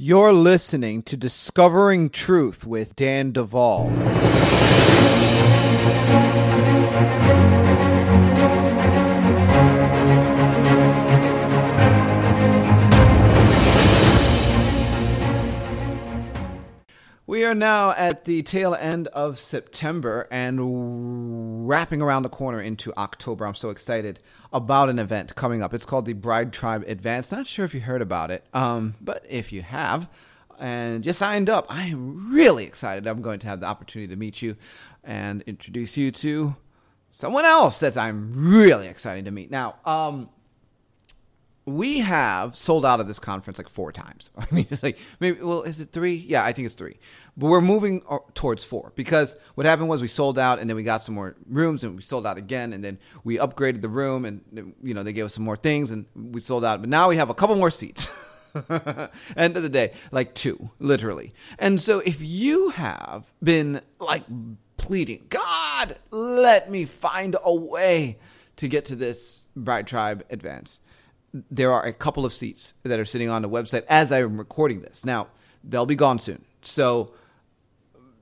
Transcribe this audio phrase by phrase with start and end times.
[0.00, 3.90] You're listening to Discovering Truth with Dan Duval.
[17.38, 22.92] We are now at the tail end of September and wrapping around the corner into
[22.98, 23.46] October.
[23.46, 24.18] I'm so excited
[24.52, 25.72] about an event coming up.
[25.72, 27.30] It's called the Bride Tribe Advance.
[27.30, 30.08] Not sure if you heard about it, um, but if you have
[30.58, 33.06] and you signed up, I am really excited.
[33.06, 34.56] I'm going to have the opportunity to meet you
[35.04, 36.56] and introduce you to
[37.08, 39.48] someone else that I'm really excited to meet.
[39.48, 40.28] Now, um,
[41.68, 44.30] we have sold out of this conference like four times.
[44.38, 46.14] I mean, it's like maybe well, is it three?
[46.14, 46.98] Yeah, I think it's three.
[47.36, 50.76] But we're moving uh, towards four because what happened was we sold out and then
[50.76, 53.88] we got some more rooms and we sold out again and then we upgraded the
[53.88, 56.80] room and you know they gave us some more things and we sold out.
[56.80, 58.10] But now we have a couple more seats.
[59.36, 61.32] End of the day, like two, literally.
[61.58, 64.24] And so if you have been like
[64.78, 68.18] pleading, God, let me find a way
[68.56, 70.80] to get to this Bride Tribe advance
[71.32, 74.80] there are a couple of seats that are sitting on the website as I'm recording
[74.80, 75.04] this.
[75.04, 75.28] Now,
[75.62, 76.44] they'll be gone soon.
[76.62, 77.12] So,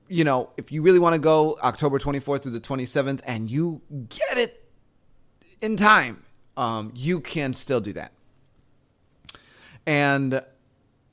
[0.07, 3.81] you know, if you really want to go October 24th through the 27th and you
[4.09, 4.63] get it
[5.61, 6.23] in time,
[6.55, 8.11] um, you can still do that.
[9.85, 10.41] And,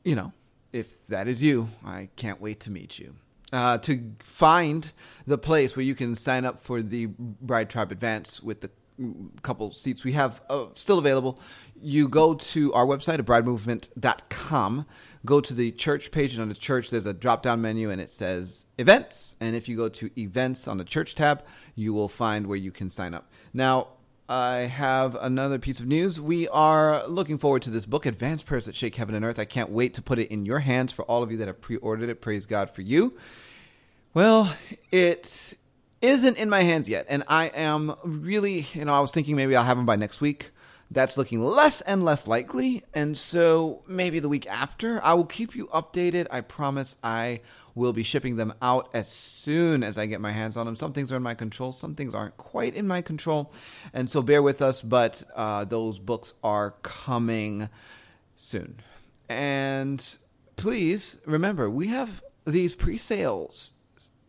[0.05, 0.33] you know,
[0.72, 3.15] if that is you, I can't wait to meet you.
[3.53, 4.92] Uh, to find
[5.27, 8.70] the place where you can sign up for the Bride Tribe Advance with the
[9.42, 11.39] couple seats we have uh, still available
[11.80, 14.86] you go to our website at bridemovement.com
[15.27, 18.00] go to the church page and on the church there's a drop down menu and
[18.00, 21.44] it says events and if you go to events on the church tab
[21.75, 23.89] you will find where you can sign up now
[24.27, 26.19] I have another piece of news.
[26.19, 29.38] We are looking forward to this book, Advanced Prayers that Shake Heaven and Earth.
[29.38, 31.61] I can't wait to put it in your hands for all of you that have
[31.61, 32.22] pre ordered it.
[32.22, 33.19] Praise God for you.
[34.14, 34.56] Well,
[34.91, 35.53] it
[36.00, 39.56] isn't in my hands yet, and I am really, you know, I was thinking maybe
[39.56, 40.53] I'll have them by next week.
[40.91, 42.84] That's looking less and less likely.
[42.93, 46.27] And so maybe the week after, I will keep you updated.
[46.31, 47.41] I promise I
[47.75, 50.77] will be shipping them out as soon as I get my hands on them.
[50.77, 53.53] Some things are in my control, some things aren't quite in my control.
[53.93, 57.69] And so bear with us, but uh, those books are coming
[58.37, 58.81] soon.
[59.28, 60.06] And
[60.56, 63.72] please remember, we have these pre sales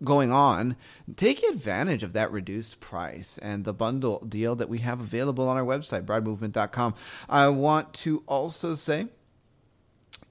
[0.04, 0.76] going on,
[1.16, 5.58] take advantage of that reduced price and the bundle deal that we have available on
[5.58, 6.96] our website, bridemovement.com.
[7.30, 9.08] I want to also say,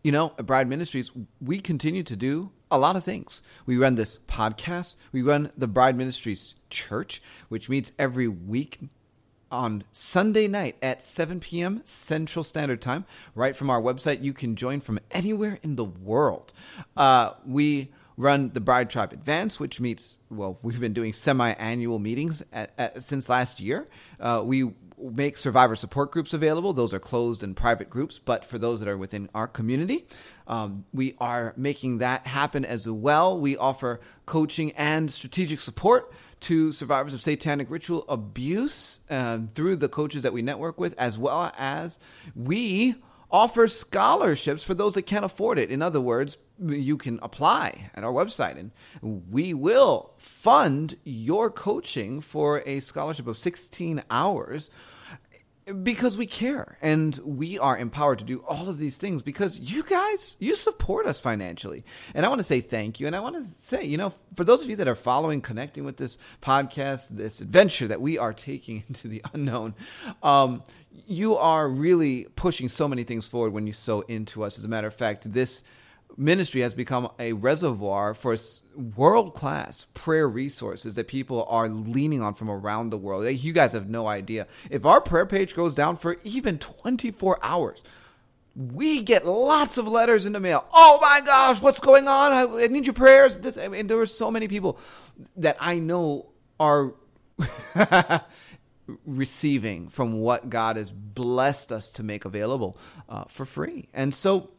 [0.03, 1.11] you know, at Bride Ministries,
[1.41, 3.43] we continue to do a lot of things.
[3.67, 8.79] We run this podcast, we run the Bride Ministries Church, which meets every week
[9.51, 11.81] on Sunday night at 7 p.m.
[11.85, 13.05] Central Standard Time,
[13.35, 14.25] right from our website.
[14.25, 16.53] You can join from anywhere in the world.
[16.97, 21.99] Uh, we run the Bride Tribe Advance, which meets, well, we've been doing semi annual
[21.99, 23.89] meetings at, at, since last year.
[24.21, 26.73] Uh, we make survivor support groups available.
[26.73, 30.07] Those are closed and private groups, but for those that are within our community,
[30.47, 33.39] um, we are making that happen as well.
[33.39, 39.89] We offer coaching and strategic support to survivors of satanic ritual abuse uh, through the
[39.89, 41.99] coaches that we network with, as well as
[42.35, 42.95] we
[43.35, 45.69] offer scholarships for those that can't afford it.
[45.69, 48.71] In other words, you can apply at our website and
[49.29, 54.71] we will fund your coaching for a scholarship of 16 hours
[55.83, 59.83] because we care and we are empowered to do all of these things because you
[59.83, 63.35] guys you support us financially and i want to say thank you and i want
[63.35, 67.09] to say you know for those of you that are following connecting with this podcast
[67.09, 69.75] this adventure that we are taking into the unknown
[70.23, 70.63] um,
[71.07, 74.69] you are really pushing so many things forward when you sow into us as a
[74.69, 75.63] matter of fact this
[76.17, 78.37] ministry has become a reservoir for
[78.97, 83.27] world class prayer resources that people are leaning on from around the world.
[83.27, 84.47] You guys have no idea.
[84.71, 87.83] If our prayer page goes down for even 24 hours,
[88.55, 90.65] we get lots of letters in the mail.
[90.73, 92.33] Oh my gosh, what's going on?
[92.33, 93.39] I, need your prayers.
[93.39, 94.79] This, I mean, there are so many people
[95.37, 96.31] that I know
[96.61, 96.95] are
[99.07, 102.77] receiving from what God has blessed us to make available
[103.09, 103.89] uh, for free.
[103.95, 104.51] And so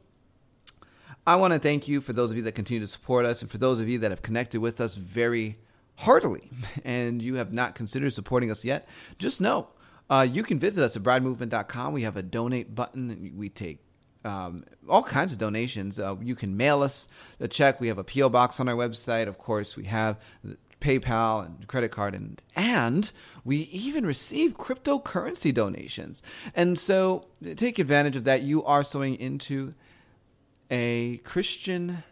[1.28, 3.50] I want to thank you for those of you that continue to support us and
[3.50, 5.58] for those of you that have connected with us very
[5.98, 6.50] heartily
[6.86, 8.88] and you have not considered supporting us yet.
[9.18, 9.70] Just know
[10.10, 11.94] uh, you can visit us at bridemovement.com.
[11.94, 13.80] We have a donate button and we take
[14.24, 16.00] um, all kinds of donations.
[16.00, 17.08] Uh, you can mail us
[17.40, 17.80] a check.
[17.80, 19.28] We have a PO box on our website.
[19.28, 20.20] Of course, we have
[20.80, 23.12] PayPal and credit card, and and
[23.44, 26.22] we even receive cryptocurrency donations.
[26.54, 28.42] And so, take advantage of that.
[28.42, 29.74] You are sowing into
[30.70, 32.04] a Christian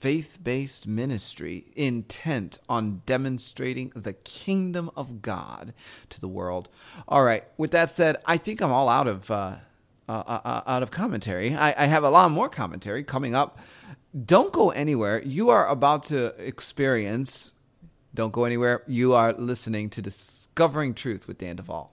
[0.00, 5.72] faith based ministry intent on demonstrating the kingdom of God
[6.10, 6.68] to the world.
[7.06, 9.30] All right, with that said, I think I'm all out of.
[9.30, 9.56] Uh,
[10.08, 11.54] uh, uh out of commentary.
[11.54, 13.60] I, I have a lot more commentary coming up.
[14.12, 15.22] Don't go anywhere.
[15.24, 17.52] You are about to experience.
[18.14, 18.82] Don't go anywhere.
[18.86, 21.91] You are listening to Discovering Truth with Dan Duval.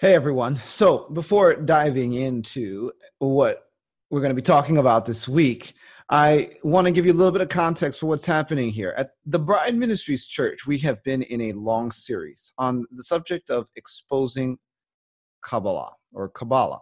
[0.00, 0.58] Hey everyone.
[0.64, 3.64] So before diving into what
[4.08, 5.74] we're going to be talking about this week,
[6.08, 8.94] I want to give you a little bit of context for what's happening here.
[8.96, 13.50] At the Bride Ministries Church, we have been in a long series on the subject
[13.50, 14.56] of exposing
[15.42, 16.80] Kabbalah or Kabbalah.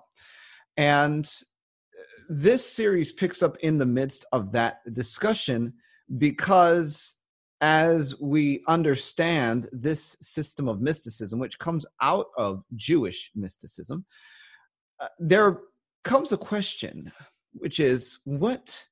[0.77, 5.75] And uh, this series picks up in the midst of that discussion
[6.19, 7.17] because
[7.61, 14.05] as we understand this system of mysticism, which comes out of Jewish mysticism,
[15.01, 15.61] uh, there
[16.05, 17.11] comes a question,
[17.53, 18.85] which is what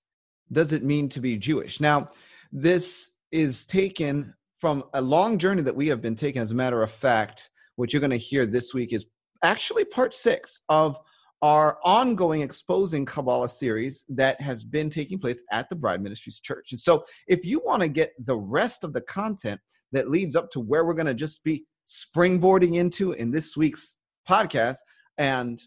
[0.52, 1.80] does it mean to be Jewish?
[1.80, 2.08] Now,
[2.52, 6.40] this is taken from a long journey that we have been taking.
[6.40, 9.06] As a matter of fact, what you're going to hear this week is
[9.42, 10.98] actually part six of
[11.46, 16.72] our ongoing exposing Kabbalah series that has been taking place at the Bride Ministries Church.
[16.72, 19.60] And so, if you want to get the rest of the content
[19.92, 23.96] that leads up to where we're going to just be springboarding into in this week's
[24.28, 24.78] podcast
[25.18, 25.62] and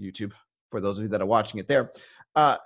[0.00, 0.32] YouTube,
[0.70, 1.90] for those of you that are watching it there,
[2.36, 2.58] uh,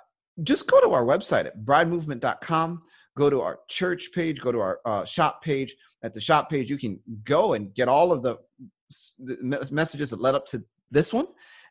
[0.42, 2.80] just go to our website at bridemovement.com.
[3.16, 5.74] Go to our church page, go to our uh, shop page.
[6.02, 8.36] At the shop page, you can go and get all of the
[9.70, 11.26] messages that led up to this one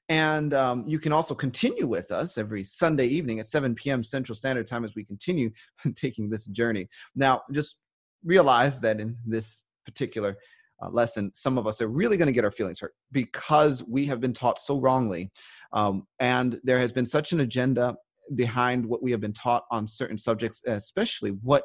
[0.10, 4.04] and um, you can also continue with us every Sunday evening at 7 p.m.
[4.04, 5.52] Central Standard Time as we continue
[5.96, 6.88] taking this journey.
[7.16, 7.80] Now, just
[8.26, 10.38] realize that in this particular
[10.82, 14.08] uh, lesson, some of us are really going to get our feelings hurt because we
[14.08, 15.30] have been taught so wrongly.
[15.74, 17.96] Um, and there has been such an agenda
[18.34, 21.64] behind what we have been taught on certain subjects, especially what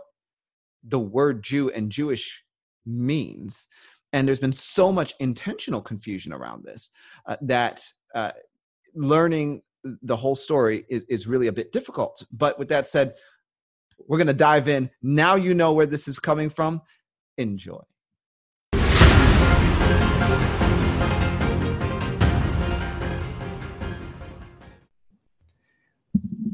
[0.82, 2.42] the word Jew and Jewish
[2.84, 3.68] means.
[4.12, 6.90] And there's been so much intentional confusion around this
[7.26, 8.30] uh, that uh,
[8.94, 9.62] learning
[10.02, 12.24] the whole story is, is really a bit difficult.
[12.32, 13.14] But with that said,
[14.06, 14.90] we're going to dive in.
[15.02, 16.80] Now you know where this is coming from.
[17.36, 17.80] Enjoy.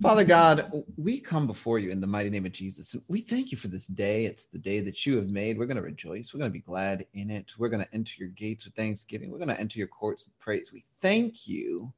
[0.02, 2.96] Father God, we come before you in the mighty name of Jesus.
[3.08, 4.24] We thank you for this day.
[4.24, 5.58] It's the day that you have made.
[5.58, 6.32] We're going to rejoice.
[6.32, 7.52] We're going to be glad in it.
[7.58, 9.30] We're going to enter your gates with thanksgiving.
[9.30, 10.72] We're going to enter your courts with praise.
[10.72, 11.92] We thank you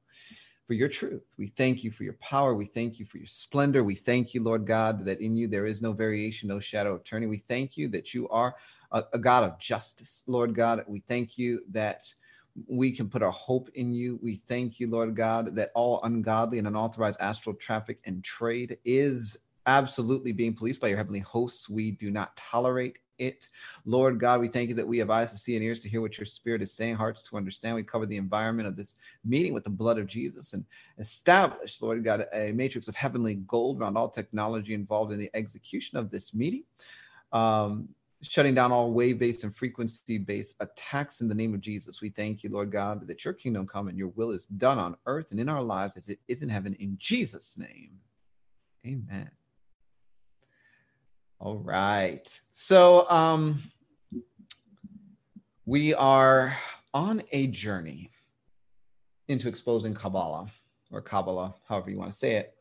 [0.67, 1.23] for your truth.
[1.39, 2.55] We thank you for your power.
[2.55, 3.85] We thank you for your splendor.
[3.85, 7.05] We thank you, Lord God, that in you there is no variation, no shadow of
[7.05, 7.29] turning.
[7.29, 8.57] We thank you that you are
[8.91, 10.83] a, a God of justice, Lord God.
[10.89, 12.03] We thank you that
[12.67, 14.19] we can put our hope in you.
[14.23, 19.39] We thank you, Lord God, that all ungodly and unauthorized astral traffic and trade is
[19.67, 21.69] absolutely being policed by your heavenly hosts.
[21.69, 23.49] We do not tolerate it.
[23.85, 26.01] Lord God, we thank you that we have eyes to see and ears to hear
[26.01, 27.77] what your spirit is saying, hearts to understand.
[27.77, 30.65] We cover the environment of this meeting with the blood of Jesus and
[30.99, 35.99] establish, Lord God, a matrix of heavenly gold around all technology involved in the execution
[35.99, 36.65] of this meeting.
[37.33, 37.89] Um,
[38.23, 42.01] shutting down all wave based and frequency based attacks in the name of Jesus.
[42.01, 44.97] We thank you, Lord God, that your kingdom come and your will is done on
[45.07, 46.75] earth and in our lives as it is in heaven.
[46.75, 47.99] In Jesus' name,
[48.87, 49.31] amen.
[51.41, 52.41] All right.
[52.53, 53.63] So, um,
[55.67, 56.57] we are
[56.95, 58.11] on a journey
[59.29, 60.51] into exposing Kabbalah
[60.91, 62.55] or Kabbalah, however you want to say it.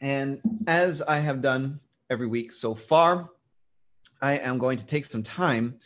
[0.00, 3.28] And as I have done every week so far,
[4.22, 5.78] I am going to take some time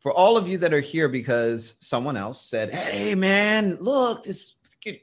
[0.00, 4.56] for all of you that are here because someone else said, Hey, man, look, this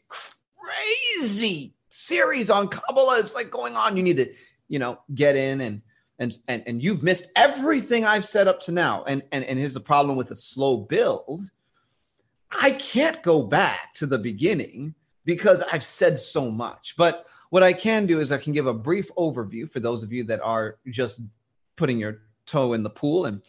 [0.07, 3.97] crazy series on Kabbalah is like going on.
[3.97, 4.33] You need to,
[4.67, 5.81] you know, get in and
[6.19, 9.03] and and and you've missed everything I've set up to now.
[9.05, 11.41] And and and here's the problem with a slow build.
[12.51, 16.95] I can't go back to the beginning because I've said so much.
[16.97, 20.13] But what I can do is I can give a brief overview for those of
[20.13, 21.21] you that are just
[21.75, 23.41] putting your toe in the pool and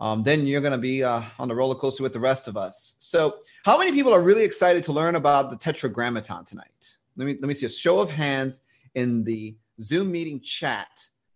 [0.00, 2.56] um, then you're going to be uh, on the roller coaster with the rest of
[2.56, 2.96] us.
[2.98, 6.96] So, how many people are really excited to learn about the Tetragrammaton tonight?
[7.16, 8.62] Let me let me see a show of hands
[8.94, 10.88] in the Zoom meeting chat.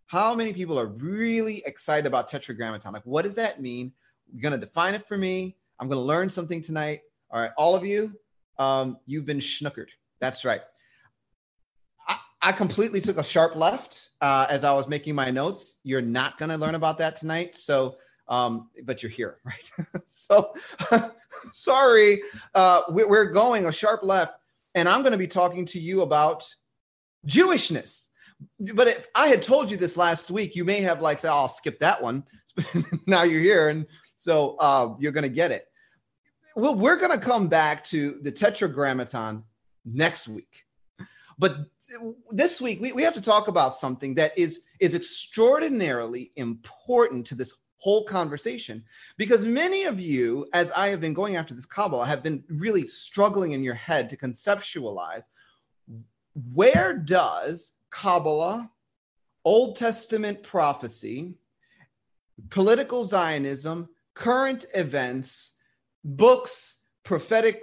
[0.06, 2.92] How many people are really excited about Tetragrammaton?
[2.92, 3.92] Like, what does that mean?
[4.32, 5.56] You're going to define it for me.
[5.78, 7.02] I'm going to learn something tonight.
[7.30, 8.18] All right, all of you,
[8.58, 9.88] um, you've been schnookered.
[10.18, 10.62] That's right.
[12.40, 15.78] I, completely took a sharp left uh, as I was making my notes.
[15.82, 17.56] You're not going to learn about that tonight.
[17.56, 17.96] So,
[18.28, 19.72] um, but you're here, right?
[20.04, 20.54] so,
[21.52, 22.20] sorry,
[22.54, 24.34] uh, we're going a sharp left,
[24.74, 26.46] and I'm going to be talking to you about
[27.26, 28.08] Jewishness.
[28.60, 31.36] But if I had told you this last week, you may have like said, oh,
[31.36, 32.24] "I'll skip that one."
[33.06, 35.66] now you're here, and so uh, you're going to get it.
[36.54, 39.44] Well, we're going to come back to the Tetragrammaton
[39.84, 40.64] next week,
[41.38, 41.56] but
[42.30, 47.34] this week we, we have to talk about something that is is extraordinarily important to
[47.34, 48.84] this whole conversation
[49.16, 52.86] because many of you as i have been going after this kabbalah have been really
[52.86, 55.28] struggling in your head to conceptualize
[56.52, 58.70] where does kabbalah
[59.44, 61.34] old testament prophecy
[62.50, 65.52] political zionism current events
[66.04, 67.62] books prophetic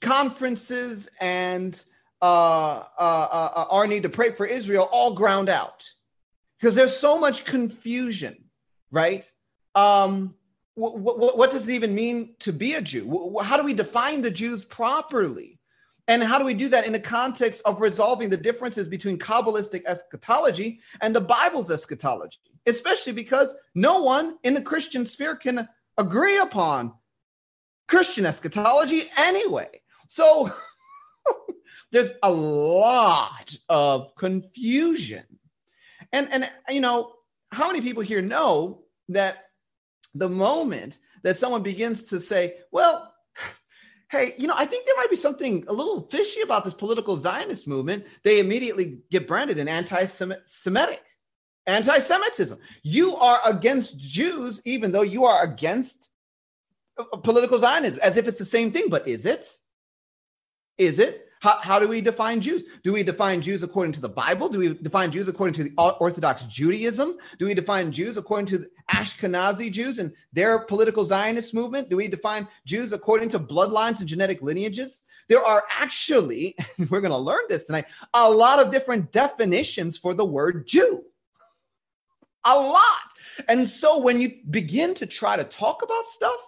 [0.00, 1.84] conferences and
[2.22, 5.88] uh, uh, uh, our need to pray for Israel all ground out
[6.58, 8.44] because there's so much confusion,
[8.90, 9.30] right?
[9.74, 10.34] Um,
[10.74, 13.38] what, what does it even mean to be a Jew?
[13.42, 15.58] How do we define the Jews properly?
[16.08, 19.84] And how do we do that in the context of resolving the differences between Kabbalistic
[19.86, 22.38] eschatology and the Bible's eschatology?
[22.66, 26.92] Especially because no one in the Christian sphere can agree upon
[27.86, 29.68] Christian eschatology anyway.
[30.08, 30.50] So
[31.92, 35.24] there's a lot of confusion.
[36.12, 37.14] And and you know,
[37.52, 39.50] how many people here know that
[40.14, 43.14] the moment that someone begins to say, well,
[44.10, 47.16] hey, you know, I think there might be something a little fishy about this political
[47.16, 51.04] Zionist movement, they immediately get branded an anti Semitic,
[51.66, 52.58] anti Semitism.
[52.82, 56.10] You are against Jews, even though you are against
[56.98, 58.86] uh, political Zionism, as if it's the same thing.
[58.88, 59.46] But is it?
[60.76, 61.29] Is it?
[61.40, 62.64] How, how do we define Jews?
[62.84, 64.48] Do we define Jews according to the Bible?
[64.50, 67.16] Do we define Jews according to the Orthodox Judaism?
[67.38, 71.88] Do we define Jews according to the Ashkenazi Jews and their political Zionist movement?
[71.88, 75.00] Do we define Jews according to bloodlines and genetic lineages?
[75.28, 76.56] There are actually,
[76.90, 81.04] we're going to learn this tonight, a lot of different definitions for the word Jew.
[82.44, 82.84] A lot.
[83.48, 86.40] And so when you begin to try to talk about stuff,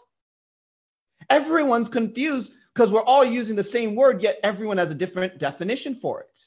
[1.30, 5.94] everyone's confused because we're all using the same word, yet everyone has a different definition
[5.94, 6.40] for it.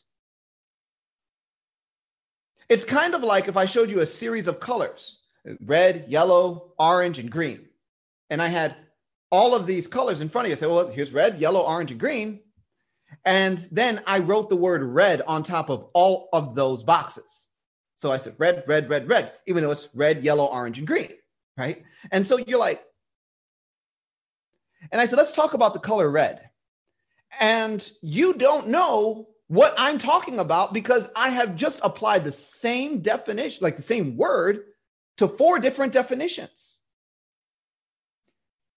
[2.67, 5.19] It's kind of like if I showed you a series of colors
[5.61, 7.67] red, yellow, orange, and green.
[8.31, 8.75] And I had
[9.31, 10.55] all of these colors in front of you.
[10.55, 12.39] I said, well, here's red, yellow, orange, and green.
[13.25, 17.47] And then I wrote the word red on top of all of those boxes.
[17.95, 21.11] So I said red, red, red, red, even though it's red, yellow, orange, and green.
[21.57, 21.83] Right.
[22.11, 22.83] And so you're like,
[24.91, 26.49] and I said, let's talk about the color red.
[27.39, 33.01] And you don't know what I'm talking about because I have just applied the same
[33.01, 34.63] definition, like the same word,
[35.17, 36.79] to four different definitions.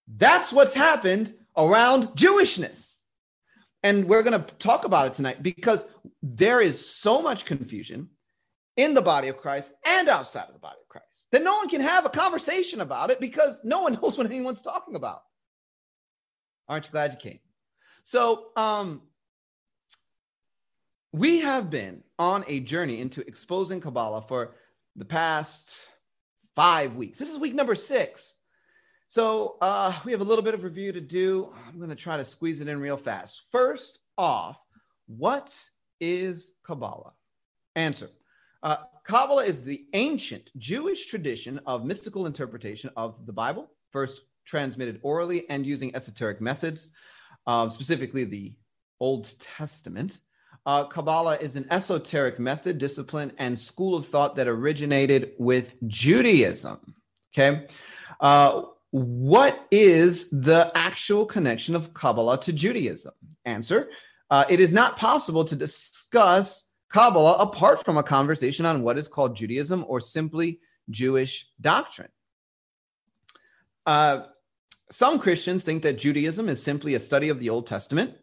[0.06, 2.98] That's what's happened around Jewishness.
[3.82, 5.84] And we're going to talk about it tonight because
[6.22, 8.08] there is so much confusion
[8.76, 11.68] in the body of Christ and outside of the body of Christ that no one
[11.68, 15.22] can have a conversation about it because no one knows what anyone's talking about.
[16.68, 17.38] Aren't you glad you came?
[18.04, 19.02] So, um,
[21.12, 24.54] we have been on a journey into exposing Kabbalah for
[24.94, 25.76] the past
[26.54, 27.18] five weeks.
[27.18, 28.36] This is week number six.
[29.08, 31.52] So, uh, we have a little bit of review to do.
[31.66, 33.44] I'm going to try to squeeze it in real fast.
[33.50, 34.62] First off,
[35.06, 35.58] what
[36.00, 37.12] is Kabbalah?
[37.74, 38.10] Answer
[38.62, 44.98] uh, Kabbalah is the ancient Jewish tradition of mystical interpretation of the Bible, first transmitted
[45.02, 46.88] orally and using esoteric methods,
[47.46, 48.54] um, specifically the
[48.98, 50.20] Old Testament.
[50.64, 56.94] Uh, Kabbalah is an esoteric method, discipline, and school of thought that originated with Judaism.
[57.32, 57.66] Okay.
[58.20, 63.12] Uh, what is the actual connection of Kabbalah to Judaism?
[63.44, 63.90] Answer
[64.30, 69.08] uh, It is not possible to discuss Kabbalah apart from a conversation on what is
[69.08, 72.08] called Judaism or simply Jewish doctrine.
[73.86, 74.26] Uh,
[74.90, 78.14] some Christians think that Judaism is simply a study of the Old Testament.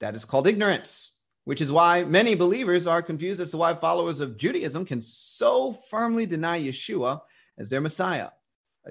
[0.00, 1.12] That is called ignorance,
[1.44, 5.72] which is why many believers are confused as to why followers of Judaism can so
[5.72, 7.20] firmly deny Yeshua
[7.58, 8.28] as their Messiah.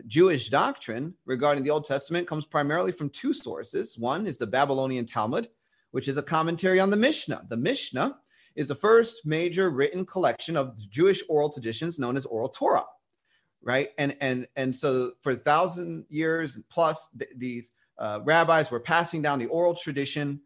[0.08, 3.98] Jewish doctrine regarding the Old Testament comes primarily from two sources.
[3.98, 5.48] One is the Babylonian Talmud,
[5.92, 7.46] which is a commentary on the Mishnah.
[7.50, 8.18] The Mishnah
[8.56, 12.86] is the first major written collection of Jewish oral traditions known as Oral Torah
[13.66, 13.90] right?
[13.98, 19.22] And and and so for a thousand years plus, th- these uh, rabbis were passing
[19.22, 20.40] down the oral tradition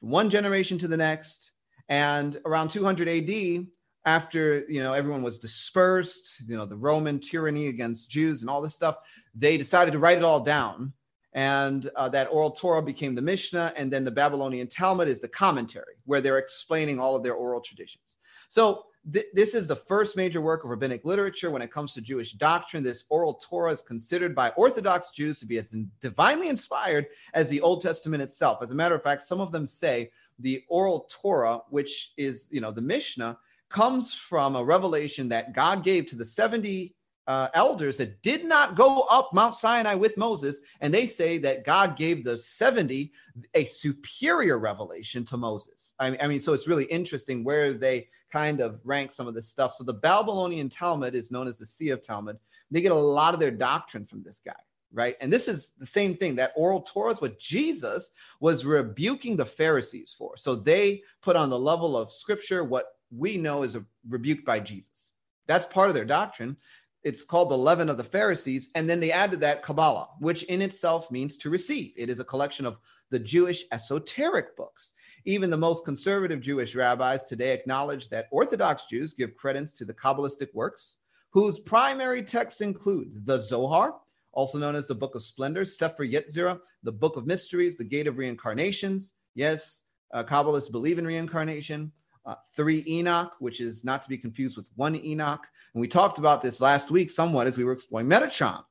[0.00, 1.50] from one generation to the next.
[1.88, 3.66] And around 200 AD,
[4.06, 8.62] after you know everyone was dispersed, you know the Roman tyranny against Jews and all
[8.62, 8.96] this stuff,
[9.34, 10.92] they decided to write it all down.
[11.34, 15.28] And uh, that oral Torah became the Mishnah, and then the Babylonian Talmud is the
[15.28, 18.18] commentary, where they're explaining all of their oral traditions.
[18.50, 22.00] So th- this is the first major work of rabbinic literature when it comes to
[22.00, 22.82] Jewish doctrine.
[22.82, 27.60] This oral Torah is considered by Orthodox Jews to be as divinely inspired as the
[27.60, 28.58] Old Testament itself.
[28.62, 32.60] As a matter of fact, some of them say the oral Torah, which is you
[32.60, 36.94] know the Mishnah, comes from a revelation that God gave to the 70
[37.26, 41.64] uh, elders that did not go up Mount Sinai with Moses, and they say that
[41.64, 43.12] God gave the 70
[43.54, 45.94] a superior revelation to Moses.
[45.98, 49.48] I, I mean, so it's really interesting where they kind of rank some of this
[49.48, 49.74] stuff.
[49.74, 52.38] So the Babylonian Talmud is known as the Sea of Talmud.
[52.70, 54.52] They get a lot of their doctrine from this guy,
[54.92, 55.16] right?
[55.20, 59.44] And this is the same thing that oral Torah is what Jesus was rebuking the
[59.44, 60.36] Pharisees for.
[60.36, 65.12] So they put on the level of scripture what we know is rebuked by Jesus.
[65.46, 66.56] That's part of their doctrine.
[67.04, 68.70] It's called the leaven of the Pharisees.
[68.74, 71.92] And then they added that Kabbalah, which in itself means to receive.
[71.96, 72.78] It is a collection of
[73.10, 74.92] the Jewish esoteric books.
[75.24, 79.94] Even the most conservative Jewish rabbis today acknowledge that Orthodox Jews give credence to the
[79.94, 80.98] Kabbalistic works,
[81.30, 83.96] whose primary texts include the Zohar,
[84.32, 88.06] also known as the Book of Splendor, Sefer Yetzirah, the Book of Mysteries, the Gate
[88.06, 89.14] of Reincarnations.
[89.34, 89.82] Yes,
[90.12, 91.92] uh, Kabbalists believe in reincarnation.
[92.24, 95.44] Uh, three Enoch, which is not to be confused with one Enoch.
[95.74, 98.62] And we talked about this last week somewhat as we were exploring Metatron.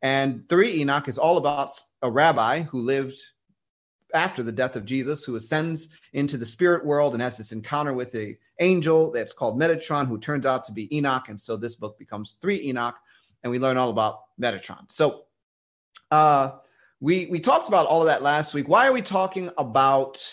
[0.00, 1.70] And three Enoch is all about
[2.02, 3.18] a rabbi who lived
[4.14, 7.92] after the death of Jesus, who ascends into the spirit world and has this encounter
[7.92, 11.28] with a angel that's called Metatron, who turns out to be Enoch.
[11.28, 12.96] And so this book becomes three Enoch,
[13.42, 14.90] and we learn all about Metatron.
[14.90, 15.24] So
[16.10, 16.52] uh,
[17.00, 18.68] we we talked about all of that last week.
[18.68, 20.24] Why are we talking about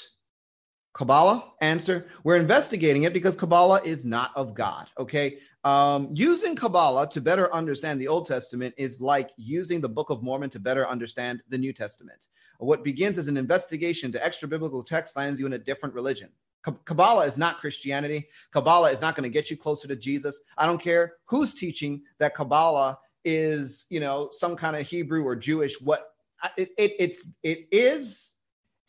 [0.93, 1.53] Kabbalah?
[1.61, 4.87] Answer: We're investigating it because Kabbalah is not of God.
[4.97, 10.09] Okay, um, using Kabbalah to better understand the Old Testament is like using the Book
[10.09, 12.27] of Mormon to better understand the New Testament.
[12.57, 16.29] What begins as an investigation to extra biblical text lands you in a different religion.
[16.85, 18.29] Kabbalah is not Christianity.
[18.51, 20.41] Kabbalah is not going to get you closer to Jesus.
[20.57, 25.35] I don't care who's teaching that Kabbalah is, you know, some kind of Hebrew or
[25.35, 25.81] Jewish.
[25.81, 26.13] What
[26.57, 28.35] it, it it's it is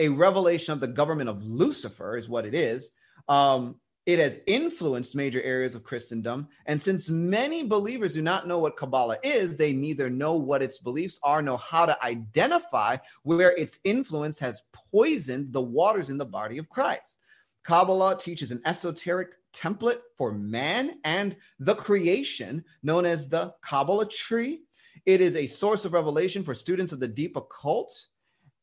[0.03, 2.91] a revelation of the government of Lucifer, is what it is.
[3.29, 6.49] Um, it has influenced major areas of Christendom.
[6.67, 10.79] And since many believers do not know what Kabbalah is, they neither know what its
[10.79, 16.25] beliefs are, nor how to identify where its influence has poisoned the waters in the
[16.25, 17.19] body of Christ.
[17.63, 24.63] Kabbalah teaches an esoteric template for man and the creation known as the Kabbalah tree.
[25.07, 28.09] It is a source of revelation for students of the deep occult.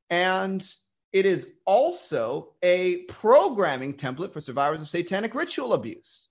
[0.09, 0.67] And
[1.11, 6.29] it is also a programming template for survivors of satanic ritual abuse.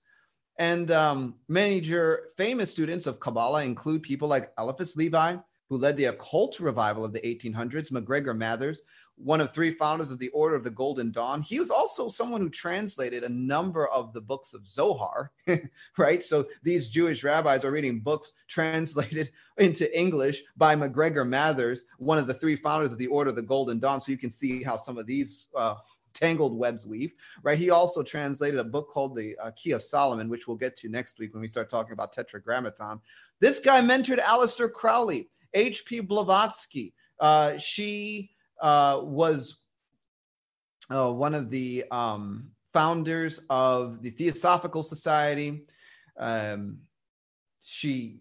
[0.57, 5.37] And um, major famous students of Kabbalah include people like Eliphas Levi,
[5.69, 8.81] who led the occult revival of the 1800s, MacGregor Mathers,
[9.23, 11.41] one of three founders of the Order of the Golden Dawn.
[11.41, 15.31] He was also someone who translated a number of the books of Zohar,
[15.97, 16.23] right?
[16.23, 22.27] So these Jewish rabbis are reading books translated into English by MacGregor Mathers, one of
[22.27, 23.99] the three founders of the Order of the Golden Dawn.
[23.99, 25.75] So you can see how some of these uh,
[26.13, 27.57] tangled webs weave, right?
[27.57, 30.89] He also translated a book called the uh, Key of Solomon, which we'll get to
[30.89, 32.99] next week when we start talking about Tetragrammaton.
[33.39, 36.01] This guy mentored Aleister Crowley, H.P.
[36.01, 36.93] Blavatsky.
[37.19, 39.57] Uh, she uh, was
[40.89, 45.65] uh, one of the um, founders of the Theosophical Society.
[46.17, 46.79] Um,
[47.61, 48.19] she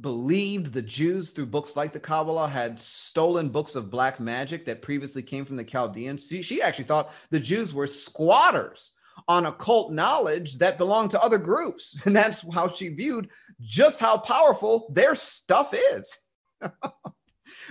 [0.00, 4.82] believed the Jews, through books like the Kabbalah, had stolen books of black magic that
[4.82, 6.26] previously came from the Chaldeans.
[6.26, 8.92] She, she actually thought the Jews were squatters
[9.28, 11.96] on occult knowledge that belonged to other groups.
[12.04, 13.28] And that's how she viewed
[13.60, 16.18] just how powerful their stuff is.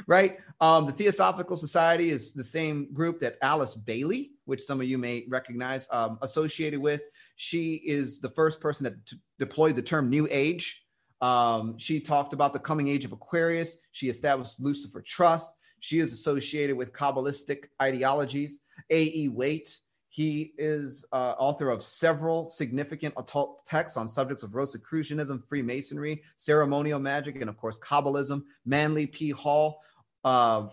[0.08, 0.38] right?
[0.62, 4.98] Um, the Theosophical Society is the same group that Alice Bailey, which some of you
[4.98, 7.02] may recognize, um, associated with.
[7.36, 10.84] She is the first person that t- deployed the term New Age.
[11.22, 13.78] Um, she talked about the coming age of Aquarius.
[13.91, 15.54] She established Lucifer Trust.
[15.80, 18.60] She is associated with Kabbalistic ideologies.
[18.89, 19.30] A.E.
[19.30, 19.80] Waite,
[20.13, 26.99] he is uh, author of several significant occult texts on subjects of Rosicrucianism, Freemasonry, ceremonial
[26.99, 28.43] magic, and of course, Kabbalism.
[28.63, 29.32] Manly P.
[29.32, 29.82] Hall,
[30.23, 30.67] uh,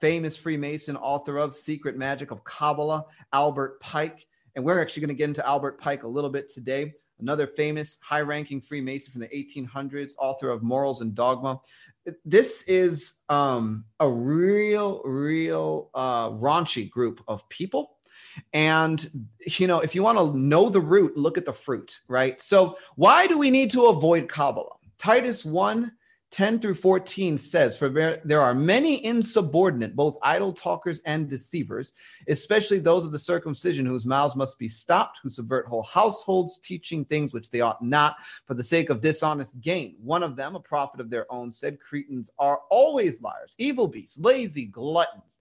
[0.00, 4.28] famous Freemason, author of Secret Magic of Kabbalah, Albert Pike.
[4.54, 6.94] And we're actually going to get into Albert Pike a little bit today.
[7.18, 11.58] another famous high ranking Freemason from the 1800s, author of Morals and Dogma.
[12.24, 17.96] This is um, a real, real uh, raunchy group of people.
[18.52, 22.40] And, you know, if you want to know the root, look at the fruit, right?
[22.40, 24.76] So, why do we need to avoid Kabbalah?
[24.98, 25.92] Titus 1
[26.34, 31.92] 10 through 14 says, For there are many insubordinate, both idle talkers and deceivers,
[32.28, 37.04] especially those of the circumcision, whose mouths must be stopped, who subvert whole households, teaching
[37.04, 38.16] things which they ought not,
[38.46, 39.94] for the sake of dishonest gain.
[40.02, 44.18] One of them, a prophet of their own, said, Cretans are always liars, evil beasts,
[44.18, 45.38] lazy, gluttons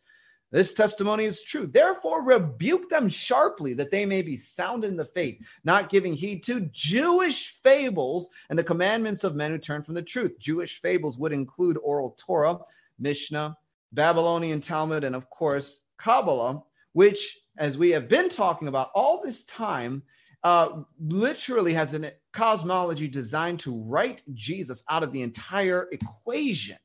[0.53, 1.65] this testimony is true.
[1.65, 6.43] Therefore, rebuke them sharply that they may be sound in the faith, not giving heed
[6.43, 10.37] to Jewish fables and the commandments of men who turn from the truth.
[10.37, 12.59] Jewish fables would include oral Torah,
[12.99, 13.57] Mishnah,
[13.93, 16.61] Babylonian Talmud, and of course, Kabbalah,
[16.91, 20.03] which, as we have been talking about all this time,
[20.43, 26.77] uh, literally has a cosmology designed to write Jesus out of the entire equation.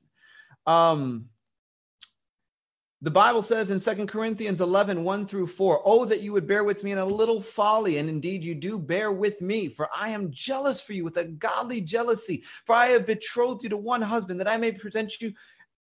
[0.66, 1.26] Um,
[3.00, 6.64] the Bible says in Second Corinthians 11, 1 through 4, Oh, that you would bear
[6.64, 10.08] with me in a little folly, and indeed you do bear with me, for I
[10.08, 12.42] am jealous for you with a godly jealousy.
[12.64, 15.32] For I have betrothed you to one husband, that I may present you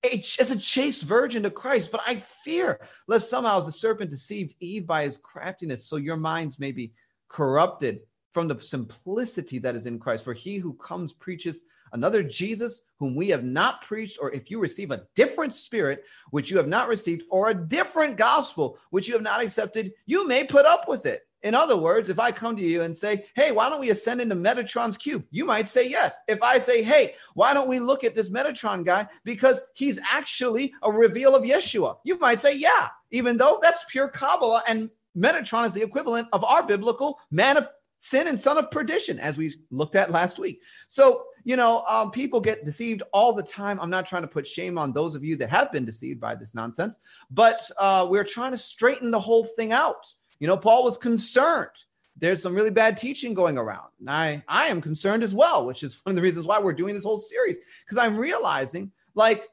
[0.04, 1.90] as a chaste virgin to Christ.
[1.90, 6.58] But I fear lest somehow the serpent deceived Eve by his craftiness, so your minds
[6.58, 6.92] may be
[7.28, 8.00] corrupted
[8.34, 10.24] from the simplicity that is in Christ.
[10.24, 14.58] For he who comes preaches another Jesus whom we have not preached, or if you
[14.58, 19.14] receive a different spirit which you have not received, or a different gospel which you
[19.14, 21.22] have not accepted, you may put up with it.
[21.44, 24.20] In other words, if I come to you and say, hey, why don't we ascend
[24.20, 25.24] into Metatron's cube?
[25.30, 26.18] You might say yes.
[26.26, 30.72] If I say, hey, why don't we look at this Metatron guy because he's actually
[30.82, 31.98] a reveal of Yeshua?
[32.02, 36.42] You might say, yeah, even though that's pure Kabbalah and Metatron is the equivalent of
[36.42, 40.60] our biblical man of sin and son of perdition, as we looked at last week.
[40.88, 43.78] So you know, um, people get deceived all the time.
[43.80, 46.34] I'm not trying to put shame on those of you that have been deceived by
[46.34, 46.98] this nonsense,
[47.30, 50.12] but uh, we're trying to straighten the whole thing out.
[50.40, 51.70] You know, Paul was concerned.
[52.16, 53.88] There's some really bad teaching going around.
[54.00, 56.72] And I, I am concerned as well, which is one of the reasons why we're
[56.72, 59.48] doing this whole series, because I'm realizing like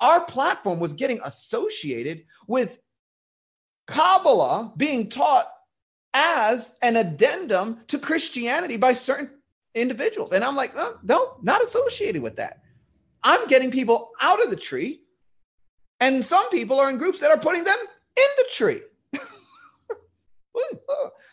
[0.00, 2.78] our platform was getting associated with
[3.86, 5.50] Kabbalah being taught
[6.14, 9.30] as an addendum to Christianity by certain
[9.74, 10.32] individuals.
[10.32, 12.62] And I'm like, oh, no, not associated with that.
[13.22, 15.02] I'm getting people out of the tree,
[16.00, 17.76] and some people are in groups that are putting them
[18.16, 18.80] in the tree.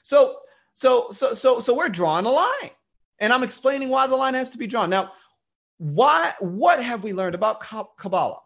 [0.03, 0.39] so,
[0.73, 2.71] so, so, so, so we're drawing a line,
[3.19, 4.89] and I'm explaining why the line has to be drawn.
[4.89, 5.13] Now,
[5.77, 6.33] why?
[6.39, 8.41] What have we learned about Kabbalah?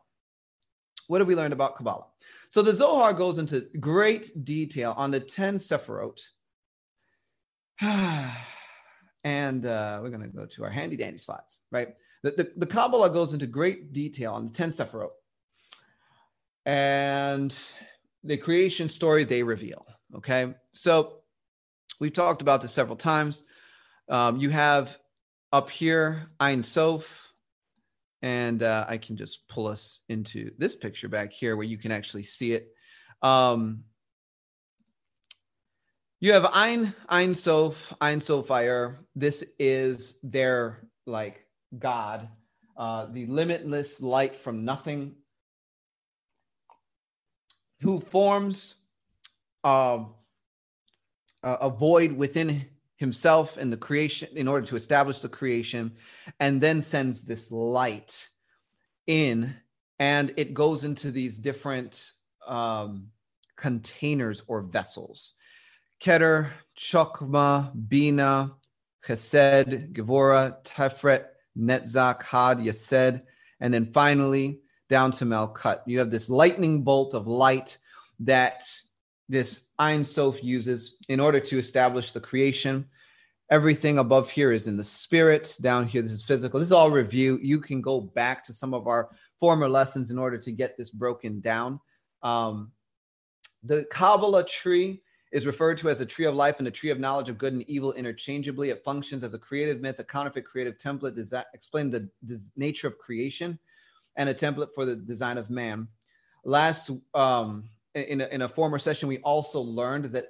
[1.07, 2.05] What have we learned about Kabbalah?
[2.49, 6.19] So the Zohar goes into great detail on the ten Sephirot.
[9.23, 11.89] And uh, we're going to go to our handy dandy slides, right?
[12.23, 15.09] The, the, the Kabbalah goes into great detail on the 10 Sephirot
[16.65, 17.57] and
[18.23, 19.85] the creation story they reveal.
[20.15, 20.53] Okay.
[20.73, 21.19] So
[21.99, 23.43] we've talked about this several times.
[24.09, 24.95] Um, you have
[25.51, 27.31] up here Ein Sof,
[28.21, 31.91] and uh, I can just pull us into this picture back here where you can
[31.91, 32.67] actually see it.
[33.21, 33.83] Um,
[36.21, 38.99] you have Ein Ein Sof Ein Sophire.
[39.15, 42.29] This is their like God,
[42.77, 45.15] uh, the limitless light from nothing,
[47.81, 48.75] who forms
[49.63, 50.03] uh,
[51.43, 55.91] a void within himself and the creation in order to establish the creation,
[56.39, 58.29] and then sends this light
[59.07, 59.55] in,
[59.97, 62.11] and it goes into these different
[62.45, 63.07] um,
[63.55, 65.33] containers or vessels.
[66.01, 68.53] Keter, Chokma, Bina,
[69.05, 71.25] Chesed, Gevurah, Tiferet,
[71.57, 73.21] Netzach, Hod, Yesod,
[73.59, 74.59] and then finally
[74.89, 75.81] down to Malkut.
[75.85, 77.77] You have this lightning bolt of light
[78.19, 78.63] that
[79.29, 82.85] this Ein Sof uses in order to establish the creation.
[83.49, 85.55] Everything above here is in the spirit.
[85.61, 86.59] Down here, this is physical.
[86.59, 87.39] This is all review.
[87.41, 89.09] You can go back to some of our
[89.39, 91.79] former lessons in order to get this broken down.
[92.23, 92.71] Um,
[93.63, 96.99] the Kabbalah tree is referred to as a tree of life and the tree of
[96.99, 98.69] knowledge of good and evil interchangeably.
[98.69, 102.41] It functions as a creative myth, a counterfeit creative template, does that explain the, the
[102.57, 103.57] nature of creation
[104.17, 105.87] and a template for the design of man.
[106.43, 110.27] Last, um, in, a, in a former session, we also learned that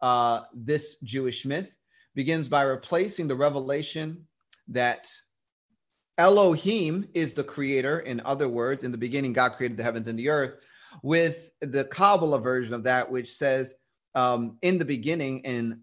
[0.00, 1.76] uh, this Jewish myth
[2.14, 4.26] begins by replacing the revelation
[4.68, 5.08] that
[6.16, 8.00] Elohim is the creator.
[8.00, 10.60] In other words, in the beginning, God created the heavens and the earth,
[11.02, 13.74] with the Kabbalah version of that, which says
[14.18, 15.80] um, in the beginning in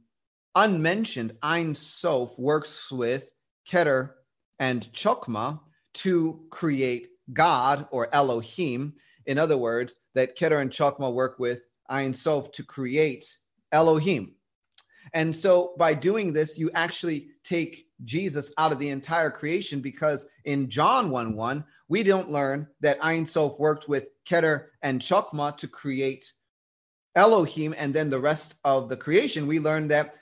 [0.56, 3.30] unmentioned Ein Sof works with
[3.66, 4.12] Keter
[4.60, 5.62] and Chokma
[5.96, 8.94] to create God or Elohim.
[9.26, 13.26] In other words, that Keter and Chokma work with Ein Sof to create
[13.72, 14.34] Elohim.
[15.14, 20.26] And so by doing this, you actually take Jesus out of the entire creation because
[20.44, 25.56] in John 1 1, we don't learn that Ein Sof worked with Keter and Chokma
[25.56, 26.34] to create
[27.16, 29.48] Elohim and then the rest of the creation.
[29.48, 30.16] We learn that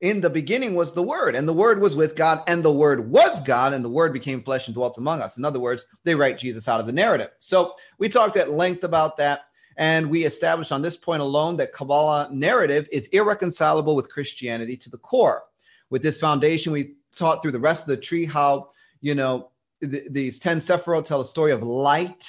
[0.00, 3.10] in the beginning was the Word, and the Word was with God, and the Word
[3.10, 5.36] was God, and the Word became flesh and dwelt among us.
[5.36, 7.30] In other words, they write Jesus out of the narrative.
[7.40, 9.42] So we talked at length about that.
[9.76, 14.90] And we established on this point alone that Kabbalah narrative is irreconcilable with Christianity to
[14.90, 15.44] the core.
[15.88, 20.08] With this foundation, we taught through the rest of the tree how, you know, th-
[20.10, 22.24] these 10 Sephiroth tell a story of light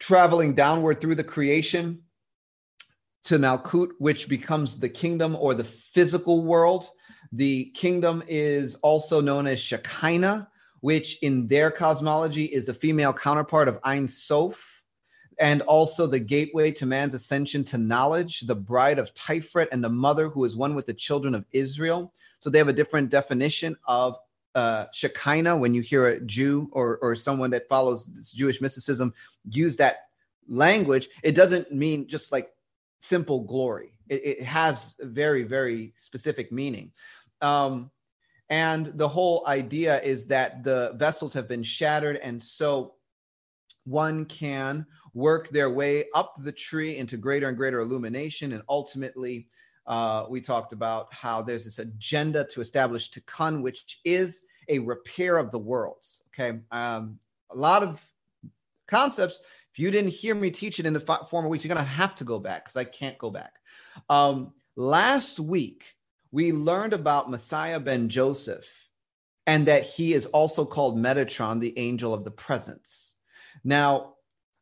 [0.00, 2.02] traveling downward through the creation
[3.24, 6.88] to Malkut, which becomes the kingdom or the physical world.
[7.32, 10.48] The kingdom is also known as Shekinah,
[10.80, 14.82] which in their cosmology is the female counterpart of Ein Sof
[15.38, 19.88] and also the gateway to man's ascension to knowledge, the bride of Tiferet, and the
[19.88, 22.12] mother who is one with the children of Israel.
[22.40, 24.18] So they have a different definition of
[24.54, 25.56] uh, Shekinah.
[25.56, 29.14] When you hear a Jew or, or someone that follows this Jewish mysticism
[29.50, 30.08] use that
[30.48, 32.52] language, it doesn't mean just like
[33.02, 33.92] simple glory.
[34.08, 36.92] It, it has very, very specific meaning.
[37.40, 37.90] Um,
[38.48, 42.16] and the whole idea is that the vessels have been shattered.
[42.18, 42.94] And so
[43.84, 48.52] one can work their way up the tree into greater and greater illumination.
[48.52, 49.48] And ultimately,
[49.86, 55.38] uh, we talked about how there's this agenda to establish tikkun, which is a repair
[55.38, 56.22] of the worlds.
[56.28, 56.60] Okay.
[56.70, 57.18] Um,
[57.50, 58.04] a lot of
[58.86, 59.40] concepts.
[59.72, 62.14] If you didn't hear me teach it in the former weeks, you're going to have
[62.16, 63.54] to go back because I can't go back.
[64.10, 65.94] Um, last week,
[66.30, 68.70] we learned about Messiah ben Joseph
[69.46, 73.16] and that he is also called Metatron, the angel of the presence.
[73.64, 74.14] Now,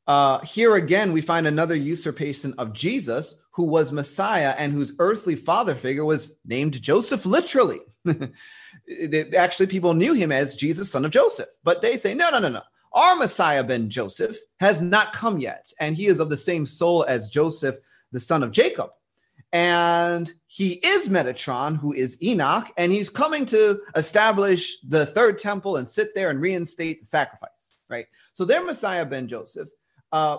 [0.07, 5.37] uh, here again, we find another usurpation of Jesus, who was Messiah and whose earthly
[5.37, 7.81] father figure was named Joseph, literally.
[9.37, 12.49] Actually, people knew him as Jesus, son of Joseph, but they say, no, no, no,
[12.49, 12.63] no.
[12.93, 17.05] Our Messiah, ben Joseph, has not come yet, and he is of the same soul
[17.05, 17.77] as Joseph,
[18.13, 18.91] the son of Jacob.
[19.53, 25.77] And he is Metatron, who is Enoch, and he's coming to establish the third temple
[25.77, 28.07] and sit there and reinstate the sacrifice, right?
[28.35, 29.69] So their Messiah, ben Joseph,
[30.13, 30.39] uh,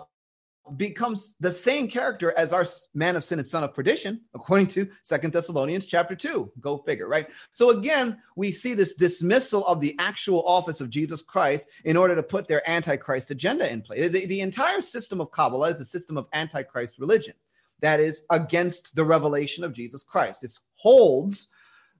[0.77, 4.87] becomes the same character as our man of sin and son of perdition according to
[5.03, 7.27] second thessalonians chapter 2 go figure right?
[7.53, 12.15] So again we see this dismissal of the actual office of jesus christ in order
[12.15, 14.07] to put their antichrist agenda in play.
[14.07, 17.35] The, the entire system of kabbalah is a system of antichrist religion
[17.81, 20.43] that is against the revelation of jesus christ.
[20.43, 21.47] It holds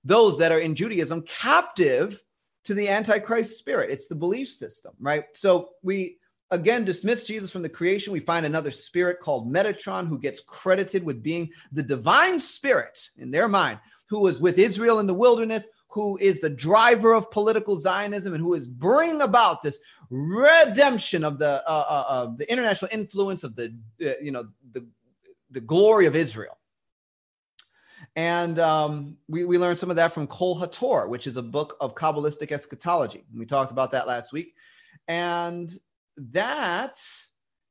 [0.04, 2.22] those that are in judaism captive
[2.64, 3.90] to the antichrist spirit.
[3.90, 5.26] It's the belief system right?
[5.34, 6.18] So we
[6.52, 11.04] again dismiss Jesus from the creation, we find another spirit called Metatron who gets credited
[11.04, 15.68] with being the divine spirit in their mind, who was with Israel in the wilderness,
[15.88, 21.40] who is the driver of political Zionism, and who is bringing about this redemption of
[21.40, 23.74] the uh, uh, uh, the international influence of the
[24.06, 24.86] uh, you know the
[25.50, 26.58] the glory of Israel.
[28.16, 31.78] And um, we, we learned some of that from Kol Hator, which is a book
[31.80, 33.24] of Kabbalistic eschatology.
[33.34, 34.56] We talked about that last week.
[35.08, 35.72] And
[36.18, 36.98] that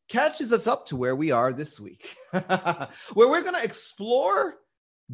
[0.09, 4.57] catches us up to where we are this week, where we're going to explore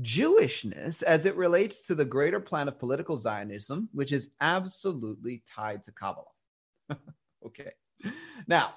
[0.01, 5.85] Jewishness as it relates to the greater plan of political Zionism, which is absolutely tied
[5.85, 6.25] to Kabbalah.
[7.47, 7.71] okay.
[8.47, 8.75] Now,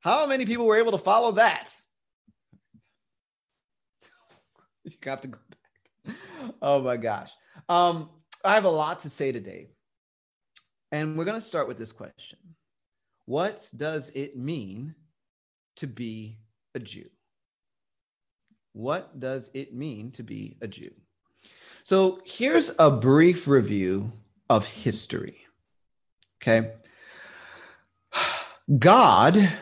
[0.00, 1.68] how many people were able to follow that?
[4.84, 6.16] you have to go back.
[6.62, 7.30] Oh my gosh.
[7.68, 8.08] Um,
[8.44, 9.68] I have a lot to say today.
[10.92, 12.38] And we're going to start with this question
[13.30, 14.92] what does it mean
[15.76, 16.36] to be
[16.74, 17.08] a Jew?
[18.72, 20.90] What does it mean to be a Jew?
[21.84, 24.10] So here's a brief review
[24.48, 25.46] of history.
[26.42, 26.72] Okay.
[28.80, 29.52] God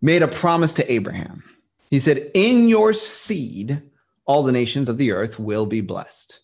[0.00, 1.44] made a promise to Abraham.
[1.90, 3.82] He said, In your seed,
[4.24, 6.40] all the nations of the earth will be blessed.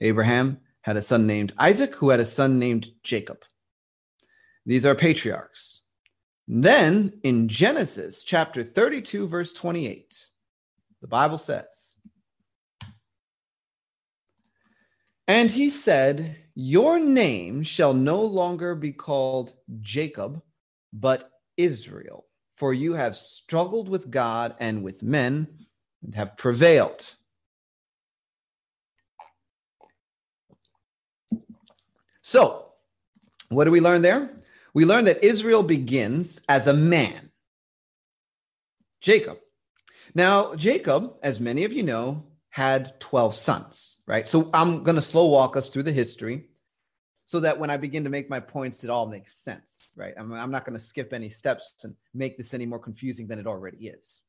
[0.00, 3.38] Abraham had a son named Isaac, who had a son named Jacob.
[4.64, 5.80] These are patriarchs.
[6.46, 10.14] Then in Genesis chapter 32, verse 28,
[11.00, 11.96] the Bible says,
[15.26, 20.42] And he said, Your name shall no longer be called Jacob,
[20.92, 25.48] but Israel, for you have struggled with God and with men
[26.02, 27.14] and have prevailed.
[32.22, 32.72] So,
[33.48, 34.30] what do we learn there?
[34.74, 37.30] We learn that Israel begins as a man,
[39.00, 39.38] Jacob.
[40.14, 44.28] Now, Jacob, as many of you know, had 12 sons, right?
[44.28, 46.48] So I'm going to slow walk us through the history
[47.26, 50.12] so that when I begin to make my points, it all makes sense, right?
[50.18, 53.38] I'm, I'm not going to skip any steps and make this any more confusing than
[53.38, 54.20] it already is.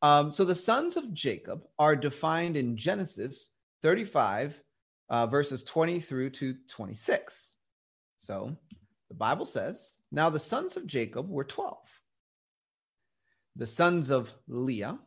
[0.00, 3.50] Um, so the sons of Jacob are defined in Genesis
[3.82, 4.62] 35,
[5.10, 7.49] uh, verses 20 through to 26.
[8.20, 8.54] So
[9.08, 11.76] the Bible says, Now the sons of Jacob were 12.
[13.56, 14.98] The sons of Leah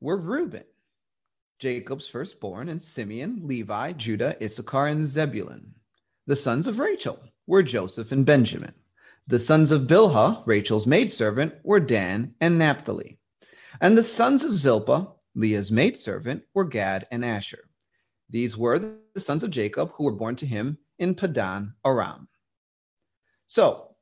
[0.00, 0.64] were Reuben,
[1.58, 5.74] Jacob's firstborn, and Simeon, Levi, Judah, Issachar, and Zebulun.
[6.26, 8.74] The sons of Rachel were Joseph and Benjamin.
[9.26, 13.18] The sons of Bilhah, Rachel's maidservant, were Dan and Naphtali.
[13.80, 17.64] And the sons of Zilpah, Leah's maidservant, were Gad and Asher.
[18.28, 22.26] These were the sons of Jacob who were born to him in Padan Aram.
[23.46, 23.94] So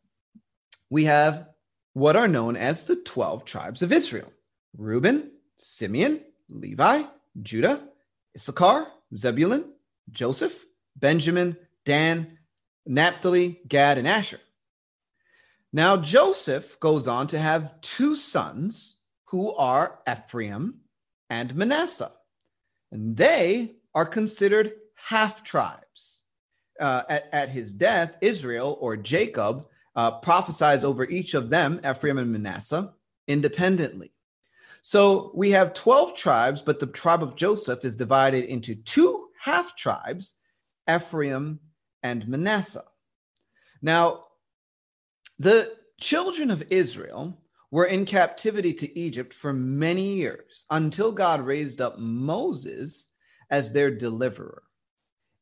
[0.89, 1.49] we have
[1.93, 4.33] what are known as the 12 tribes of Israel
[4.79, 7.03] Reuben, Simeon, Levi,
[7.43, 7.83] Judah,
[8.35, 9.73] Issachar, Zebulun,
[10.11, 10.65] Joseph,
[10.97, 12.39] Benjamin, Dan,
[12.87, 14.41] Naphtali, Gad, and Asher.
[15.73, 20.81] Now, Joseph goes on to have two sons who are Ephraim
[21.29, 22.13] and Manasseh,
[22.91, 25.82] and they are considered half tribes.
[26.81, 32.19] Uh, at, at, his death, Israel or Jacob uh, prophesies over each of them, Ephraim
[32.19, 32.93] and Manasseh,
[33.29, 34.13] independently.
[34.83, 39.77] So we have 12 tribes, but the tribe of Joseph is divided into two half
[39.77, 40.37] tribes,
[40.91, 41.61] Ephraim
[42.03, 42.85] and Manasseh.
[43.81, 44.25] Now,
[45.39, 47.39] the children of Israel
[47.71, 53.13] were in captivity to Egypt for many years until God raised up Moses
[53.51, 54.63] as their deliverer.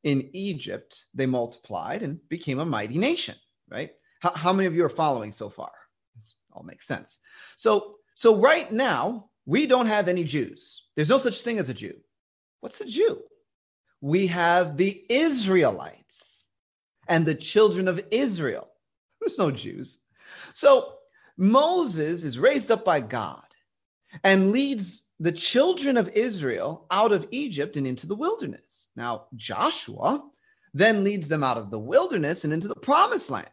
[0.02, 3.34] In Egypt, they multiplied and became a mighty nation,
[3.68, 3.90] right?
[4.20, 5.72] How, how many of you are following so far?
[6.16, 7.18] This all makes sense.
[7.56, 10.84] So, so right now, we don't have any Jews.
[10.96, 11.94] There's no such thing as a Jew.
[12.60, 13.22] What's a Jew?
[14.00, 16.46] We have the Israelites
[17.08, 18.68] and the children of Israel.
[19.20, 19.98] There's no Jews.
[20.54, 20.94] So
[21.36, 23.44] Moses is raised up by God
[24.24, 28.88] and leads the children of Israel out of Egypt and into the wilderness.
[28.96, 30.26] Now, Joshua
[30.72, 33.46] then leads them out of the wilderness and into the promised land.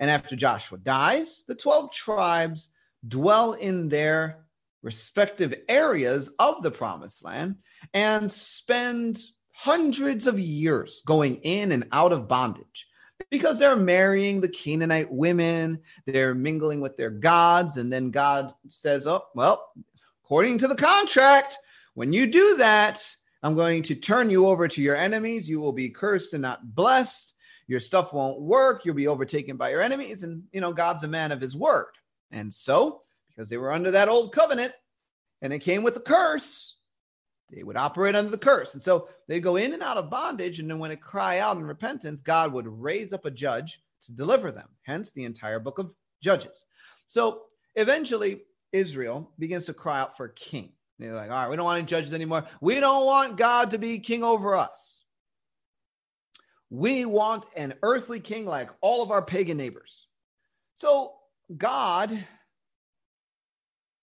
[0.00, 2.70] And after Joshua dies, the 12 tribes
[3.06, 4.44] dwell in their
[4.82, 7.56] respective areas of the promised land
[7.94, 9.22] and spend
[9.52, 12.88] hundreds of years going in and out of bondage
[13.30, 19.06] because they're marrying the Canaanite women, they're mingling with their gods, and then God says,
[19.06, 19.70] Oh, well,
[20.30, 21.58] according to the contract,
[21.94, 23.04] when you do that,
[23.42, 25.50] I'm going to turn you over to your enemies.
[25.50, 27.34] You will be cursed and not blessed.
[27.66, 28.84] Your stuff won't work.
[28.84, 30.22] You'll be overtaken by your enemies.
[30.22, 31.90] And, you know, God's a man of his word.
[32.30, 34.72] And so because they were under that old covenant
[35.42, 36.76] and it came with a curse.
[37.50, 38.74] They would operate under the curse.
[38.74, 40.60] And so they go in and out of bondage.
[40.60, 44.12] And then when they cry out in repentance, God would raise up a judge to
[44.12, 44.68] deliver them.
[44.82, 46.66] Hence the entire book of Judges.
[47.06, 50.72] So eventually, Israel begins to cry out for a king.
[50.98, 52.44] They're like, all right, we don't want any judges anymore.
[52.60, 55.02] We don't want God to be king over us.
[56.68, 60.06] We want an earthly king like all of our pagan neighbors.
[60.76, 61.14] So
[61.56, 62.24] God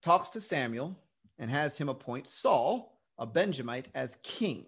[0.01, 0.97] talks to Samuel
[1.39, 4.65] and has him appoint Saul, a Benjamite, as king.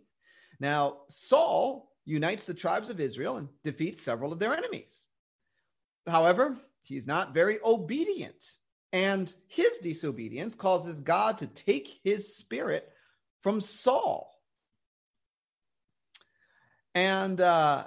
[0.60, 5.08] Now, Saul unites the tribes of Israel and defeats several of their enemies.
[6.08, 8.52] However, he's not very obedient,
[8.92, 12.90] and his disobedience causes God to take his spirit
[13.42, 14.32] from Saul.
[16.96, 17.86] And uh,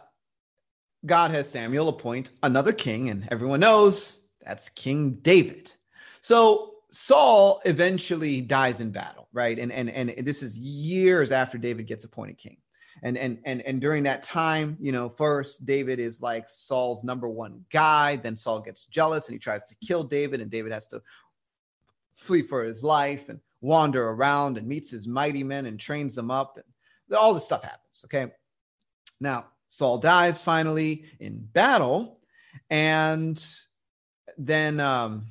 [1.05, 5.73] God has Samuel appoint another king, and everyone knows that's King David.
[6.21, 9.59] So Saul eventually dies in battle, right?
[9.59, 12.59] And and and this is years after David gets appointed king.
[13.03, 17.29] And and and and during that time, you know, first David is like Saul's number
[17.29, 20.87] one guy, then Saul gets jealous and he tries to kill David and David has
[20.89, 21.03] to
[22.17, 26.31] flee for his life and wander around and meets his mighty men and trains them
[26.31, 28.33] up and all this stuff happens, okay?
[29.21, 32.21] Now, Saul dies finally in battle
[32.71, 33.45] and
[34.39, 35.27] then um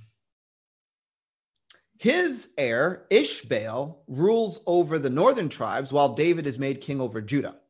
[2.01, 7.60] his heir, Ishbaal, rules over the northern tribes while David is made king over Judah.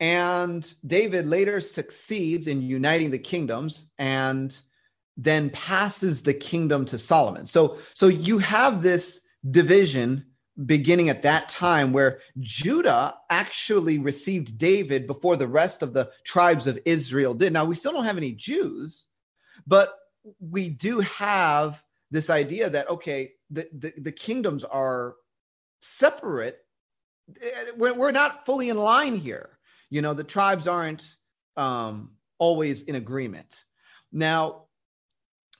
[0.00, 4.58] And David later succeeds in uniting the kingdoms and
[5.16, 7.46] then passes the kingdom to Solomon.
[7.46, 9.20] So, so you have this
[9.50, 10.24] division
[10.66, 16.66] beginning at that time where Judah actually received David before the rest of the tribes
[16.66, 17.52] of Israel did.
[17.52, 19.06] Now, we still don't have any Jews,
[19.66, 19.94] but
[20.38, 25.16] we do have this idea that, okay, the, the, the kingdoms are
[25.80, 26.58] separate.
[27.40, 29.58] Eh, we're, we're not fully in line here.
[29.90, 31.16] You know, the tribes aren't
[31.56, 33.64] um, always in agreement.
[34.12, 34.64] Now,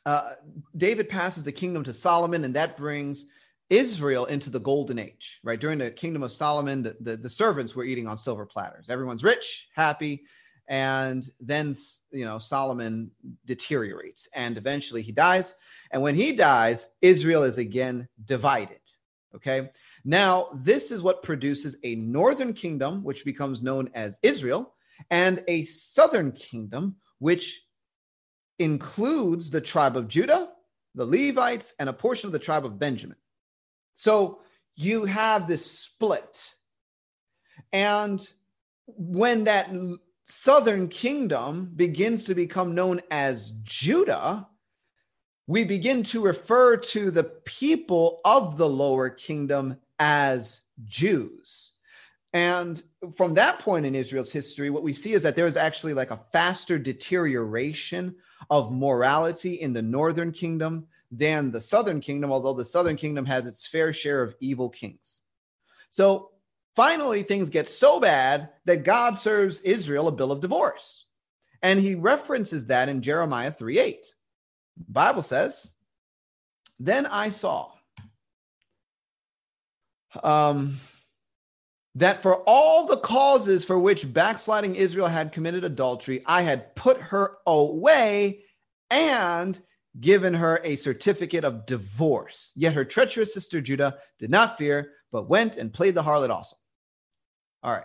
[0.07, 0.33] uh,
[0.77, 3.27] David passes the kingdom to Solomon, and that brings
[3.69, 5.61] Israel into the golden age, right?
[5.61, 8.91] During the kingdom of Solomon, the, the, the, servants were eating on silver platters.
[8.91, 10.25] Everyone's rich, happy.
[10.67, 11.75] And then,
[12.11, 13.11] you know, Solomon
[13.45, 15.55] deteriorates and eventually he dies.
[15.93, 18.81] And when he dies, Israel is again divided.
[19.35, 19.71] Okay.
[20.05, 24.75] Now, this is what produces a northern kingdom, which becomes known as Israel,
[25.11, 27.67] and a southern kingdom, which
[28.59, 30.51] includes the tribe of Judah,
[30.95, 33.17] the Levites, and a portion of the tribe of Benjamin.
[33.95, 34.41] So
[34.77, 36.53] you have this split.
[37.73, 38.27] And
[38.87, 39.71] when that
[40.27, 44.49] southern kingdom begins to become known as Judah,
[45.47, 51.73] we begin to refer to the people of the lower kingdom as Jews.
[52.33, 52.83] And
[53.17, 56.11] from that point in Israel's history, what we see is that there is actually like
[56.11, 58.17] a faster deterioration
[58.49, 63.47] of morality in the northern kingdom than the southern kingdom, although the southern kingdom has
[63.47, 65.23] its fair share of evil kings.
[65.91, 66.31] So
[66.77, 71.07] finally, things get so bad that God serves Israel a bill of divorce.
[71.63, 74.07] And he references that in Jeremiah 3 8.
[74.87, 75.71] The Bible says,
[76.79, 77.73] Then I saw
[80.23, 80.79] um,
[81.95, 87.01] that for all the causes for which backsliding Israel had committed adultery, I had put
[87.01, 88.45] her away
[88.91, 89.61] and
[89.99, 92.53] given her a certificate of divorce.
[92.55, 96.57] Yet her treacherous sister Judah did not fear, but went and played the harlot also.
[97.63, 97.85] All right.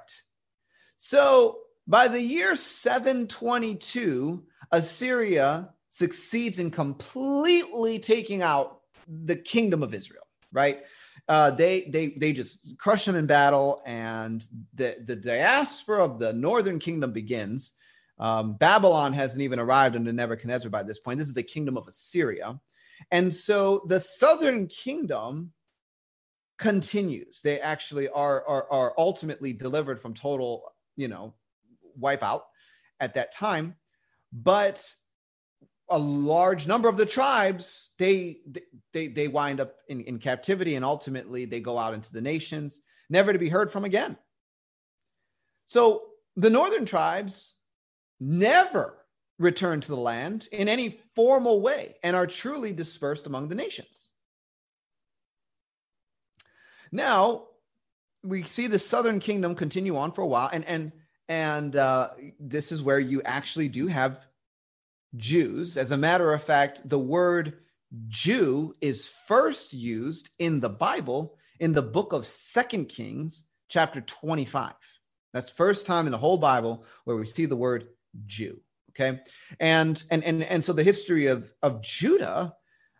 [0.97, 10.27] So by the year 722, Assyria succeeds in completely taking out the kingdom of Israel,
[10.51, 10.83] right?
[11.27, 16.33] Uh, they they they just crush them in battle, and the the diaspora of the
[16.33, 17.73] northern kingdom begins.
[18.17, 21.19] Um, Babylon hasn't even arrived under Nebuchadnezzar by this point.
[21.19, 22.59] This is the kingdom of Assyria.
[23.11, 25.51] And so the southern kingdom
[26.57, 27.41] continues.
[27.41, 30.63] They actually are, are, are ultimately delivered from total,
[30.95, 31.33] you know,
[31.99, 32.41] wipeout
[32.99, 33.75] at that time.
[34.31, 34.89] But
[35.89, 38.39] a large number of the tribes, they
[38.91, 42.81] they they wind up in, in captivity and ultimately they go out into the nations,
[43.09, 44.17] never to be heard from again.
[45.65, 46.03] So
[46.35, 47.55] the northern tribes
[48.19, 48.97] never
[49.37, 54.11] return to the land in any formal way and are truly dispersed among the nations.
[56.91, 57.47] Now,
[58.23, 60.91] we see the southern kingdom continue on for a while, and and
[61.27, 62.09] and uh,
[62.39, 64.25] this is where you actually do have
[65.17, 65.77] Jews.
[65.77, 67.59] As a matter of fact, the word
[68.07, 74.73] Jew is first used in the Bible in the book of Second Kings, chapter 25.
[75.33, 77.89] That's first time in the whole Bible where we see the word
[78.25, 78.59] Jew.
[78.91, 79.19] Okay,
[79.59, 82.55] and and and and so the history of of Judah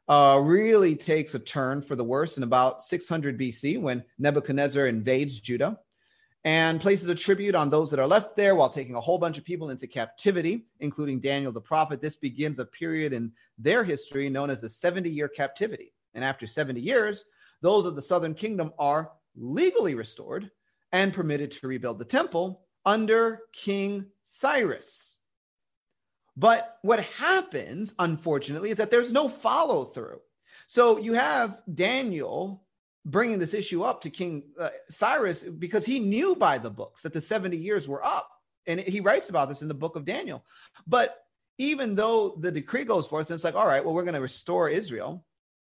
[0.10, 5.40] uh, really takes a turn for the worse in about 600 BC when Nebuchadnezzar invades
[5.40, 5.80] Judah
[6.46, 9.40] and places a tribute on those that are left there while taking a whole bunch
[9.40, 12.02] of people into captivity, including Daniel the prophet.
[12.02, 15.92] This begins a period in their history known as the 70 year captivity.
[16.14, 17.26] And after 70 years,
[17.62, 20.52] those of the southern kingdom are legally restored
[20.92, 25.18] and permitted to rebuild the temple under King Cyrus.
[26.38, 30.20] But what happens, unfortunately, is that there's no follow through.
[30.68, 32.65] So you have Daniel
[33.06, 37.14] bringing this issue up to King uh, Cyrus because he knew by the books that
[37.14, 38.30] the 70 years were up.
[38.68, 40.44] And he writes about this in the book of Daniel.
[40.88, 41.16] But
[41.60, 44.22] even though the decree goes forth and it's like, all right, well, we're going to
[44.22, 45.24] restore Israel,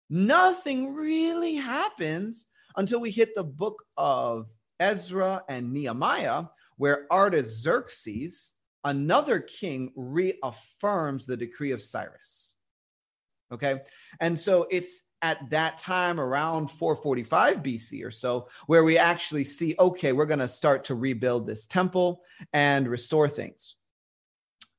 [0.09, 6.45] nothing really happens until we hit the book of Ezra and Nehemiah,
[6.77, 8.53] where Artaxerxes,
[8.83, 12.55] another king, reaffirms the decree of Cyrus.
[13.51, 13.81] Okay.
[14.19, 19.75] And so it's at that time around 445 BC or so, where we actually see,
[19.79, 22.21] okay, we're going to start to rebuild this temple
[22.53, 23.75] and restore things.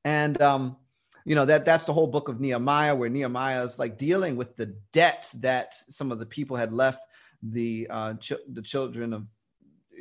[0.04, 0.76] And, um,
[1.24, 4.56] you know, that that's the whole book of Nehemiah, where Nehemiah is like dealing with
[4.56, 7.06] the debt that some of the people had left
[7.42, 9.26] the uh, ch- the children of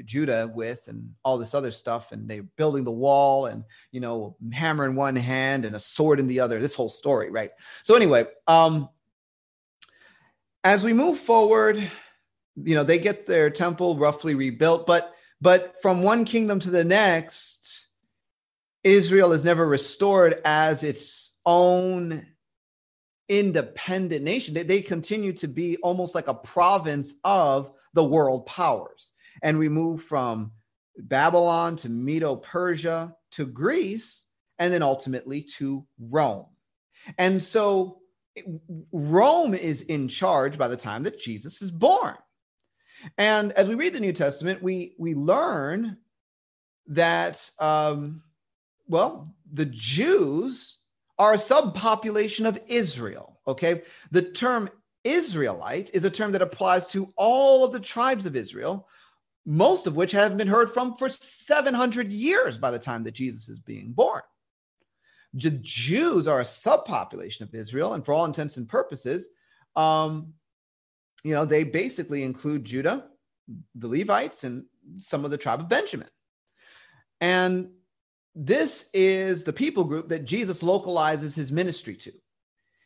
[0.05, 2.11] Judah with and all this other stuff.
[2.11, 6.19] And they're building the wall and, you know, hammer in one hand and a sword
[6.19, 7.51] in the other, this whole story, right?
[7.83, 8.89] So, anyway, um,
[10.64, 11.91] as we move forward,
[12.55, 16.84] you know, they get their temple roughly rebuilt, but but from one kingdom to the
[16.84, 17.88] next,
[18.84, 22.28] Israel is never restored as its own
[23.28, 24.53] independent nation.
[24.53, 29.14] They, they continue to be almost like a province of the world powers.
[29.41, 30.51] And we move from
[30.97, 34.26] Babylon to Medo Persia to Greece,
[34.59, 36.45] and then ultimately to Rome.
[37.18, 38.01] And so
[38.91, 42.15] Rome is in charge by the time that Jesus is born.
[43.17, 45.97] And as we read the New Testament, we we learn
[46.88, 48.21] that um,
[48.88, 50.77] well, the Jews
[51.17, 53.39] are a subpopulation of Israel.
[53.47, 54.69] Okay, the term
[55.03, 58.88] Israelite is a term that applies to all of the tribes of Israel,
[59.45, 63.49] most of which have been heard from for 700 years by the time that Jesus
[63.49, 64.21] is being born.
[65.34, 69.29] The Jews are a subpopulation of Israel, and for all intents and purposes,
[69.75, 70.34] um,
[71.23, 73.07] you know, they basically include Judah,
[73.75, 74.65] the Levites, and
[74.97, 76.09] some of the tribe of Benjamin.
[77.21, 77.69] And
[78.36, 82.11] this is the people group that Jesus localizes his ministry to.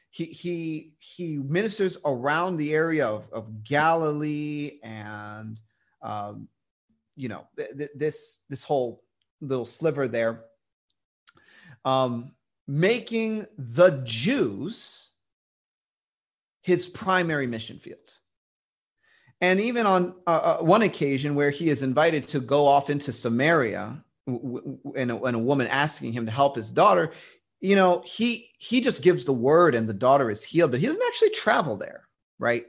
[0.09, 5.59] He, he, he ministers around the area of, of Galilee and,
[6.01, 6.47] um,
[7.15, 9.03] you know, th- th- this, this whole
[9.41, 10.45] little sliver there,
[11.85, 12.31] um,
[12.67, 15.09] making the Jews
[16.61, 17.99] his primary mission field.
[19.39, 23.13] And even on uh, uh, one occasion where he is invited to go off into
[23.13, 27.11] Samaria, and a, and a woman asking him to help his daughter,
[27.61, 30.87] you know, he he just gives the word and the daughter is healed, but he
[30.87, 32.07] doesn't actually travel there,
[32.39, 32.65] right?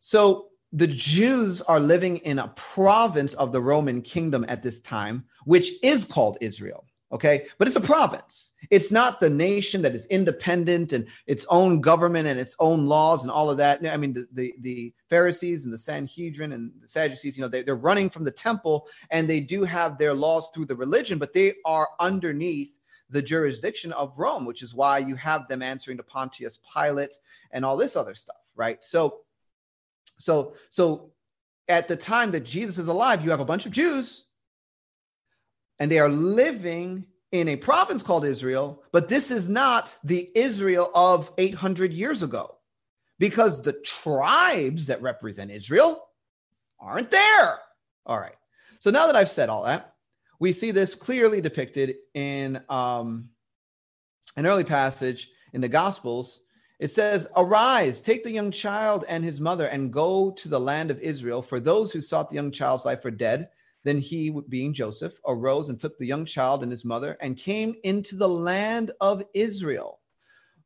[0.00, 5.24] So the Jews are living in a province of the Roman kingdom at this time,
[5.44, 7.46] which is called Israel okay?
[7.58, 8.52] But it's a province.
[8.70, 13.22] It's not the nation that is independent and its own government and its own laws
[13.22, 13.86] and all of that.
[13.86, 17.62] I mean the the, the pharisees and the sanhedrin and the sadducees you know they,
[17.62, 21.32] they're running from the temple and they do have their laws through the religion but
[21.32, 22.80] they are underneath
[23.10, 27.18] the jurisdiction of rome which is why you have them answering to pontius pilate
[27.50, 28.82] and all this other stuff right?
[28.84, 29.20] So
[30.18, 31.10] so so
[31.68, 34.26] at the time that jesus is alive you have a bunch of jews
[35.80, 40.90] and they are living in a province called Israel, but this is not the Israel
[40.94, 42.56] of 800 years ago
[43.18, 46.06] because the tribes that represent Israel
[46.78, 47.58] aren't there.
[48.04, 48.36] All right.
[48.78, 49.94] So now that I've said all that,
[50.38, 53.28] we see this clearly depicted in um,
[54.36, 56.40] an early passage in the Gospels.
[56.78, 60.90] It says, Arise, take the young child and his mother, and go to the land
[60.90, 61.42] of Israel.
[61.42, 63.50] For those who sought the young child's life are dead.
[63.84, 67.74] Then he, being Joseph, arose and took the young child and his mother and came
[67.82, 70.00] into the land of Israel.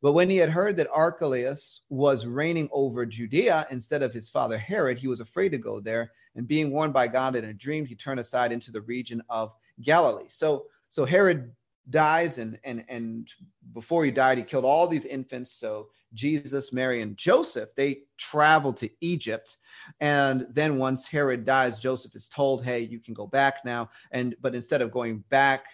[0.02, 4.58] But when he had heard that Archelaus was reigning over Judea instead of his father
[4.58, 6.12] Herod, he was afraid to go there.
[6.36, 9.52] And being warned by God in a dream, he turned aside into the region of
[9.80, 10.26] Galilee.
[10.28, 11.52] So, so Herod
[11.91, 13.28] dies and and and
[13.72, 15.53] before he died he killed all these infants.
[15.53, 19.59] So jesus mary and joseph they travel to egypt.
[20.01, 23.91] And then once herod dies joseph is told hey you can go back now.
[24.12, 25.66] And but instead of going back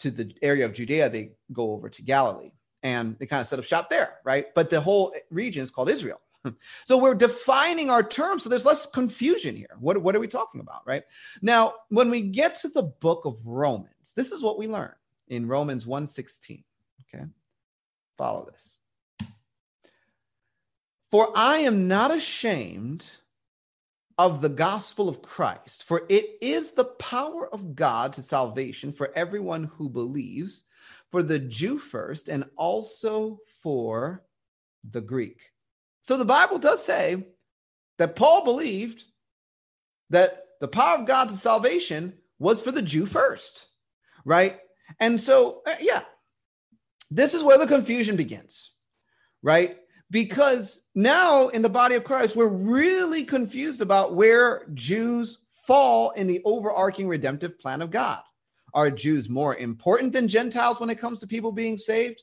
[0.00, 2.52] to the area of judea they go over to galilee.
[2.84, 4.46] And they kind of set up shop there right?
[4.54, 6.20] But the whole region is called israel.
[6.86, 9.76] So we're defining our terms so there's less confusion here.
[9.80, 11.02] What, what are we talking about right?
[11.42, 14.92] Now when we get to the book of romans this is what we learn
[15.28, 16.64] in Romans 1:16.
[17.02, 17.24] Okay?
[18.16, 18.78] Follow this.
[21.10, 23.10] For I am not ashamed
[24.18, 29.12] of the gospel of Christ, for it is the power of God to salvation for
[29.14, 30.64] everyone who believes,
[31.10, 34.24] for the Jew first, and also for
[34.82, 35.52] the Greek.
[36.02, 37.28] So the Bible does say
[37.98, 39.04] that Paul believed
[40.10, 43.68] that the power of God to salvation was for the Jew first,
[44.24, 44.60] right?
[45.00, 46.02] And so, uh, yeah,
[47.10, 48.72] this is where the confusion begins,
[49.42, 49.78] right?
[50.10, 56.26] Because now in the body of Christ, we're really confused about where Jews fall in
[56.26, 58.20] the overarching redemptive plan of God.
[58.74, 62.22] Are Jews more important than Gentiles when it comes to people being saved?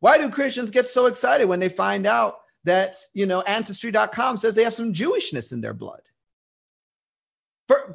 [0.00, 4.54] Why do Christians get so excited when they find out that, you know, ancestry.com says
[4.54, 6.02] they have some Jewishness in their blood?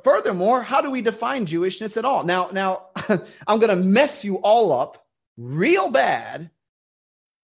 [0.04, 2.24] Furthermore, how do we define Jewishness at all?
[2.24, 2.88] Now, now
[3.48, 5.06] I'm going to mess you all up
[5.38, 6.50] real bad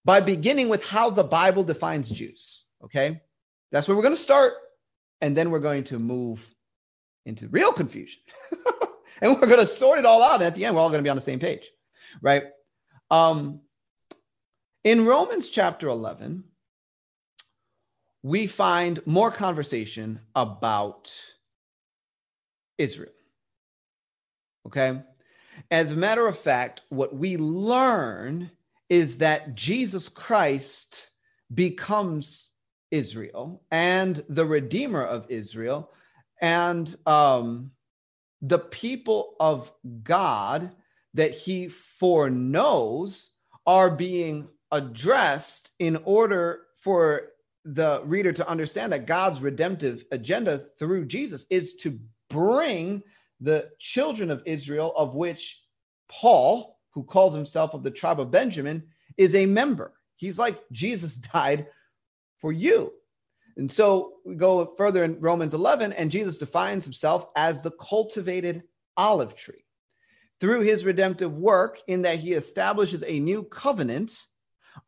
[0.06, 2.66] by beginning with how the Bible defines Jews.
[2.84, 3.22] Okay,
[3.72, 4.54] that's where we're going to start,
[5.22, 6.54] and then we're going to move
[7.26, 8.22] into real confusion,
[9.22, 10.36] and we're going to sort it all out.
[10.36, 11.70] And at the end, we're all going to be on the same page,
[12.22, 12.44] right?
[13.10, 13.62] Um,
[14.84, 16.44] in Romans chapter 11,
[18.24, 21.14] we find more conversation about
[22.78, 23.12] Israel.
[24.68, 25.02] Okay.
[25.72, 28.52] As a matter of fact, what we learn
[28.90, 31.10] is that Jesus Christ
[31.54, 32.52] becomes
[32.92, 35.92] Israel and the Redeemer of Israel.
[36.42, 37.72] And um,
[38.42, 39.72] the people of
[40.04, 40.76] God
[41.14, 43.32] that he foreknows
[43.66, 47.30] are being addressed in order for
[47.66, 52.00] the reader to understand that God's redemptive agenda through Jesus is to
[52.30, 53.04] bring
[53.40, 55.62] the children of Israel, of which
[56.10, 58.84] Paul, who calls himself of the tribe of Benjamin,
[59.18, 59.94] is a member.
[60.16, 61.68] He's like, Jesus died
[62.38, 62.94] for you.
[63.58, 68.64] And so we go further in Romans 11, and Jesus defines himself as the cultivated
[68.96, 69.66] olive tree
[70.40, 74.28] through his redemptive work, in that he establishes a new covenant.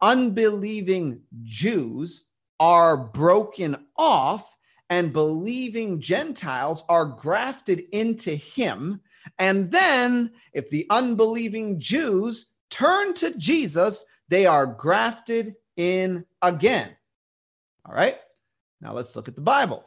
[0.02, 2.28] Unbelieving Jews
[2.60, 4.56] are broken off,
[4.90, 9.02] and believing Gentiles are grafted into him.
[9.38, 16.96] And then, if the unbelieving Jews turn to Jesus, they are grafted in again.
[17.86, 18.18] All right.
[18.82, 19.84] Now let's look at the Bible.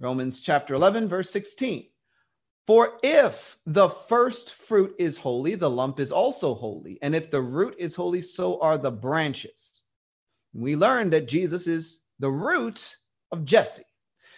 [0.00, 1.86] Romans chapter 11, verse 16.
[2.66, 6.98] For if the first fruit is holy, the lump is also holy.
[7.02, 9.82] And if the root is holy, so are the branches.
[10.54, 12.96] We learned that Jesus is the root
[13.32, 13.84] of Jesse.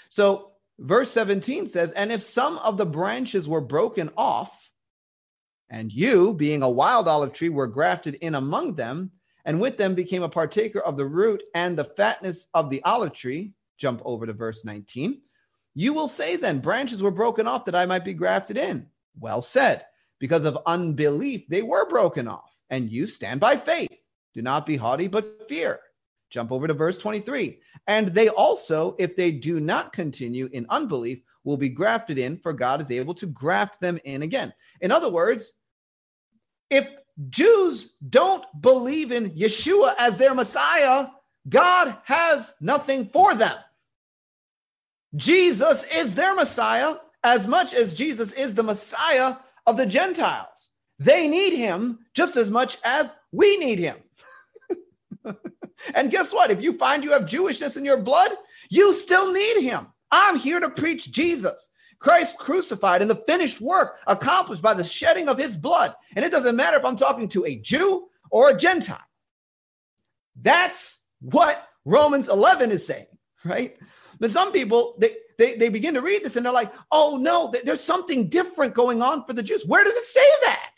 [0.09, 4.70] So verse 17 says, And if some of the branches were broken off,
[5.68, 9.11] and you, being a wild olive tree, were grafted in among them,
[9.45, 13.12] and with them became a partaker of the root and the fatness of the olive
[13.12, 13.53] tree.
[13.78, 15.20] Jump over to verse 19.
[15.74, 18.89] You will say then, branches were broken off that I might be grafted in.
[19.18, 19.84] Well said.
[20.18, 23.91] Because of unbelief, they were broken off, and you stand by faith.
[24.32, 25.80] Do not be haughty, but fear.
[26.31, 27.59] Jump over to verse 23.
[27.87, 32.53] And they also, if they do not continue in unbelief, will be grafted in, for
[32.53, 34.53] God is able to graft them in again.
[34.81, 35.53] In other words,
[36.70, 36.89] if
[37.31, 41.07] Jews don't believe in Yeshua as their Messiah,
[41.49, 43.57] God has nothing for them.
[45.14, 50.70] Jesus is their Messiah as much as Jesus is the Messiah of the Gentiles.
[50.99, 53.97] They need him just as much as we need him.
[55.95, 56.51] And guess what?
[56.51, 58.30] If you find you have Jewishness in your blood,
[58.68, 59.87] you still need him.
[60.11, 61.70] I'm here to preach Jesus.
[61.99, 65.95] Christ crucified and the finished work accomplished by the shedding of his blood.
[66.14, 68.99] And it doesn't matter if I'm talking to a Jew or a Gentile.
[70.41, 73.07] That's what Romans 11 is saying,
[73.45, 73.76] right?
[74.20, 77.53] But some people, they, they, they begin to read this and they're like, oh no,
[77.64, 79.64] there's something different going on for the Jews.
[79.66, 80.72] Where does it say that?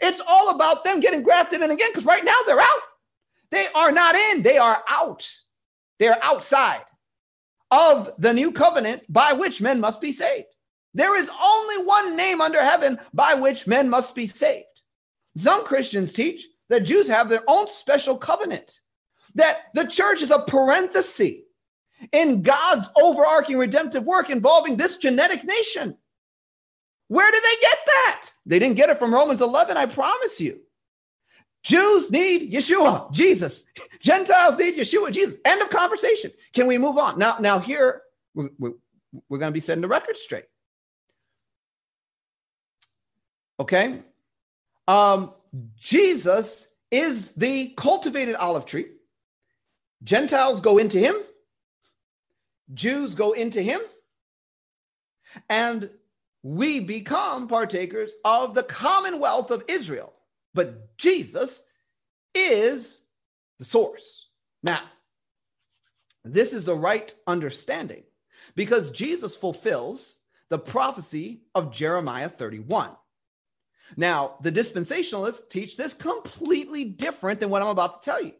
[0.00, 2.80] It's all about them getting grafted in again because right now they're out.
[3.50, 5.30] They are not in, they are out.
[5.98, 6.84] They're outside
[7.70, 10.46] of the new covenant by which men must be saved.
[10.94, 14.66] There is only one name under heaven by which men must be saved.
[15.36, 18.80] Some Christians teach that Jews have their own special covenant,
[19.34, 21.36] that the church is a parenthesis
[22.12, 25.96] in God's overarching redemptive work involving this genetic nation.
[27.08, 28.30] Where did they get that?
[28.46, 30.60] They didn't get it from Romans 11, I promise you.
[31.62, 33.64] Jews need Yeshua, Jesus.
[34.00, 35.38] Gentiles need Yeshua, Jesus.
[35.44, 36.30] End of conversation.
[36.52, 37.18] Can we move on?
[37.18, 38.02] Now, now here,
[38.34, 38.72] we're, we're,
[39.28, 40.44] we're going to be setting the record straight.
[43.60, 44.00] Okay?
[44.86, 45.32] Um,
[45.76, 48.86] Jesus is the cultivated olive tree.
[50.04, 51.16] Gentiles go into him,
[52.72, 53.80] Jews go into him,
[55.50, 55.90] and
[56.42, 60.14] we become partakers of the commonwealth of Israel.
[60.54, 61.62] But Jesus
[62.34, 63.00] is
[63.58, 64.28] the source.
[64.62, 64.80] Now,
[66.24, 68.02] this is the right understanding
[68.54, 72.90] because Jesus fulfills the prophecy of Jeremiah 31.
[73.96, 78.32] Now, the dispensationalists teach this completely different than what I'm about to tell you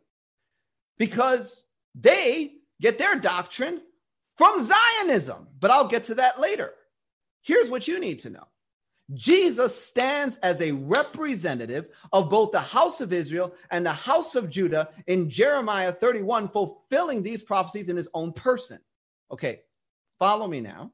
[0.98, 3.80] because they get their doctrine
[4.36, 6.72] from Zionism, but I'll get to that later.
[7.42, 8.46] Here's what you need to know
[9.14, 14.50] Jesus stands as a representative of both the house of Israel and the house of
[14.50, 18.78] Judah in Jeremiah 31, fulfilling these prophecies in his own person.
[19.30, 19.60] Okay,
[20.18, 20.92] follow me now.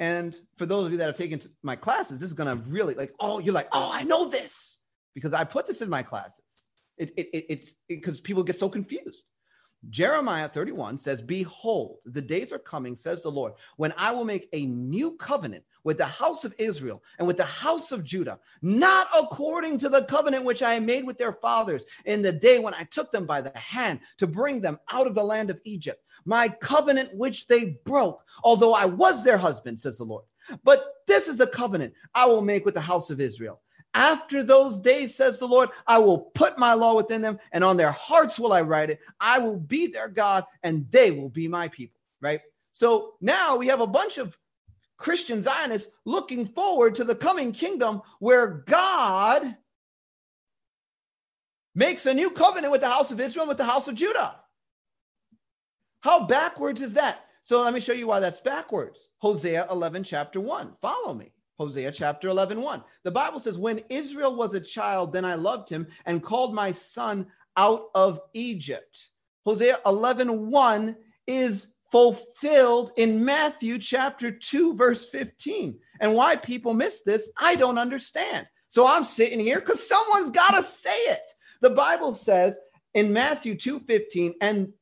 [0.00, 2.94] And for those of you that have taken my classes, this is going to really
[2.94, 4.80] like, oh, you're like, oh, I know this
[5.14, 6.44] because I put this in my classes.
[6.96, 9.24] It, it, it it's because people get so confused.
[9.90, 14.48] Jeremiah 31 says, Behold, the days are coming, says the Lord, when I will make
[14.52, 19.06] a new covenant with the house of Israel and with the house of Judah, not
[19.16, 22.82] according to the covenant which I made with their fathers in the day when I
[22.84, 26.48] took them by the hand to bring them out of the land of Egypt, my
[26.48, 30.24] covenant which they broke, although I was their husband, says the Lord.
[30.64, 33.60] But this is the covenant I will make with the house of Israel.
[33.94, 37.76] After those days, says the Lord, I will put my law within them, and on
[37.76, 39.00] their hearts will I write it.
[39.20, 42.00] I will be their God, and they will be my people.
[42.20, 42.40] Right?
[42.72, 44.38] So now we have a bunch of
[44.98, 49.56] Christian Zionists looking forward to the coming kingdom where God
[51.74, 54.40] makes a new covenant with the house of Israel and with the house of Judah.
[56.00, 57.24] How backwards is that?
[57.44, 59.08] So let me show you why that's backwards.
[59.18, 60.74] Hosea 11, chapter 1.
[60.80, 61.32] Follow me.
[61.58, 62.84] Hosea chapter 11, 1.
[63.02, 66.72] The Bible says, When Israel was a child, then I loved him and called my
[66.72, 69.10] son out of Egypt.
[69.44, 70.96] Hosea 11, 1
[71.26, 75.78] is fulfilled in Matthew chapter 2, verse 15.
[76.00, 78.46] And why people miss this, I don't understand.
[78.68, 81.26] So I'm sitting here because someone's got to say it.
[81.60, 82.56] The Bible says
[82.94, 84.72] in Matthew 2 15, and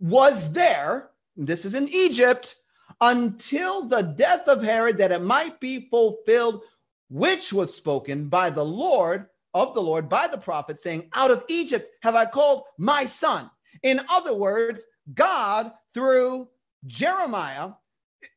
[0.00, 2.56] was there, this is in Egypt,
[3.00, 6.62] until the death of Herod, that it might be fulfilled,
[7.08, 11.44] which was spoken by the Lord of the Lord by the prophet, saying, Out of
[11.48, 13.50] Egypt have I called my son.
[13.82, 14.84] In other words,
[15.14, 16.48] God, through
[16.86, 17.72] Jeremiah,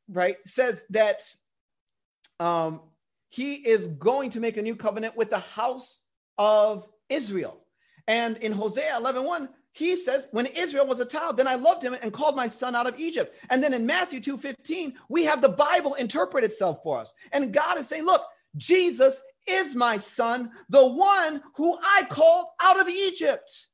[0.09, 1.21] right, says that
[2.39, 2.81] um,
[3.29, 6.01] he is going to make a new covenant with the house
[6.37, 7.61] of Israel.
[8.07, 11.83] And in Hosea 11 1, he says, when Israel was a child, then I loved
[11.83, 13.35] him and called my son out of Egypt.
[13.51, 17.13] And then in Matthew 2 15, we have the Bible interpret itself for us.
[17.31, 18.23] And God is saying, look,
[18.55, 23.67] Jesus is my son, the one who I called out of Egypt.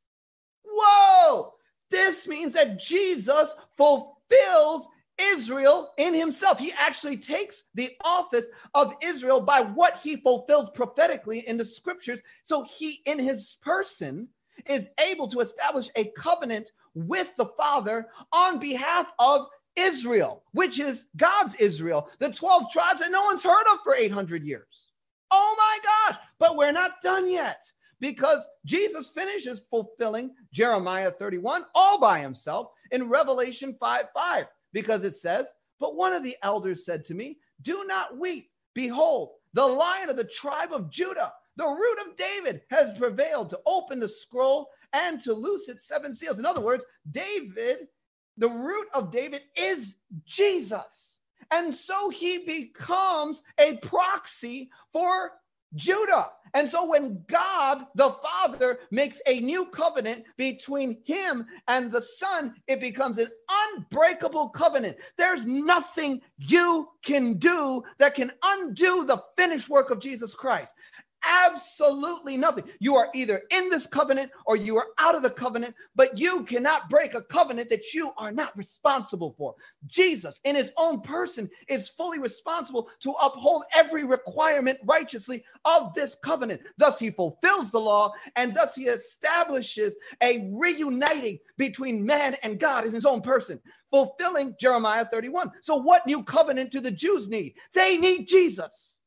[0.66, 1.54] Whoa!
[1.89, 6.60] This means that Jesus fulfills Israel in himself.
[6.60, 12.22] He actually takes the office of Israel by what he fulfills prophetically in the scriptures.
[12.43, 14.28] So he, in his person,
[14.68, 21.05] is able to establish a covenant with the Father on behalf of Israel, which is
[21.18, 24.91] God's Israel, the 12 tribes that no one's heard of for 800 years.
[25.32, 27.64] Oh my gosh, but we're not done yet
[27.99, 35.16] because Jesus finishes fulfilling Jeremiah 31 all by himself in Revelation 5 5, because it
[35.16, 38.49] says, But one of the elders said to me, Do not weep.
[38.76, 43.60] Behold, the lion of the tribe of Judah the root of David has prevailed to
[43.66, 46.39] open the scroll and to loose its seven seals.
[46.39, 47.88] In other words, David,
[48.38, 49.95] the root of David is
[50.26, 51.20] Jesus.
[51.51, 55.34] And so he becomes a proxy for
[55.76, 56.30] Judah.
[56.56, 62.54] And so when God the Father makes a new covenant between him and the Son,
[62.68, 63.30] it becomes an
[63.76, 64.97] unbreakable covenant.
[65.18, 70.76] There's nothing you can do that can undo the finished work of Jesus Christ
[71.26, 72.65] absolutely nothing.
[72.80, 76.43] You are either in this covenant or you are out of the covenant, but you
[76.43, 79.55] cannot break a covenant that you are not responsible for.
[79.88, 86.15] Jesus, in his own person, is fully responsible to uphold every requirement righteously of this
[86.24, 86.61] covenant.
[86.78, 92.86] Thus, he fulfills the law and thus he establishes a reuniting between man and God
[92.86, 93.59] in his own person.
[93.91, 95.51] Fulfilling Jeremiah 31.
[95.61, 97.53] So, what new covenant do the Jews need?
[97.74, 98.97] They need Jesus.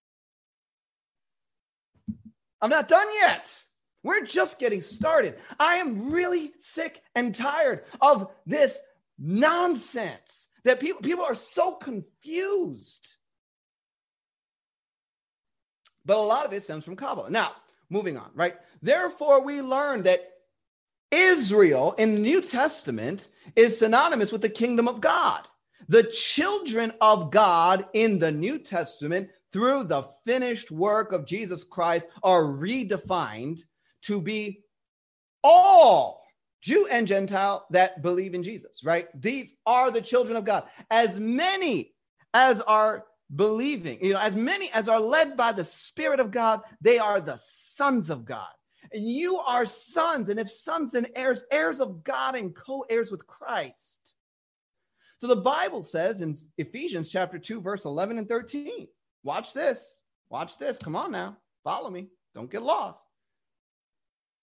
[2.61, 3.53] I'm not done yet.
[4.03, 5.37] We're just getting started.
[5.59, 8.79] I am really sick and tired of this
[9.19, 13.17] nonsense that people, people are so confused.
[16.05, 17.31] But a lot of it stems from Kabbalah.
[17.31, 17.51] Now,
[17.91, 18.55] moving on, right?
[18.81, 20.21] Therefore, we learn that
[21.11, 25.47] Israel in the New Testament is synonymous with the kingdom of God.
[25.89, 32.11] The children of God in the New Testament through the finished work of Jesus Christ
[32.23, 33.63] are redefined
[34.03, 34.61] to be
[35.43, 36.23] all
[36.61, 39.09] Jew and Gentile that believe in Jesus, right?
[39.19, 40.65] These are the children of God.
[40.91, 41.95] As many
[42.35, 46.61] as are believing, you know, as many as are led by the Spirit of God,
[46.83, 48.51] they are the sons of God.
[48.93, 53.11] And you are sons, and if sons and heirs, heirs of God and co heirs
[53.11, 54.13] with Christ.
[55.17, 58.87] So the Bible says in Ephesians chapter 2, verse 11 and 13
[59.27, 60.03] Watch this.
[60.31, 60.79] Watch this.
[60.79, 61.37] Come on now.
[61.65, 62.07] Follow me.
[62.33, 63.05] Don't get lost.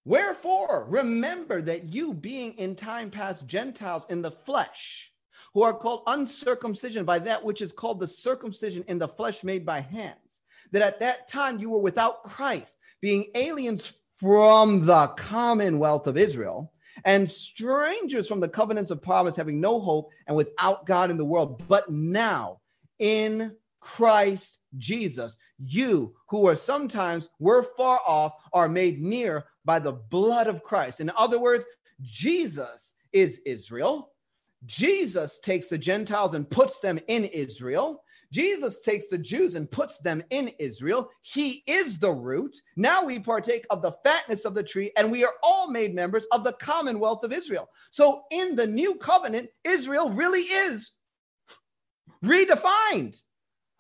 [0.04, 5.14] Wherefore, remember that you, being in time past Gentiles in the flesh,
[5.54, 9.66] who are called uncircumcision by that which is called the circumcision in the flesh made
[9.66, 16.08] by hands, that at that time you were without Christ, being aliens from the commonwealth
[16.08, 16.74] of Israel
[17.06, 21.24] and strangers from the covenants of promise, having no hope and without God in the
[21.24, 21.64] world.
[21.70, 22.60] But now
[23.00, 29.94] in Christ Jesus, you who are sometimes were far off are made near by the
[29.94, 31.00] blood of Christ.
[31.00, 31.66] In other words,
[32.02, 34.12] Jesus is Israel.
[34.66, 38.04] Jesus takes the Gentiles and puts them in Israel.
[38.32, 41.10] Jesus takes the Jews and puts them in Israel.
[41.22, 42.58] He is the root.
[42.76, 46.26] Now we partake of the fatness of the tree, and we are all made members
[46.32, 47.70] of the commonwealth of Israel.
[47.92, 50.92] So in the new covenant, Israel really is
[52.26, 53.22] redefined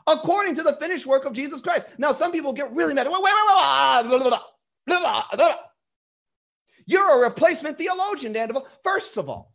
[0.08, 1.86] according to the finished work of Jesus Christ.
[1.97, 3.08] Now, some people get really mad.
[3.08, 3.34] Wait, wait,
[4.10, 4.39] wait,
[4.88, 5.56] wait.
[6.86, 8.68] You're a replacement theologian, Dan Duval.
[8.84, 9.54] First of all,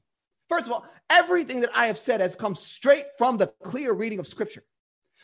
[0.48, 4.18] first of all, everything that I have said has come straight from the clear reading
[4.18, 4.64] of Scripture.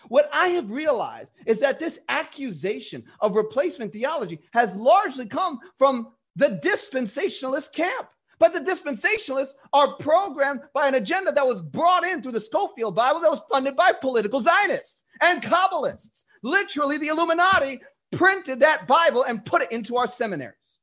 [0.08, 6.12] What I have realized is that this accusation of replacement theology has largely come from
[6.36, 8.08] the dispensationalist camp.
[8.38, 12.94] But the dispensationalists are programmed by an agenda that was brought in through the Scofield
[12.94, 16.24] Bible that was funded by political Zionists and Kabbalists.
[16.42, 17.80] Literally, the Illuminati
[18.12, 20.78] printed that Bible and put it into our seminaries.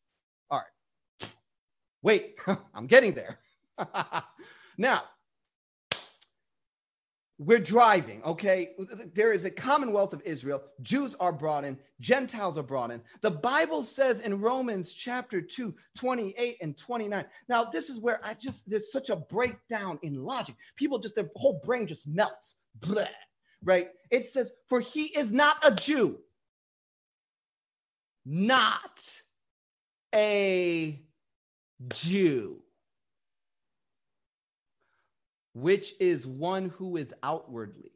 [0.50, 1.30] All right.
[2.02, 2.36] Wait,
[2.74, 3.40] I'm getting there.
[4.78, 5.04] now,
[7.44, 8.76] we're driving, okay?
[9.16, 10.62] There is a commonwealth of Israel.
[10.84, 13.02] Jews are brought in, Gentiles are brought in.
[13.22, 17.26] The Bible says in Romans chapter 2, 28 and 29.
[17.50, 20.56] Now, this is where I just, there's such a breakdown in logic.
[20.76, 22.58] People just, their whole brain just melts.
[22.76, 23.08] Blah,
[23.64, 23.90] right?
[24.12, 26.20] It says, For he is not a Jew,
[28.24, 29.02] not
[30.14, 31.02] a
[31.92, 32.61] Jew
[35.54, 37.92] which is one who is outwardly,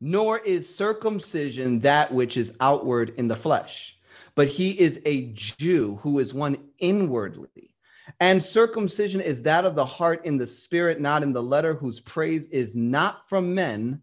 [0.00, 3.98] nor is circumcision that which is outward in the flesh,
[4.34, 7.74] but he is a Jew who is one inwardly.
[8.20, 12.00] And circumcision is that of the heart in the spirit, not in the letter, whose
[12.00, 14.02] praise is not from men,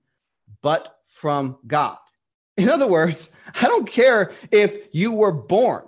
[0.61, 1.97] but from God.
[2.57, 3.31] In other words,
[3.61, 5.85] I don't care if you were born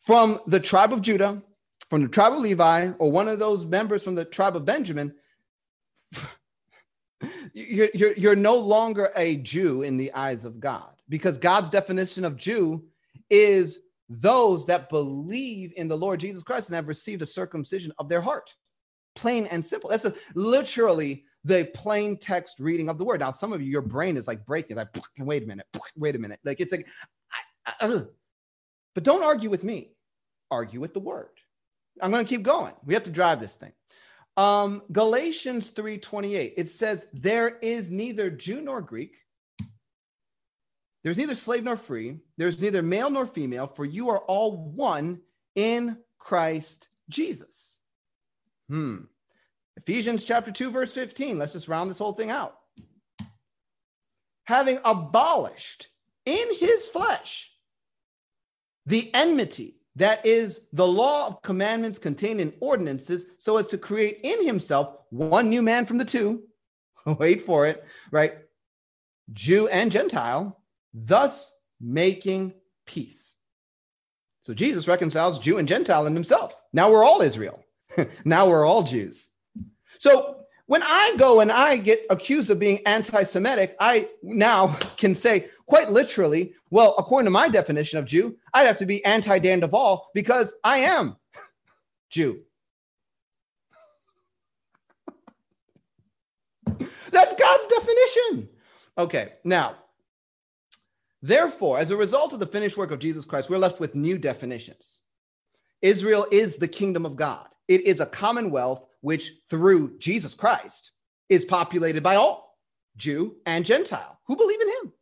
[0.00, 1.42] from the tribe of Judah,
[1.90, 5.14] from the tribe of Levi or one of those members from the tribe of Benjamin,
[7.52, 12.24] you're, you're, you're no longer a Jew in the eyes of God because God's definition
[12.24, 12.84] of Jew
[13.30, 18.08] is those that believe in the Lord Jesus Christ and have received a circumcision of
[18.08, 18.54] their heart.
[19.14, 19.90] Plain and simple.
[19.90, 23.20] That's a, literally the plain text reading of the word.
[23.20, 25.66] Now, some of you, your brain is like breaking, like, wait a minute,
[25.96, 26.40] wait a minute.
[26.44, 26.86] Like, it's like,
[27.80, 28.02] I,
[28.94, 29.92] but don't argue with me,
[30.50, 31.33] argue with the word.
[32.00, 32.74] I'm going to keep going.
[32.84, 33.72] We have to drive this thing.
[34.36, 36.54] Um, Galatians 3:28.
[36.56, 39.16] It says, "There is neither Jew nor Greek.
[41.02, 42.18] There's neither slave nor free.
[42.36, 45.20] There's neither male nor female, for you are all one
[45.54, 47.78] in Christ Jesus."
[48.68, 49.04] Hmm.
[49.76, 51.38] Ephesians chapter 2 verse 15.
[51.38, 52.58] Let's just round this whole thing out.
[54.44, 55.88] Having abolished
[56.26, 57.50] in his flesh
[58.86, 64.20] the enmity that is the law of commandments contained in ordinances, so as to create
[64.22, 66.42] in himself one new man from the two.
[67.06, 68.34] Wait for it, right?
[69.32, 70.60] Jew and Gentile,
[70.92, 72.54] thus making
[72.86, 73.34] peace.
[74.42, 76.54] So Jesus reconciles Jew and Gentile in himself.
[76.72, 77.64] Now we're all Israel.
[78.24, 79.30] now we're all Jews.
[79.98, 85.14] So when I go and I get accused of being anti Semitic, I now can
[85.14, 89.38] say, quite literally, well, according to my definition of Jew, I'd have to be anti
[89.38, 91.16] Dan Duval because I am
[92.10, 92.40] Jew.
[96.66, 98.48] That's God's definition.
[98.98, 99.76] Okay, now,
[101.22, 104.18] therefore, as a result of the finished work of Jesus Christ, we're left with new
[104.18, 105.00] definitions.
[105.82, 110.92] Israel is the kingdom of God, it is a commonwealth which, through Jesus Christ,
[111.28, 112.58] is populated by all,
[112.96, 114.92] Jew and Gentile, who believe in him.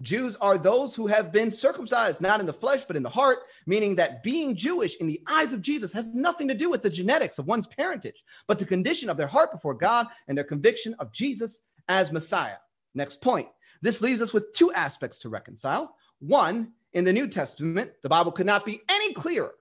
[0.00, 3.38] Jews are those who have been circumcised, not in the flesh, but in the heart,
[3.66, 6.90] meaning that being Jewish in the eyes of Jesus has nothing to do with the
[6.90, 10.94] genetics of one's parentage, but the condition of their heart before God and their conviction
[10.98, 12.56] of Jesus as Messiah.
[12.94, 13.48] Next point.
[13.82, 15.96] This leaves us with two aspects to reconcile.
[16.18, 19.54] One, in the New Testament, the Bible could not be any clearer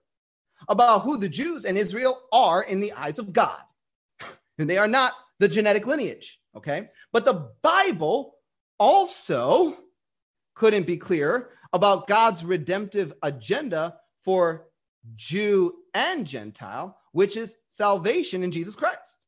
[0.68, 3.62] about who the Jews and Israel are in the eyes of God.
[4.58, 6.90] And they are not the genetic lineage, okay?
[7.14, 8.36] But the Bible
[8.78, 9.78] also
[10.60, 13.96] couldn't be clearer about God's redemptive agenda
[14.26, 14.68] for
[15.16, 19.20] Jew and Gentile, which is salvation in Jesus Christ.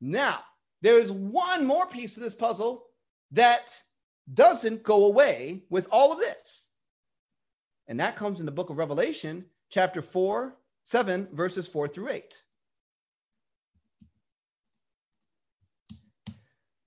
[0.00, 0.40] Now,
[0.80, 2.86] there is one more piece of this puzzle
[3.32, 3.78] that
[4.32, 6.70] doesn't go away with all of this.
[7.86, 12.34] And that comes in the book of Revelation, chapter 4, 7, verses 4 through 8.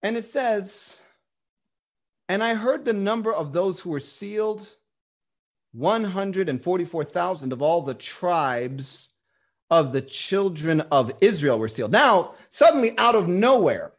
[0.01, 1.01] And it says,
[2.29, 4.75] And I heard the number of those who were sealed
[5.73, 9.09] 144,000 of all the tribes
[9.71, 11.91] of the children of Israel were sealed.
[11.91, 13.93] Now, suddenly out of nowhere,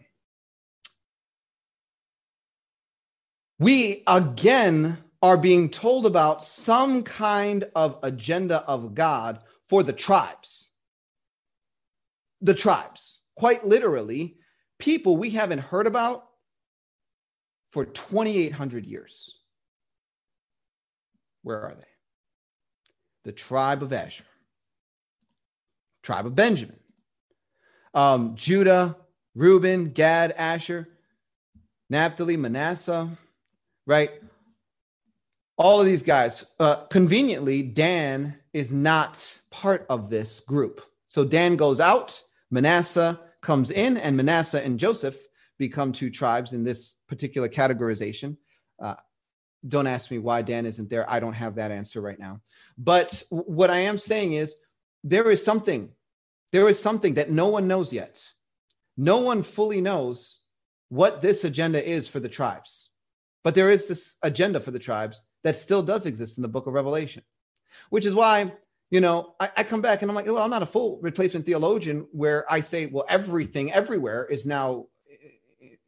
[3.59, 10.71] we again are being told about some kind of agenda of God for the tribes.
[12.41, 14.39] The tribes, quite literally,
[14.79, 16.30] people we haven't heard about
[17.71, 19.37] for 2,800 years.
[21.43, 21.85] Where are they?
[23.25, 24.25] The tribe of Asher,
[26.03, 26.79] tribe of Benjamin,
[27.95, 28.97] um, Judah,
[29.35, 30.89] Reuben, Gad, Asher,
[31.89, 33.09] Naphtali, Manasseh,
[33.87, 34.11] right?
[35.57, 36.47] All of these guys.
[36.59, 40.83] Uh, conveniently, Dan is not part of this group.
[41.09, 45.19] So Dan goes out, Manasseh comes in, and Manasseh and Joseph
[45.61, 48.37] become two tribes in this particular categorization.
[48.83, 48.95] Uh,
[49.69, 51.09] don't ask me why Dan isn't there.
[51.09, 52.41] I don't have that answer right now.
[52.79, 54.57] But what I am saying is
[55.05, 55.91] there is something,
[56.51, 58.25] there is something that no one knows yet.
[58.97, 60.41] No one fully knows
[60.89, 62.89] what this agenda is for the tribes.
[63.45, 66.67] But there is this agenda for the tribes that still does exist in the book
[66.67, 67.23] of Revelation,
[67.91, 68.53] which is why,
[68.91, 71.45] you know, I, I come back and I'm like, well, I'm not a full replacement
[71.45, 74.87] theologian where I say, well, everything everywhere is now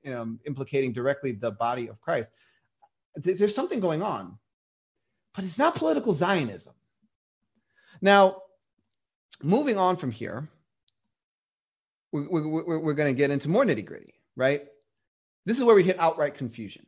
[0.07, 2.33] um, implicating directly the body of Christ
[3.17, 4.39] there's something going on,
[5.35, 6.75] but it's not political Zionism.
[8.01, 8.43] Now,
[9.43, 10.49] moving on from here,
[12.11, 14.67] we're, we're, we're going to get into more nitty gritty, right?
[15.45, 16.87] This is where we hit outright confusion.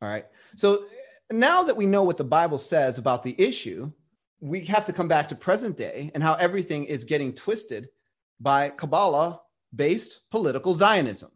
[0.00, 0.26] All right.
[0.56, 0.84] So
[1.30, 3.90] now that we know what the Bible says about the issue,
[4.40, 7.88] we have to come back to present day and how everything is getting twisted
[8.40, 9.40] by Kabbalah
[9.74, 11.30] based political Zionism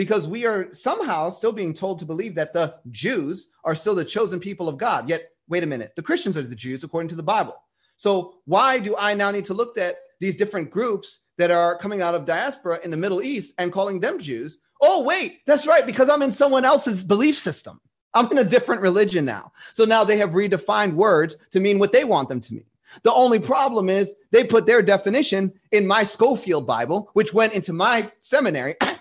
[0.00, 4.02] because we are somehow still being told to believe that the Jews are still the
[4.02, 5.06] chosen people of God.
[5.10, 7.54] Yet, wait a minute, the Christians are the Jews according to the Bible.
[7.98, 12.00] So, why do I now need to look at these different groups that are coming
[12.00, 14.56] out of diaspora in the Middle East and calling them Jews?
[14.80, 17.78] Oh, wait, that's right, because I'm in someone else's belief system.
[18.14, 19.52] I'm in a different religion now.
[19.74, 22.64] So now they have redefined words to mean what they want them to mean.
[23.02, 27.74] The only problem is they put their definition in my Scofield Bible, which went into
[27.74, 28.76] my seminary.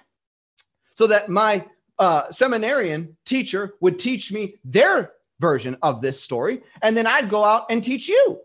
[0.99, 1.65] so that my
[1.97, 7.45] uh, seminarian teacher would teach me their version of this story, and then I'd go
[7.45, 8.41] out and teach you.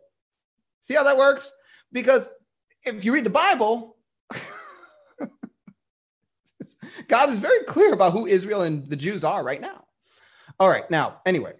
[0.82, 1.52] See how that works?
[1.90, 2.30] Because
[2.84, 3.96] if you read the Bible,
[7.08, 9.86] God is very clear about who Israel and the Jews are right now.
[10.60, 11.54] All right, now, anyway,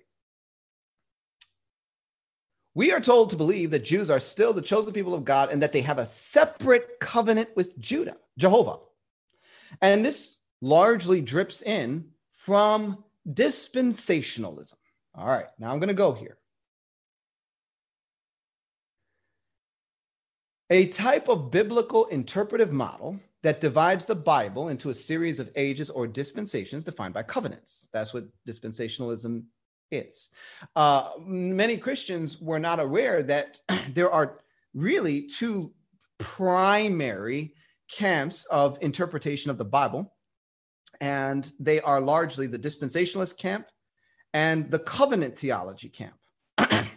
[2.72, 5.60] we are told to believe that Jews are still the chosen people of God and
[5.60, 8.76] that they have a separate covenant with Judah, Jehovah.
[9.82, 14.74] And this largely drips in from dispensationalism.
[15.14, 16.38] All right, now I'm going to go here.
[20.70, 25.90] A type of biblical interpretive model that divides the Bible into a series of ages
[25.90, 27.86] or dispensations defined by covenants.
[27.92, 29.44] That's what dispensationalism
[29.90, 30.30] is.
[30.74, 33.60] Uh, many Christians were not aware that
[33.92, 34.40] there are
[34.72, 35.74] really two
[36.16, 37.52] primary
[37.90, 40.10] camps of interpretation of the Bible
[41.00, 43.66] and they are largely the dispensationalist camp
[44.32, 46.14] and the covenant theology camp.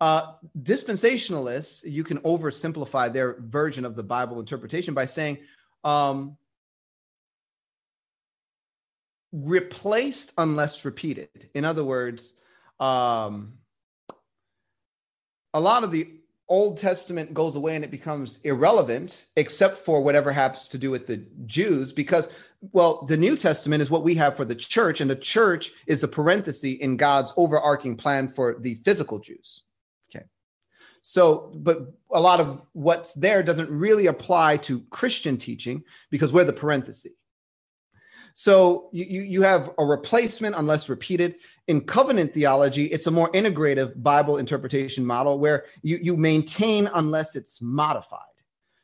[0.00, 5.38] uh, dispensationalists, you can oversimplify their version of the Bible interpretation by saying,
[5.84, 6.36] um,
[9.32, 11.50] replaced unless repeated.
[11.54, 12.32] In other words,
[12.80, 13.54] um,
[15.54, 16.15] a lot of the
[16.48, 21.06] Old Testament goes away and it becomes irrelevant, except for whatever happens to do with
[21.06, 22.28] the Jews, because,
[22.72, 26.00] well, the New Testament is what we have for the church, and the church is
[26.00, 29.64] the parenthesis in God's overarching plan for the physical Jews.
[30.14, 30.24] Okay.
[31.02, 36.44] So, but a lot of what's there doesn't really apply to Christian teaching because we're
[36.44, 37.12] the parenthesis.
[38.38, 41.36] So you, you have a replacement unless repeated.
[41.68, 47.34] In covenant theology, it's a more integrative Bible interpretation model where you, you maintain unless
[47.34, 48.20] it's modified.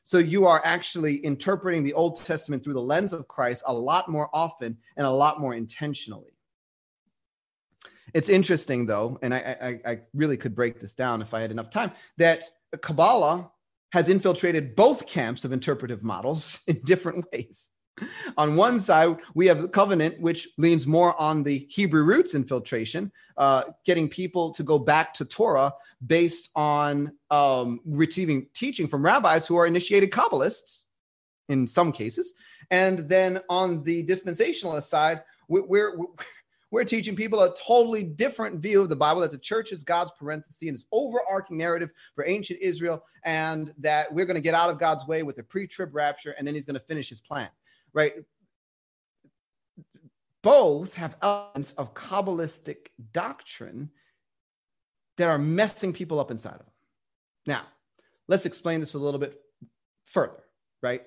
[0.04, 4.08] So you are actually interpreting the Old Testament through the lens of Christ a lot
[4.08, 6.32] more often and a lot more intentionally.
[8.14, 11.50] It's interesting, though, and I, I, I really could break this down if I had
[11.50, 12.44] enough time, that
[12.80, 13.50] Kabbalah
[13.92, 17.68] has infiltrated both camps of interpretive models in different ways.
[18.36, 23.12] on one side, we have the covenant, which leans more on the Hebrew roots infiltration,
[23.36, 25.72] uh, getting people to go back to Torah
[26.06, 30.84] based on um, receiving teaching from rabbis who are initiated Kabbalists
[31.48, 32.34] in some cases.
[32.70, 35.96] And then on the dispensationalist side, we're, we're,
[36.70, 40.12] we're teaching people a totally different view of the Bible that the church is God's
[40.18, 44.70] parenthesis and this overarching narrative for ancient Israel, and that we're going to get out
[44.70, 47.20] of God's way with the pre trib rapture, and then he's going to finish his
[47.20, 47.48] plan
[47.94, 48.14] right?
[50.42, 53.90] Both have elements of Kabbalistic doctrine
[55.18, 56.66] that are messing people up inside of them.
[57.46, 57.62] Now,
[58.28, 59.40] let's explain this a little bit
[60.04, 60.42] further,
[60.82, 61.02] right?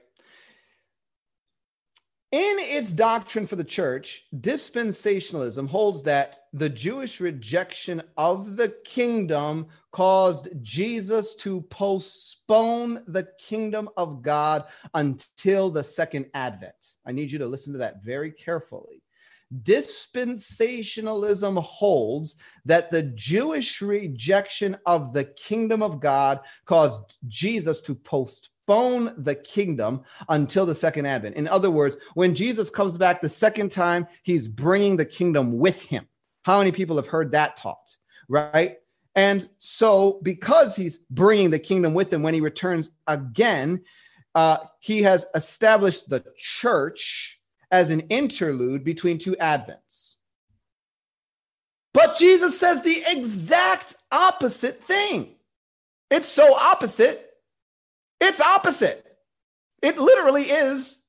[2.36, 9.68] In its doctrine for the church, dispensationalism holds that the Jewish rejection of the kingdom
[9.94, 16.76] caused Jesus to postpone the kingdom of God until the second advent.
[17.06, 19.02] I need you to listen to that very carefully.
[19.64, 28.55] Dispensationalism holds that the Jewish rejection of the kingdom of God caused Jesus to postpone
[28.66, 31.36] postpone the kingdom until the second advent.
[31.36, 35.82] In other words, when Jesus comes back the second time, he's bringing the kingdom with
[35.82, 36.08] him.
[36.44, 37.98] How many people have heard that taught?
[38.28, 38.78] Right?
[39.16, 43.82] And so, because he's bringing the kingdom with him when he returns again,
[44.34, 47.40] uh, he has established the church
[47.72, 50.16] as an interlude between two advents.
[51.94, 55.36] But Jesus says the exact opposite thing.
[56.12, 57.35] It's so opposite
[58.26, 59.06] it's opposite.
[59.82, 61.02] It literally is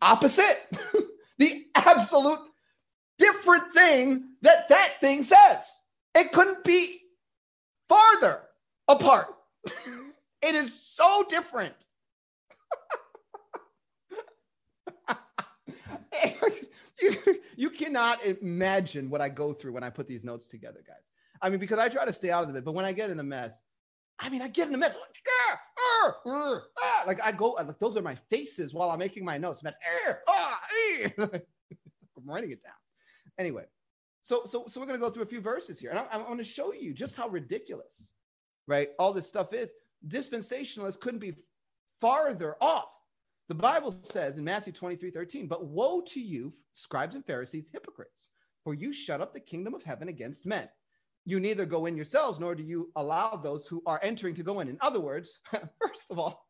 [0.00, 0.58] opposite.
[1.38, 2.40] the absolute
[3.18, 5.70] different thing that that thing says.
[6.14, 7.00] It couldn't be
[7.88, 8.42] farther
[8.88, 9.26] apart.
[10.42, 11.74] it is so different.
[17.00, 17.16] you,
[17.56, 21.10] you cannot imagine what I go through when I put these notes together, guys.
[21.42, 23.18] I mean, because I try to stay out of it, but when I get in
[23.18, 23.60] a mess,
[24.18, 24.94] I mean, I get in a mess.
[24.94, 25.18] Like,
[26.26, 29.62] ah, like I go, like those are my faces while I'm making my notes.
[29.64, 29.72] I'm,
[30.28, 30.60] ah,
[31.18, 31.40] I'm
[32.24, 32.72] writing it down.
[33.38, 33.64] Anyway,
[34.22, 36.38] so so so we're gonna go through a few verses here, and I, I want
[36.38, 38.12] to show you just how ridiculous,
[38.66, 38.90] right?
[38.98, 39.72] All this stuff is.
[40.08, 41.34] Dispensationalists couldn't be
[42.00, 42.90] farther off.
[43.48, 48.30] The Bible says in Matthew 23, 13, but woe to you, scribes and Pharisees, hypocrites,
[48.64, 50.68] for you shut up the kingdom of heaven against men
[51.24, 54.60] you neither go in yourselves nor do you allow those who are entering to go
[54.60, 54.68] in.
[54.68, 55.40] In other words,
[55.82, 56.46] first of all,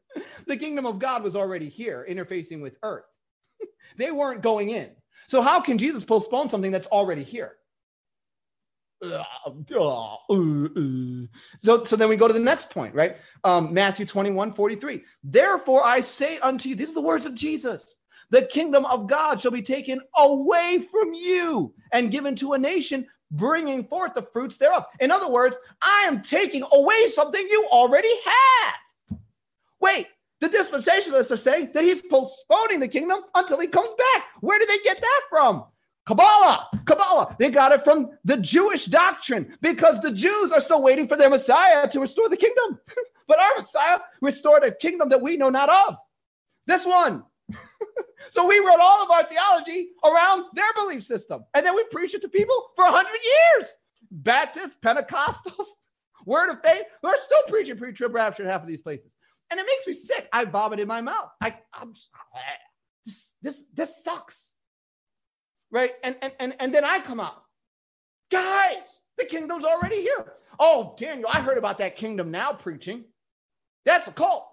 [0.46, 3.04] the kingdom of God was already here, interfacing with earth.
[3.96, 4.90] they weren't going in.
[5.28, 7.56] So, how can Jesus postpone something that's already here?
[9.00, 9.24] So,
[11.84, 13.16] so then we go to the next point, right?
[13.44, 15.02] Um, Matthew 21 43.
[15.22, 17.98] Therefore, I say unto you, these are the words of Jesus
[18.30, 23.06] the kingdom of God shall be taken away from you and given to a nation
[23.30, 24.84] bringing forth the fruits thereof.
[25.00, 29.18] In other words, I am taking away something you already had.
[29.80, 30.06] Wait,
[30.40, 34.24] the dispensationalists are saying that he's postponing the kingdom until he comes back.
[34.40, 35.64] Where did they get that from?
[36.06, 37.36] Kabbalah, Kabbalah.
[37.38, 41.28] They got it from the Jewish doctrine because the Jews are still waiting for their
[41.28, 42.80] Messiah to restore the kingdom.
[43.28, 45.96] but our Messiah restored a kingdom that we know not of.
[46.66, 47.24] This one.
[48.30, 51.44] So we wrote all of our theology around their belief system.
[51.54, 53.74] And then we preach it to people for 100 years.
[54.10, 55.66] Baptists, Pentecostals,
[56.26, 59.16] Word of Faith, we're still preaching pre trib rapture in half of these places.
[59.50, 60.28] And it makes me sick.
[60.32, 61.30] I vomit in my mouth.
[61.40, 61.94] I, I'm
[63.06, 64.52] this, this, this sucks.
[65.70, 65.92] Right?
[66.04, 67.42] And, and, and, and then I come out.
[68.30, 70.34] Guys, the kingdom's already here.
[70.60, 73.04] Oh, Daniel, I heard about that kingdom now preaching.
[73.86, 74.46] That's a cult.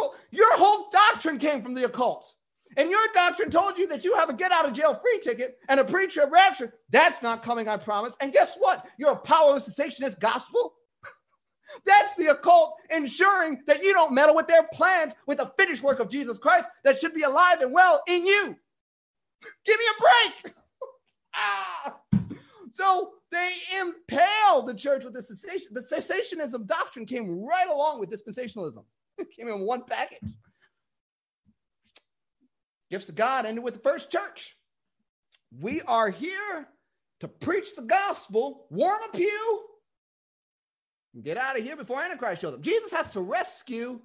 [0.00, 0.16] I'm a cult.
[0.30, 2.34] Your whole doctrine came from the occult
[2.76, 5.58] and your doctrine told you that you have a get out of jail free ticket
[5.68, 8.16] and a pre trib rapture, that's not coming, I promise.
[8.20, 8.86] And guess what?
[8.96, 10.74] You're a powerless cessationist gospel.
[11.86, 15.98] That's the occult ensuring that you don't meddle with their plans with the finished work
[15.98, 18.56] of Jesus Christ that should be alive and well in you.
[19.64, 20.54] Give me a break.
[21.34, 22.00] ah.
[22.72, 25.68] So they impaled the church with the cessation.
[25.72, 28.84] The cessationism doctrine came right along with dispensationalism.
[29.36, 30.18] Came in one package.
[32.90, 34.56] Gifts of God ended with the first church.
[35.60, 36.68] We are here
[37.20, 39.64] to preach the gospel, warm a pew,
[41.22, 42.60] get out of here before Antichrist shows up.
[42.60, 44.00] Jesus has to rescue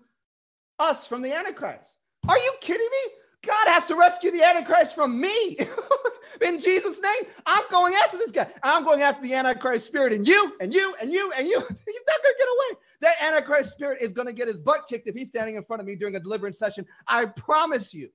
[0.79, 1.95] us from the Antichrist.
[2.27, 3.11] Are you kidding me?
[3.45, 5.57] God has to rescue the Antichrist from me.
[6.41, 8.47] in Jesus' name, I'm going after this guy.
[8.63, 11.59] I'm going after the Antichrist spirit and you and you and you and you.
[11.59, 12.79] He's not going to get away.
[13.01, 15.81] That Antichrist spirit is going to get his butt kicked if he's standing in front
[15.81, 16.85] of me during a deliverance session.
[17.07, 18.09] I promise you.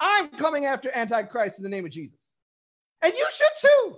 [0.00, 2.18] I'm coming after Antichrist in the name of Jesus.
[3.02, 3.96] And you should too.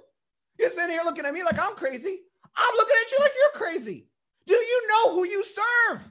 [0.59, 2.21] You're sitting here looking at me like I'm crazy.
[2.57, 4.07] I'm looking at you like you're crazy.
[4.47, 6.11] Do you know who you serve?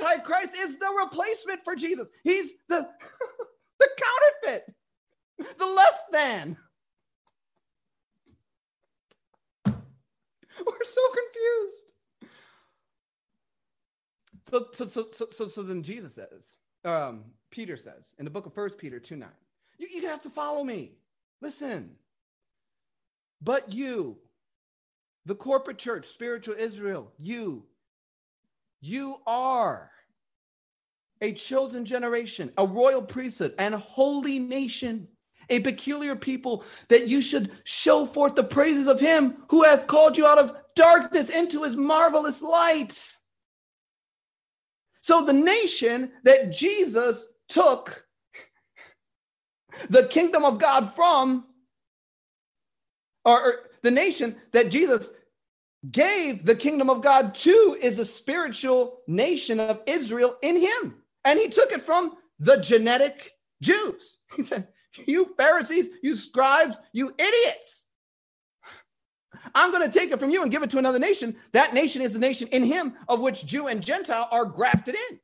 [0.00, 2.10] Antichrist is the replacement for Jesus.
[2.24, 2.86] He's the,
[3.80, 4.74] the counterfeit,
[5.58, 6.56] the less than.
[9.66, 11.92] We're so confused.
[14.48, 16.44] So, so, so, so, so, so then Jesus says,
[16.84, 19.28] um, Peter says in the book of First Peter 2 9,
[19.78, 20.92] you, you have to follow me.
[21.40, 21.92] Listen.
[23.40, 24.18] But you,
[25.26, 27.64] the corporate church, spiritual Israel, you,
[28.80, 29.90] you are
[31.20, 35.08] a chosen generation, a royal priesthood, and holy nation,
[35.50, 40.16] a peculiar people that you should show forth the praises of him who hath called
[40.16, 43.16] you out of darkness into his marvelous light.
[45.02, 48.06] So the nation that Jesus took
[49.88, 51.46] the kingdom of God from,
[53.24, 55.10] or, the nation that Jesus
[55.90, 61.02] gave the kingdom of God to, is a spiritual nation of Israel in him.
[61.24, 64.18] And he took it from the genetic Jews.
[64.36, 64.68] He said,
[65.06, 67.86] You Pharisees, you scribes, you idiots.
[69.54, 71.36] I'm going to take it from you and give it to another nation.
[71.52, 75.20] That nation is the nation in him of which Jew and Gentile are grafted in.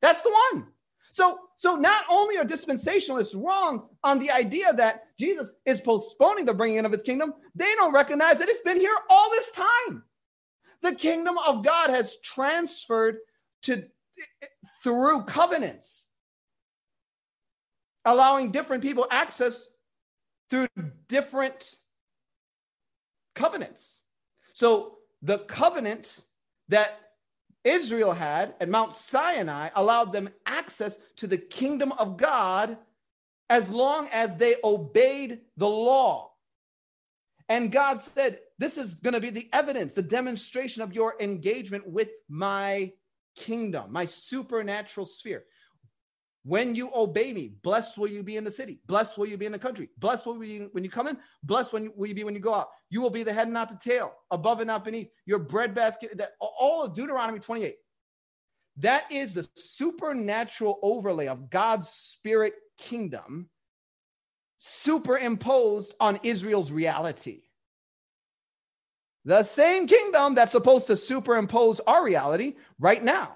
[0.00, 0.68] That's the one.
[1.10, 6.54] So, so not only are dispensationalists wrong on the idea that Jesus is postponing the
[6.54, 10.02] bringing in of his kingdom, they don't recognize that it's been here all this time.
[10.82, 13.18] The kingdom of God has transferred
[13.62, 13.84] to
[14.82, 16.05] through covenants,
[18.06, 19.68] allowing different people access
[20.48, 20.68] through
[21.08, 21.76] different
[23.34, 24.00] covenants.
[24.54, 26.22] So the covenant
[26.68, 26.98] that
[27.64, 32.78] Israel had at Mount Sinai allowed them access to the kingdom of God
[33.50, 36.30] as long as they obeyed the law.
[37.48, 41.86] And God said, This is going to be the evidence, the demonstration of your engagement
[41.88, 42.92] with my
[43.34, 45.44] kingdom, my supernatural sphere.
[46.46, 48.78] When you obey me, blessed will you be in the city.
[48.86, 49.88] Blessed will you be in the country.
[49.98, 51.18] Blessed will you be when you come in.
[51.42, 52.68] Blessed when you, will you be when you go out.
[52.88, 55.08] You will be the head not the tail, above and not beneath.
[55.24, 57.74] Your bread basket, that, all of Deuteronomy 28.
[58.76, 63.48] That is the supernatural overlay of God's spirit kingdom
[64.58, 67.42] superimposed on Israel's reality.
[69.24, 73.32] The same kingdom that's supposed to superimpose our reality right now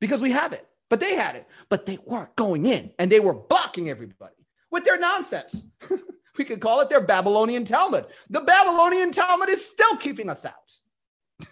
[0.00, 0.64] because we have it.
[0.92, 4.34] But they had it, but they weren't going in and they were blocking everybody
[4.70, 5.64] with their nonsense.
[6.36, 8.08] we could call it their Babylonian Talmud.
[8.28, 11.48] The Babylonian Talmud is still keeping us out.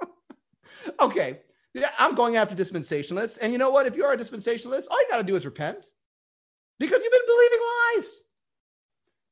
[1.00, 1.40] okay,
[1.98, 3.40] I'm going after dispensationalists.
[3.42, 3.84] And you know what?
[3.84, 5.84] If you're a dispensationalist, all you got to do is repent
[6.78, 7.58] because you've been believing
[7.94, 8.22] lies.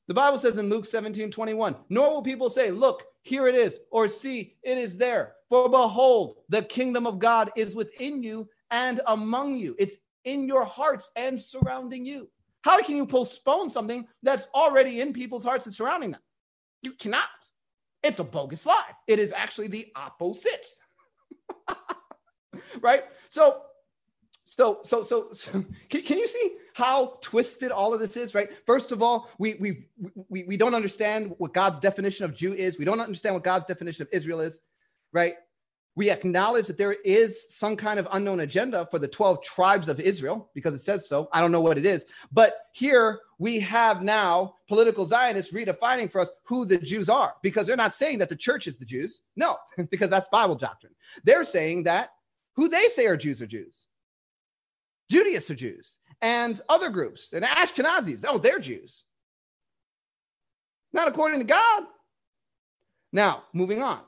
[0.08, 3.78] The Bible says in Luke 17 21, nor will people say, Look, here it is,
[3.90, 5.32] or see, it is there.
[5.48, 9.74] For behold, the kingdom of God is within you and among you.
[9.78, 12.28] It's in your hearts and surrounding you.
[12.62, 16.20] How can you postpone something that's already in people's hearts and surrounding them?
[16.82, 17.28] You cannot.
[18.02, 18.90] It's a bogus lie.
[19.06, 20.66] It is actually the opposite.
[22.80, 23.04] right?
[23.28, 23.62] So,
[24.44, 28.48] so, so, so, so can, can, you see how twisted all of this is, right?
[28.64, 29.88] First of all, we, we,
[30.28, 32.78] we, we don't understand what God's definition of Jew is.
[32.78, 34.60] We don't understand what God's definition of Israel is,
[35.12, 35.34] right?
[35.96, 39.98] We acknowledge that there is some kind of unknown agenda for the 12 tribes of
[39.98, 41.28] Israel because it says so.
[41.32, 42.04] I don't know what it is.
[42.30, 47.66] But here we have now political Zionists redefining for us who the Jews are because
[47.66, 49.22] they're not saying that the church is the Jews.
[49.36, 49.56] No,
[49.90, 50.94] because that's Bible doctrine.
[51.24, 52.10] They're saying that
[52.54, 53.88] who they say are Jews are Jews.
[55.10, 58.24] Judaists are Jews and other groups and Ashkenazis.
[58.28, 59.04] Oh, they're Jews.
[60.92, 61.84] Not according to God.
[63.12, 64.00] Now, moving on.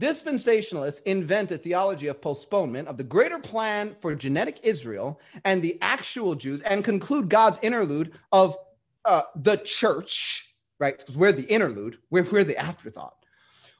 [0.00, 5.78] Dispensationalists invent a theology of postponement of the greater plan for genetic Israel and the
[5.80, 8.56] actual Jews and conclude God's interlude of
[9.04, 10.98] uh, the church, right?
[10.98, 13.16] Because we're the interlude, we're, we're the afterthought,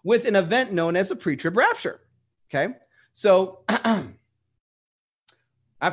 [0.05, 2.01] with an event known as a pre trib rapture.
[2.49, 2.75] Okay.
[3.15, 4.11] So after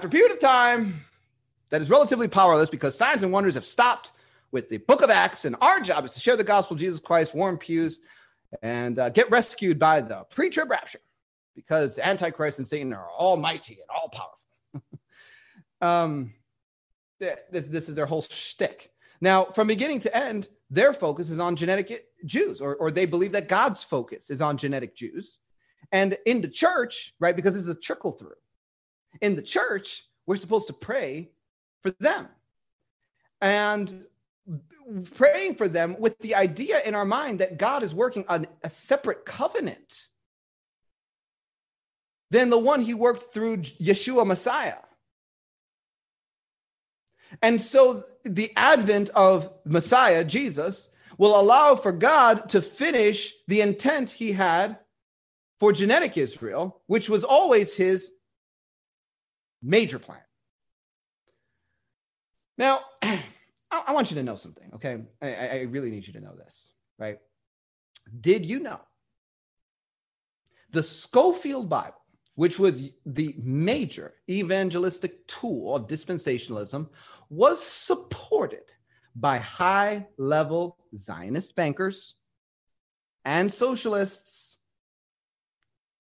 [0.08, 1.06] a period of time
[1.70, 4.12] that is relatively powerless because signs and wonders have stopped
[4.52, 7.00] with the book of Acts, and our job is to share the gospel of Jesus
[7.00, 8.00] Christ, warm pews,
[8.62, 11.00] and uh, get rescued by the pre-trib rapture
[11.56, 15.00] because Antichrist and Satan are almighty and all powerful.
[15.82, 16.34] um,
[17.20, 18.92] this, this is their whole shtick.
[19.22, 23.34] Now, from beginning to end, their focus is on genetic Jews, or, or they believe
[23.34, 25.40] that God's focus is on genetic Jews.
[25.92, 28.36] And in the church, right, because this is a trickle through,
[29.22, 31.32] in the church, we're supposed to pray
[31.82, 32.28] for them.
[33.42, 34.06] And
[35.14, 38.70] praying for them with the idea in our mind that God is working on a
[38.70, 40.08] separate covenant
[42.32, 44.78] than the one he worked through Yeshua Messiah.
[47.42, 54.10] And so the advent of Messiah, Jesus, will allow for God to finish the intent
[54.10, 54.80] he had
[55.60, 58.12] for genetic Israel, which was always his
[59.62, 60.22] major plan.
[62.58, 62.82] Now,
[63.90, 65.02] I, want you to know something, okay?
[65.22, 67.18] I, I really need you to know this, right?
[68.22, 68.80] Did you know
[70.72, 72.02] the Scofield Bible,
[72.36, 76.88] which was the major evangelistic tool of dispensationalism,
[77.30, 78.64] was supported
[79.16, 82.16] by high level Zionist bankers
[83.26, 84.58] and socialists,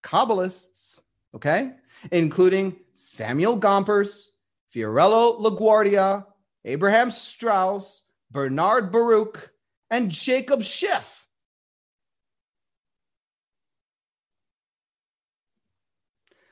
[0.03, 0.99] Kabbalists,
[1.35, 1.73] okay,
[2.11, 4.29] including Samuel Gompers,
[4.73, 6.25] Fiorello LaGuardia,
[6.65, 9.51] Abraham Strauss, Bernard Baruch,
[9.89, 11.27] and Jacob Schiff.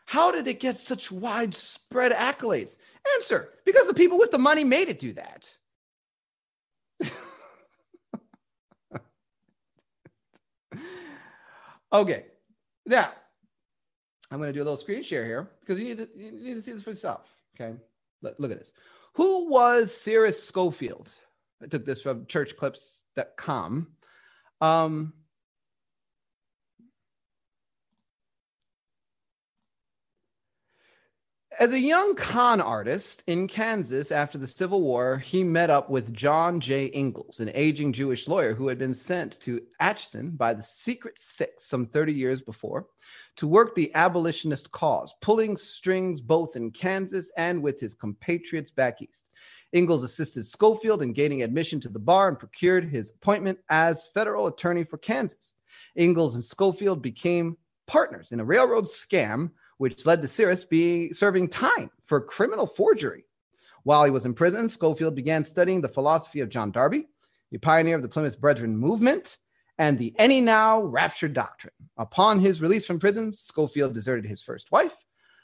[0.05, 2.77] How did it get such widespread accolades?
[3.15, 5.57] Answer because the people with the money made it do that.
[11.93, 12.25] okay,
[12.85, 13.11] now
[14.31, 16.53] I'm going to do a little screen share here because you need to, you need
[16.53, 17.29] to see this for yourself.
[17.59, 17.75] Okay,
[18.21, 18.71] look, look at this.
[19.17, 21.09] Who was Cyrus Scofield?
[21.61, 23.87] I took this from churchclips.com.
[24.61, 25.13] Um,
[31.59, 36.13] As a young con artist in Kansas after the Civil War, he met up with
[36.13, 36.91] John J.
[36.93, 41.65] Ingalls, an aging Jewish lawyer who had been sent to Atchison by the Secret Six
[41.65, 42.85] some 30 years before
[43.37, 49.01] to work the abolitionist cause, pulling strings both in Kansas and with his compatriots back
[49.01, 49.31] east.
[49.73, 54.47] Ingalls assisted Scofield in gaining admission to the bar and procured his appointment as federal
[54.47, 55.53] attorney for Kansas.
[55.97, 61.49] Ingalls and Scofield became partners in a railroad scam which led to Cyrus being serving
[61.49, 63.25] time for criminal forgery.
[63.83, 67.07] While he was in prison, Scofield began studying the philosophy of John Darby,
[67.51, 69.37] the pioneer of the Plymouth Brethren movement,
[69.77, 71.73] and the any now rapture doctrine.
[71.97, 74.95] Upon his release from prison, Scofield deserted his first wife,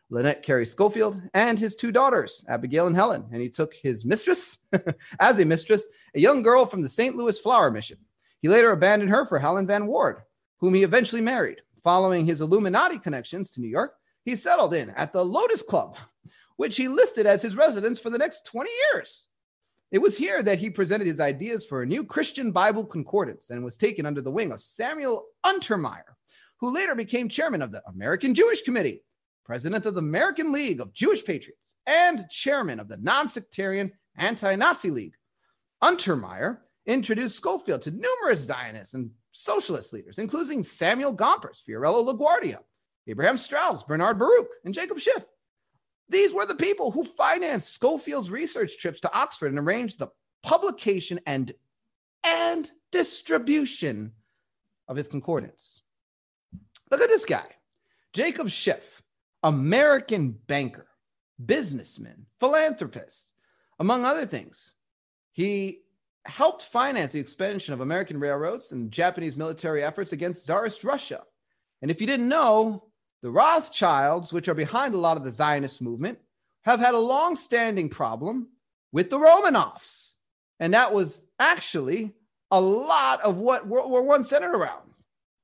[0.09, 4.59] Lynette Carey Scofield, and his two daughters, Abigail and Helen, and he took his mistress
[5.19, 7.15] as a mistress, a young girl from the St.
[7.15, 7.97] Louis Flower Mission.
[8.41, 10.17] He later abandoned her for Helen Van Ward,
[10.57, 11.61] whom he eventually married.
[11.83, 15.97] Following his Illuminati connections to New York, he settled in at the Lotus Club,
[16.55, 19.25] which he listed as his residence for the next 20 years.
[19.93, 23.63] It was here that he presented his ideas for a new Christian Bible concordance and
[23.63, 26.15] was taken under the wing of Samuel Untermyer,
[26.59, 29.03] who later became chairman of the American Jewish Committee,
[29.45, 35.13] president of the American League of Jewish Patriots, and chairman of the non-sectarian Anti-Nazi League.
[35.83, 36.57] Untermyer
[36.87, 42.57] introduced Scofield to numerous Zionists and socialist leaders, including Samuel Gompers, Fiorello LaGuardia,
[43.05, 45.23] Abraham Strauss, Bernard Baruch, and Jacob Schiff.
[46.13, 50.09] These were the people who financed Scofield's research trips to Oxford and arranged the
[50.43, 51.51] publication and,
[52.23, 54.11] and distribution
[54.87, 55.81] of his concordance.
[56.91, 57.47] Look at this guy,
[58.13, 59.01] Jacob Schiff,
[59.41, 60.85] American banker,
[61.43, 63.27] businessman, philanthropist,
[63.79, 64.75] among other things.
[65.31, 65.79] He
[66.25, 71.23] helped finance the expansion of American railroads and Japanese military efforts against Tsarist Russia.
[71.81, 72.85] And if you didn't know,
[73.23, 76.19] the Rothschilds, which are behind a lot of the Zionist movement,
[76.65, 78.49] have had a long standing problem
[78.91, 80.15] with the Romanovs.
[80.59, 82.13] And that was actually
[82.51, 84.91] a lot of what World War I centered around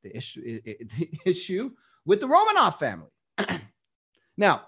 [0.04, 1.72] the issue, the issue
[2.06, 3.10] with the Romanov family.
[4.38, 4.68] now,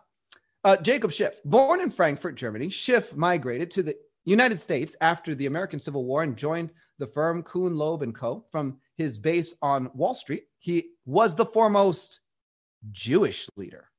[0.63, 5.47] uh, Jacob Schiff, born in Frankfurt, Germany, Schiff migrated to the United States after the
[5.47, 8.45] American Civil War and joined the firm Kuhn Loeb and Co.
[8.51, 10.45] from his base on Wall Street.
[10.59, 12.20] He was the foremost
[12.91, 13.89] Jewish leader.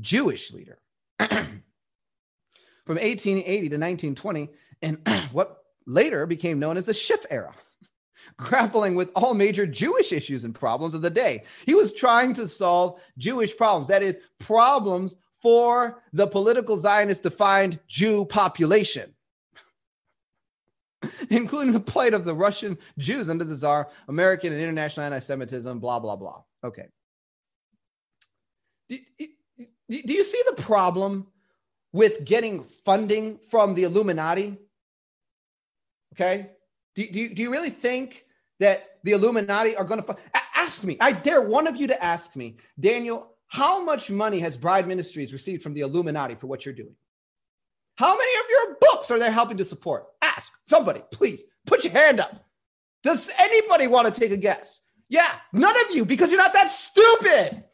[0.00, 0.78] Jewish leader.
[1.18, 4.48] From 1880 to 1920,
[4.82, 4.98] and
[5.32, 7.54] what later became known as the Schiff era,
[8.36, 11.44] grappling with all major Jewish issues and problems of the day.
[11.64, 17.78] He was trying to solve Jewish problems, that is, problems for the political Zionist defined
[17.86, 19.14] Jew population.
[21.30, 25.78] including the plight of the Russian Jews under the Tsar, American and international anti Semitism,
[25.78, 26.42] blah, blah, blah.
[26.64, 26.88] Okay.
[28.88, 28.98] Do,
[29.88, 31.26] do you see the problem
[31.92, 34.58] with getting funding from the Illuminati?
[36.14, 36.50] Okay.
[36.94, 38.24] Do, do, do you really think
[38.58, 40.16] that the Illuminati are going to
[40.54, 40.96] ask me?
[41.00, 45.32] I dare one of you to ask me, Daniel, how much money has Bride Ministries
[45.32, 46.94] received from the Illuminati for what you're doing?
[47.96, 50.06] How many of your books are they helping to support?
[50.22, 52.44] Ask somebody, please put your hand up.
[53.02, 54.80] Does anybody want to take a guess?
[55.08, 57.64] Yeah, none of you, because you're not that stupid.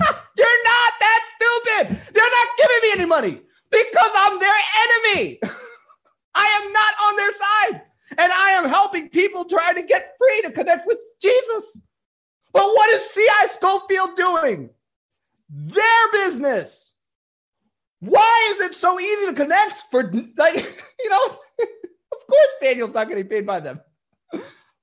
[0.36, 2.00] you're not that stupid.
[2.12, 5.40] They're not giving me any money because I'm their enemy.
[6.34, 7.82] I am not on their side.
[8.16, 11.80] And I am helping people try to get free to connect with Jesus.
[12.52, 13.46] But what is C.I.
[13.48, 14.70] Scofield doing?
[15.50, 16.94] Their business.
[18.00, 20.04] Why is it so easy to connect for,
[20.36, 20.54] like,
[21.00, 23.80] you know, of course Daniel's not getting paid by them.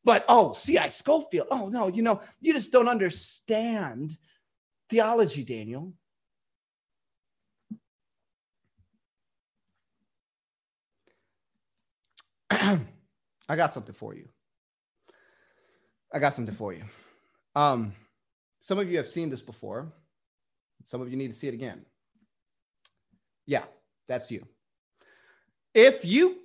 [0.04, 0.90] But, oh, C.I.
[0.90, 1.48] Scofield.
[1.50, 4.18] Oh, no, you know, you just don't understand
[4.90, 5.94] theology, Daniel.
[12.50, 12.80] I
[13.56, 14.28] got something for you.
[16.14, 16.84] I got something for you.
[17.56, 17.94] Um,
[18.60, 19.94] some of you have seen this before.
[20.84, 21.86] Some of you need to see it again.
[23.46, 23.64] Yeah,
[24.08, 24.46] that's you.
[25.74, 26.38] If you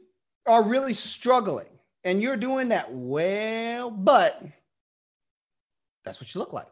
[0.47, 1.69] are really struggling
[2.05, 4.43] and you're doing that well, but
[6.05, 6.67] that's what you look like.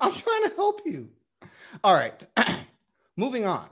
[0.00, 1.08] I'm trying to help you.
[1.82, 2.14] All right.
[3.16, 3.68] Moving on.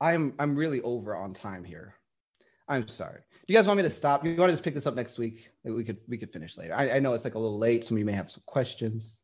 [0.00, 1.94] I'm I'm really over on time here.
[2.68, 3.20] I'm sorry.
[3.20, 4.24] Do you guys want me to stop?
[4.24, 5.50] You want to just pick this up next week?
[5.64, 6.74] We could we could finish later.
[6.74, 7.84] I, I know it's like a little late.
[7.84, 9.22] Some of you may have some questions.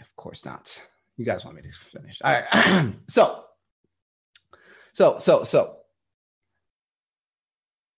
[0.00, 0.80] Of course not.
[1.16, 2.20] You guys want me to finish.
[2.24, 2.94] All right.
[3.08, 3.44] so,
[4.92, 5.76] so, so, so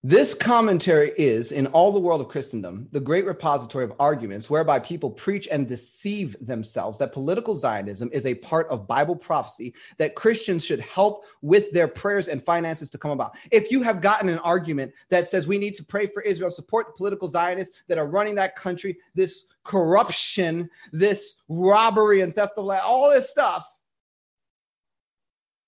[0.07, 4.79] this commentary is, in all the world of Christendom, the great repository of arguments whereby
[4.79, 10.15] people preach and deceive themselves that political Zionism is a part of Bible prophecy that
[10.15, 13.35] Christians should help with their prayers and finances to come about.
[13.51, 16.99] If you have gotten an argument that says we need to pray for Israel, support
[16.99, 22.83] political Zionists that are running that country, this corruption, this robbery and theft of land,
[22.85, 23.74] all this stuff,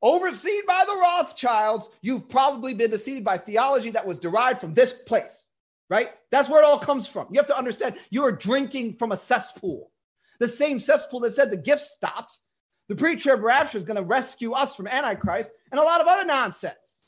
[0.02, 4.92] overseen by the Rothschilds, you've probably been deceived by theology that was derived from this
[4.92, 5.46] place,
[5.88, 6.10] right?
[6.30, 7.28] That's where it all comes from.
[7.30, 9.90] You have to understand you are drinking from a cesspool,
[10.38, 12.38] the same cesspool that said the gifts stopped.
[12.88, 16.06] The pre trib rapture is going to rescue us from Antichrist and a lot of
[16.06, 17.02] other nonsense.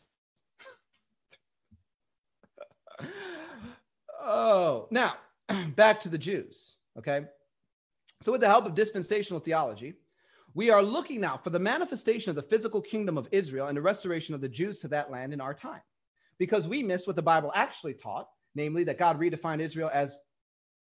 [4.20, 5.15] oh, now
[5.77, 7.27] back to the Jews, okay?
[8.23, 9.94] So, with the help of dispensational theology,
[10.59, 13.80] we are looking now for the manifestation of the physical kingdom of Israel and the
[13.80, 15.82] restoration of the Jews to that land in our time.
[16.36, 18.26] Because we missed what the Bible actually taught,
[18.56, 20.18] namely that God redefined Israel as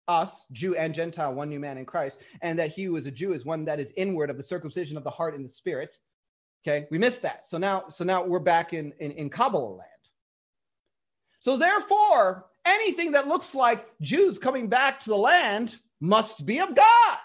[0.06, 3.10] us, Jew and Gentile, one new man in Christ, and that he who is a
[3.10, 5.98] Jew is one that is inward of the circumcision of the heart and the spirit.
[6.64, 7.48] Okay, we missed that.
[7.48, 9.90] So now, so now we're back in, in, in Kabbalah land.
[11.40, 16.76] So therefore, anything that looks like Jews coming back to the land must be of
[16.76, 17.18] God.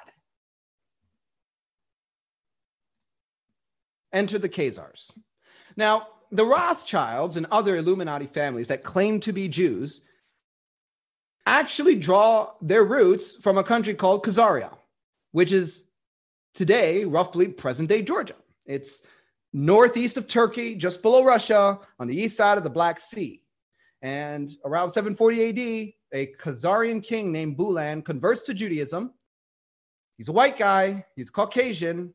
[4.14, 5.11] Enter the Khazars.
[5.76, 10.02] Now, the Rothschilds and other Illuminati families that claim to be Jews
[11.45, 14.72] actually draw their roots from a country called Khazaria,
[15.31, 15.84] which is
[16.53, 18.36] today roughly present day Georgia.
[18.65, 19.02] It's
[19.52, 23.41] northeast of Turkey, just below Russia, on the east side of the Black Sea.
[24.02, 29.14] And around 740 AD, a Khazarian king named Bulan converts to Judaism.
[30.18, 32.14] He's a white guy, he's Caucasian,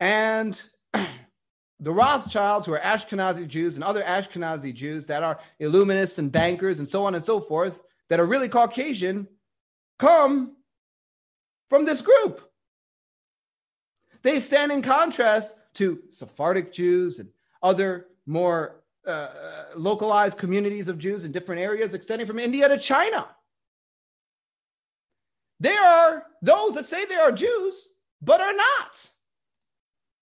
[0.00, 0.60] and
[1.80, 6.78] the Rothschilds, who are Ashkenazi Jews, and other Ashkenazi Jews that are illuminists and bankers
[6.78, 9.26] and so on and so forth, that are really Caucasian,
[9.98, 10.56] come
[11.70, 12.50] from this group.
[14.22, 17.28] They stand in contrast to Sephardic Jews and
[17.62, 19.28] other more uh,
[19.76, 23.26] localized communities of Jews in different areas, extending from India to China.
[25.60, 27.88] There are those that say they are Jews,
[28.22, 29.10] but are not.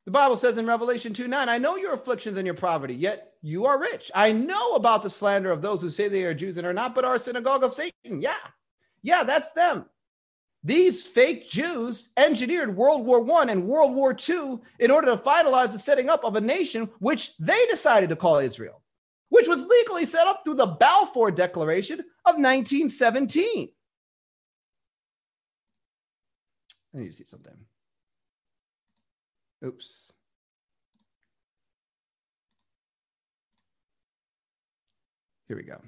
[0.04, 3.34] The Bible says in Revelation 2 9, I know your afflictions and your poverty, yet
[3.40, 4.10] you are rich.
[4.14, 6.94] I know about the slander of those who say they are Jews and are not,
[6.94, 8.20] but are a synagogue of Satan.
[8.20, 8.34] Yeah.
[9.02, 9.86] Yeah, that's them.
[10.64, 15.72] These fake Jews engineered World War I and World War II in order to finalize
[15.72, 18.80] the setting up of a nation which they decided to call Israel,
[19.28, 23.70] which was legally set up through the Balfour Declaration of 1917.
[26.94, 27.54] I need to see something.
[29.64, 30.12] Oops.
[35.48, 35.80] Here we go.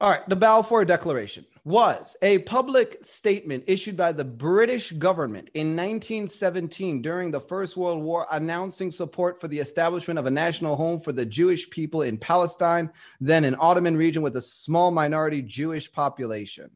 [0.00, 5.76] All right, the Balfour Declaration was a public statement issued by the British government in
[5.76, 11.00] 1917 during the First World War announcing support for the establishment of a national home
[11.00, 12.90] for the Jewish people in Palestine,
[13.20, 16.68] then an Ottoman region with a small minority Jewish population.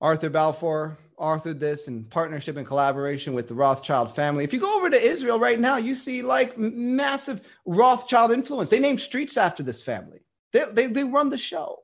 [0.00, 4.42] Arthur Balfour authored this in partnership and collaboration with the Rothschild family.
[4.42, 8.70] If you go over to Israel right now, you see like massive Rothschild influence.
[8.70, 10.20] They name streets after this family.
[10.52, 11.82] They, they, they run the show.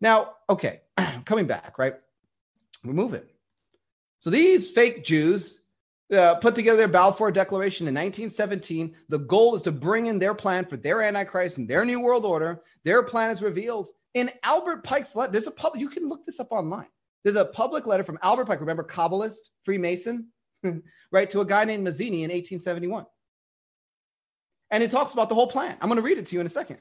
[0.00, 0.80] Now, okay,
[1.24, 1.94] coming back, right?
[2.84, 3.22] We're moving.
[4.18, 5.62] So these fake Jews
[6.12, 8.96] uh, put together their Balfour Declaration in 1917.
[9.08, 12.24] The goal is to bring in their plan for their Antichrist and their New World
[12.24, 12.62] Order.
[12.82, 15.32] Their plan is revealed in Albert Pike's letter.
[15.32, 16.88] There's a public, you can look this up online.
[17.22, 20.28] There's a public letter from Albert Pike, remember Kabbalist, Freemason,
[21.12, 23.06] right, to a guy named Mazzini in 1871.
[24.70, 25.76] And it talks about the whole plan.
[25.80, 26.78] I'm going to read it to you in a second.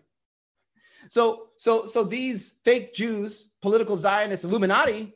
[1.10, 5.16] So, so, so these fake Jews, political Zionists, Illuminati,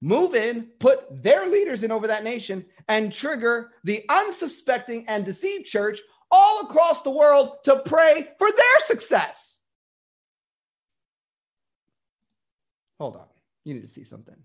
[0.00, 5.66] move in, put their leaders in over that nation, and trigger the unsuspecting and deceived
[5.66, 6.00] church
[6.30, 9.53] all across the world to pray for their success.
[12.98, 13.26] Hold on.
[13.64, 14.36] You need to see something.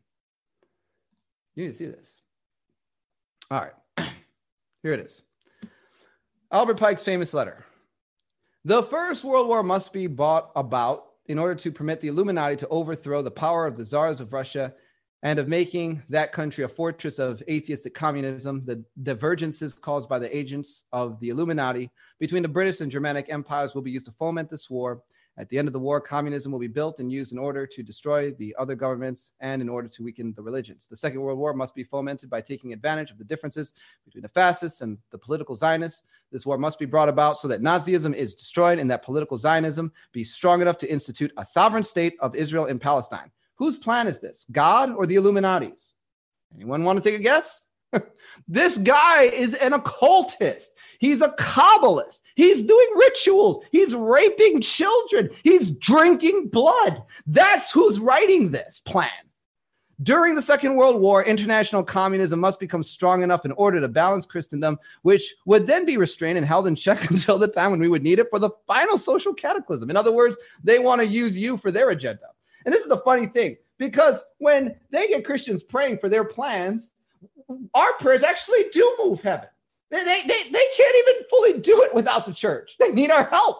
[1.55, 2.21] You need to see this.
[3.51, 4.09] All right.
[4.83, 5.21] Here it is.
[6.51, 7.65] Albert Pike's famous letter.
[8.65, 12.67] The First World War must be brought about in order to permit the Illuminati to
[12.69, 14.73] overthrow the power of the czars of Russia
[15.21, 18.61] and of making that country a fortress of atheistic communism.
[18.65, 23.75] The divergences caused by the agents of the Illuminati between the British and Germanic empires
[23.75, 25.03] will be used to foment this war
[25.39, 27.81] at the end of the war, communism will be built and used in order to
[27.81, 30.85] destroy the other governments and in order to weaken the religions.
[30.85, 33.71] The Second World War must be fomented by taking advantage of the differences
[34.03, 36.03] between the fascists and the political Zionists.
[36.29, 39.93] This war must be brought about so that Nazism is destroyed and that political Zionism
[40.11, 43.31] be strong enough to institute a sovereign state of Israel in Palestine.
[43.55, 45.95] Whose plan is this, God or the Illuminati's?
[46.53, 47.61] Anyone want to take a guess?
[48.47, 50.73] this guy is an occultist.
[50.99, 52.21] He's a Kabbalist.
[52.35, 53.63] He's doing rituals.
[53.71, 55.29] He's raping children.
[55.43, 57.03] He's drinking blood.
[57.25, 59.09] That's who's writing this plan.
[60.01, 64.25] During the Second World War, international communism must become strong enough in order to balance
[64.25, 67.89] Christendom, which would then be restrained and held in check until the time when we
[67.89, 69.89] would need it for the final social cataclysm.
[69.89, 72.27] In other words, they want to use you for their agenda.
[72.65, 76.91] And this is the funny thing because when they get Christians praying for their plans,
[77.73, 79.49] our prayers actually do move heaven.
[79.91, 82.75] They, they, they, can't even fully do it without the church.
[82.79, 83.57] They need our help.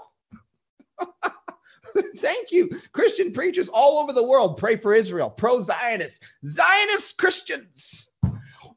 [2.18, 2.80] Thank you.
[2.92, 8.10] Christian preachers all over the world pray for Israel, pro Zionist, Zionist Christians.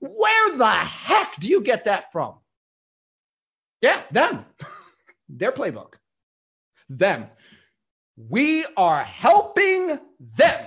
[0.00, 2.36] Where the heck do you get that from?
[3.82, 4.46] Yeah, them.
[5.28, 5.94] Their playbook.
[6.88, 7.26] Them.
[8.16, 10.64] We are helping them.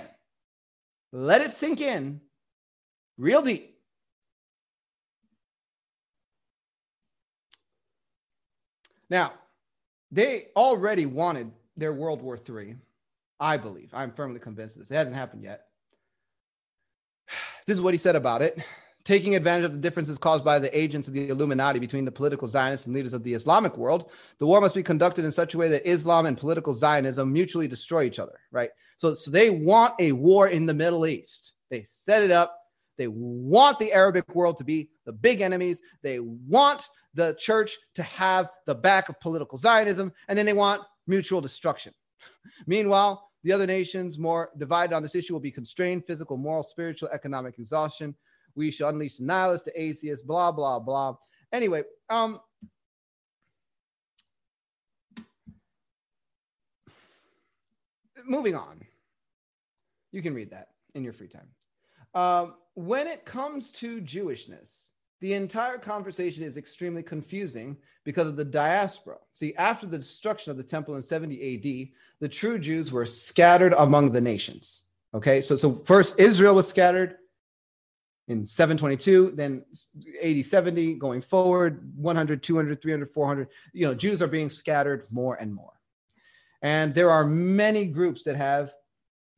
[1.12, 2.20] Let it sink in
[3.18, 3.75] real deep.
[9.10, 9.32] Now,
[10.10, 12.76] they already wanted their World War III.
[13.38, 13.90] I believe.
[13.92, 14.90] I'm firmly convinced this.
[14.90, 15.66] It hasn't happened yet.
[17.66, 18.56] This is what he said about it.
[19.02, 22.46] Taking advantage of the differences caused by the agents of the Illuminati between the political
[22.46, 25.58] Zionists and leaders of the Islamic world, the war must be conducted in such a
[25.58, 28.70] way that Islam and political Zionism mutually destroy each other, right?
[28.98, 31.54] So, so they want a war in the Middle East.
[31.68, 32.56] They set it up.
[32.98, 35.82] They want the Arabic world to be the big enemies.
[36.02, 40.82] They want the church to have the back of political Zionism, and then they want
[41.06, 41.92] mutual destruction.
[42.66, 47.08] Meanwhile, the other nations more divided on this issue will be constrained physical, moral, spiritual,
[47.08, 48.14] economic exhaustion.
[48.54, 51.16] We shall unleash the nihilists, the atheists, blah, blah, blah.
[51.52, 52.40] Anyway, um,
[58.26, 58.82] moving on.
[60.12, 61.48] You can read that in your free time.
[62.14, 64.90] Um, when it comes to Jewishness,
[65.20, 69.16] the entire conversation is extremely confusing because of the diaspora.
[69.32, 71.88] See, after the destruction of the temple in 70 AD,
[72.20, 74.82] the true Jews were scattered among the nations.
[75.14, 77.16] Okay, so, so first Israel was scattered
[78.28, 79.64] in 722, then
[80.20, 83.48] 80, 70, going forward, 100, 200, 300, 400.
[83.72, 85.72] You know, Jews are being scattered more and more.
[86.62, 88.74] And there are many groups that have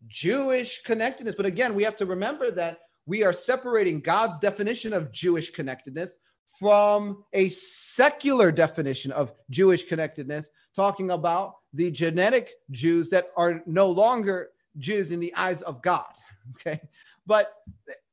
[0.06, 1.34] Jewish connectedness.
[1.34, 2.78] But again, we have to remember that
[3.08, 6.18] we are separating God's definition of Jewish connectedness
[6.60, 13.90] from a secular definition of Jewish connectedness, talking about the genetic Jews that are no
[13.90, 16.04] longer Jews in the eyes of God.
[16.60, 16.80] Okay.
[17.26, 17.52] But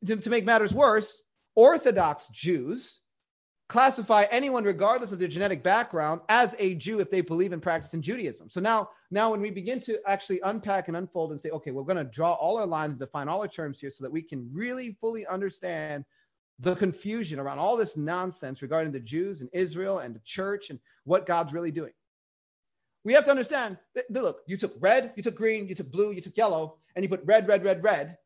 [0.05, 1.23] to, to make matters worse,
[1.55, 2.99] Orthodox Jews
[3.67, 7.93] classify anyone regardless of their genetic background as a Jew if they believe and practice
[7.93, 8.49] in Judaism.
[8.49, 11.83] So now, now when we begin to actually unpack and unfold and say, okay, we're
[11.83, 14.47] going to draw all our lines define all our terms here so that we can
[14.53, 16.05] really fully understand
[16.59, 20.79] the confusion around all this nonsense regarding the Jews and Israel and the church and
[21.03, 21.91] what God's really doing.
[23.03, 26.11] We have to understand that, look, you took red, you took green, you took blue,
[26.11, 28.17] you took yellow, and you put red, red, red, red.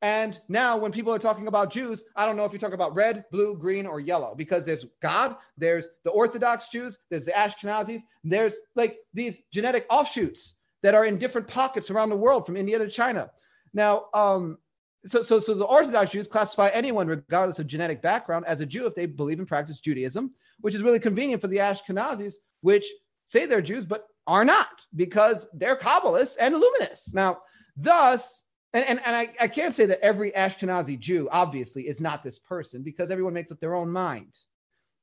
[0.00, 2.94] And now, when people are talking about Jews, I don't know if you talk about
[2.94, 8.02] red, blue, green, or yellow because there's God, there's the Orthodox Jews, there's the Ashkenazis,
[8.22, 12.78] there's like these genetic offshoots that are in different pockets around the world from India
[12.78, 13.30] to China.
[13.74, 14.58] Now, um,
[15.04, 18.86] so, so, so the Orthodox Jews classify anyone, regardless of genetic background, as a Jew
[18.86, 22.86] if they believe and practice Judaism, which is really convenient for the Ashkenazis, which
[23.24, 27.14] say they're Jews but are not because they're Kabbalists and Illuminists.
[27.14, 27.38] Now,
[27.76, 28.42] thus,
[28.72, 32.38] and, and, and I, I can't say that every Ashkenazi Jew obviously is not this
[32.38, 34.34] person because everyone makes up their own mind.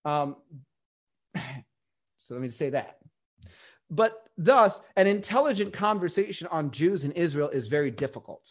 [0.04, 0.36] Um,
[2.20, 2.98] so let me just say that.
[3.90, 8.48] But thus, an intelligent conversation on Jews in Israel is very difficult.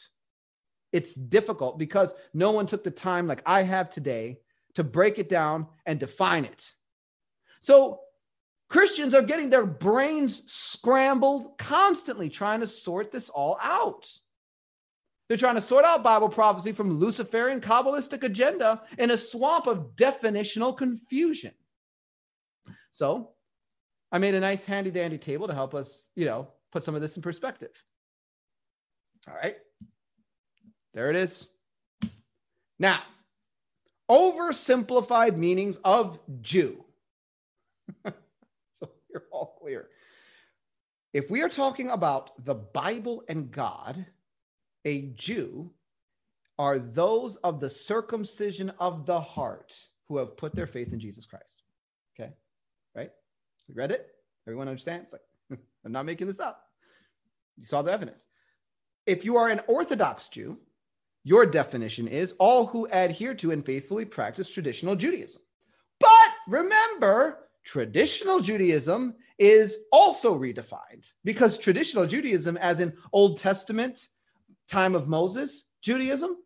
[0.93, 4.39] It's difficult because no one took the time, like I have today,
[4.75, 6.73] to break it down and define it.
[7.61, 8.01] So
[8.69, 14.09] Christians are getting their brains scrambled constantly trying to sort this all out.
[15.29, 19.97] They're trying to sort out Bible prophecy from Luciferian Kabbalistic agenda in a swamp of
[19.97, 21.53] definitional confusion.
[22.93, 23.31] So
[24.13, 27.01] I made a nice handy dandy table to help us, you know, put some of
[27.01, 27.71] this in perspective.
[29.29, 29.57] All right.
[30.93, 31.49] There it is.
[32.79, 33.01] Now,
[34.11, 36.85] oversimplified meanings of Jew.
[38.05, 39.89] so you're all clear.
[41.13, 44.05] If we are talking about the Bible and God,
[44.85, 45.71] a Jew
[46.59, 49.75] are those of the circumcision of the heart
[50.09, 51.63] who have put their faith in Jesus Christ.
[52.19, 52.33] Okay,
[52.95, 53.11] right?
[53.69, 54.09] We read it.
[54.47, 55.13] Everyone understands?
[55.13, 56.63] Like, I'm not making this up.
[57.59, 58.27] You saw the evidence.
[59.07, 60.59] If you are an Orthodox Jew,
[61.25, 65.41] your definition is all who adhere to and faithfully practice traditional Judaism.
[66.01, 74.09] But remember, traditional Judaism is also redefined because traditional Judaism, as in Old Testament
[74.69, 76.37] time of Moses, Judaism,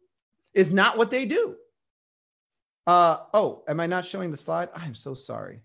[0.54, 1.56] is not what they do.
[2.86, 4.70] Uh, oh, am I not showing the slide?
[4.74, 5.60] I'm so sorry.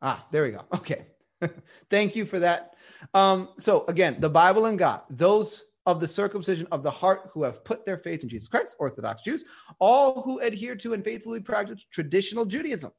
[0.00, 0.62] Ah, there we go.
[0.74, 1.06] Okay.
[1.90, 2.76] Thank you for that.
[3.14, 7.42] Um, so, again, the Bible and God, those of the circumcision of the heart who
[7.42, 9.44] have put their faith in Jesus Christ, Orthodox Jews,
[9.78, 12.92] all who adhere to and faithfully practice traditional Judaism.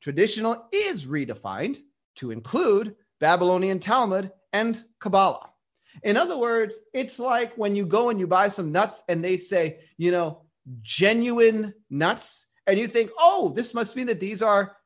[0.00, 1.78] Traditional is redefined
[2.16, 5.51] to include Babylonian Talmud and Kabbalah.
[6.02, 9.36] In other words, it's like when you go and you buy some nuts and they
[9.36, 10.42] say, you know,
[10.82, 14.76] genuine nuts, and you think, oh, this must mean that these are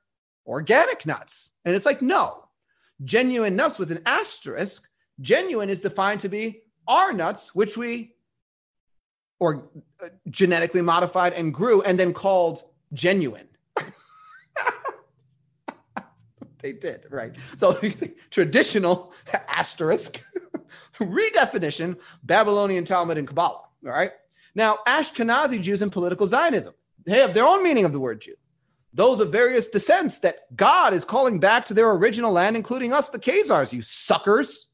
[0.47, 1.51] organic nuts.
[1.65, 2.49] And it's like, no,
[3.05, 4.89] genuine nuts with an asterisk,
[5.21, 8.15] genuine is defined to be our nuts, which we
[9.39, 9.69] or
[10.03, 12.63] uh, genetically modified and grew and then called
[12.95, 13.49] genuine.
[16.63, 17.33] they did, right?
[17.57, 17.79] So
[18.31, 19.13] traditional
[19.49, 20.23] asterisk
[21.01, 23.63] redefinition, Babylonian Talmud and Kabbalah.
[23.85, 24.13] All right.
[24.55, 26.75] Now, Ashkenazi Jews and political Zionism,
[27.05, 28.35] they have their own meaning of the word Jew.
[28.95, 33.11] Those of various descents that God is calling back to their original land, including us,
[33.11, 34.69] the Khazars, you suckers.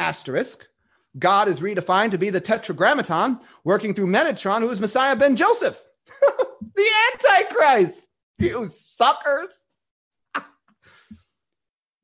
[0.00, 0.66] Asterisk.
[1.18, 5.82] God is redefined to be the Tetragrammaton, working through Metatron, who is Messiah ben Joseph,
[6.74, 8.04] the Antichrist.
[8.38, 9.64] You suckers.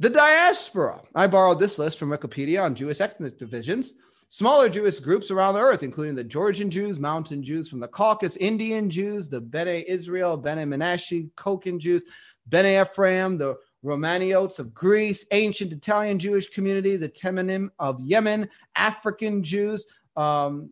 [0.05, 1.01] The diaspora.
[1.15, 3.95] I borrowed this list from Wikipedia on Jewish ethnic divisions.
[4.29, 8.37] Smaller Jewish groups around the earth, including the Georgian Jews, Mountain Jews from the Caucasus,
[8.37, 12.05] Indian Jews, the Bene Israel, Bene Menashe, Cochin Jews,
[12.49, 19.43] Bene Ephraim, the Romaniotes of Greece, ancient Italian Jewish community, the Teimanim of Yemen, African
[19.43, 19.87] Jews,
[20.19, 20.71] um,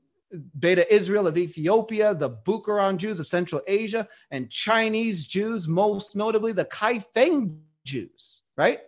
[0.59, 6.53] Beta Israel of Ethiopia, the Bukharan Jews of Central Asia, and Chinese Jews, most notably
[6.53, 7.57] the Kaifeng
[7.87, 8.81] Jews, right?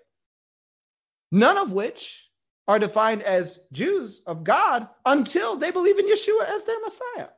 [1.35, 2.31] None of which
[2.69, 7.29] are defined as Jews of God until they believe in Yeshua as their Messiah.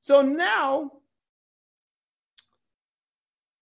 [0.00, 0.92] So now,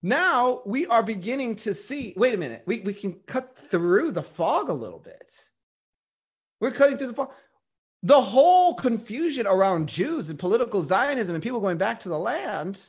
[0.01, 4.23] now we are beginning to see, wait a minute, we, we can cut through the
[4.23, 5.31] fog a little bit.
[6.61, 7.31] We're cutting through the fog.
[8.03, 12.79] The whole confusion around Jews and political Zionism and people going back to the land,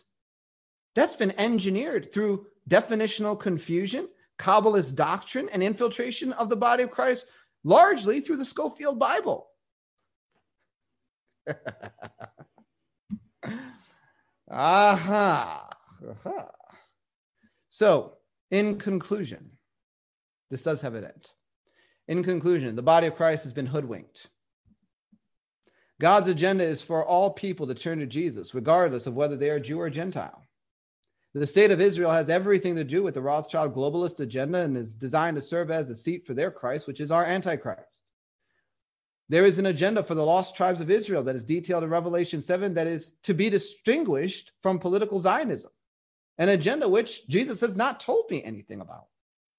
[0.95, 4.09] that's been engineered through definitional confusion
[4.39, 7.27] Kabbalist doctrine and infiltration of the body of Christ
[7.65, 9.49] largely through the Scofield Bible.
[14.51, 15.69] Aha.
[17.69, 18.15] So,
[18.51, 19.51] in conclusion,
[20.51, 21.27] this does have an end.
[22.07, 24.29] In conclusion, the body of Christ has been hoodwinked.
[26.01, 29.61] God's agenda is for all people to turn to Jesus, regardless of whether they are
[29.61, 30.48] Jew or Gentile.
[31.39, 34.97] The state of Israel has everything to do with the Rothschild globalist agenda and is
[34.97, 38.03] designed to serve as a seat for their Christ, which is our Antichrist.
[39.29, 42.43] There is an agenda for the lost tribes of Israel that is detailed in Revelation
[42.43, 45.71] 7 that is to be distinguished from political Zionism,
[46.39, 49.07] an agenda which Jesus has not told me anything about.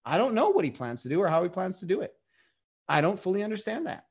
[0.03, 2.13] I don't know what he plans to do or how he plans to do it.
[2.89, 4.03] I don't fully understand that.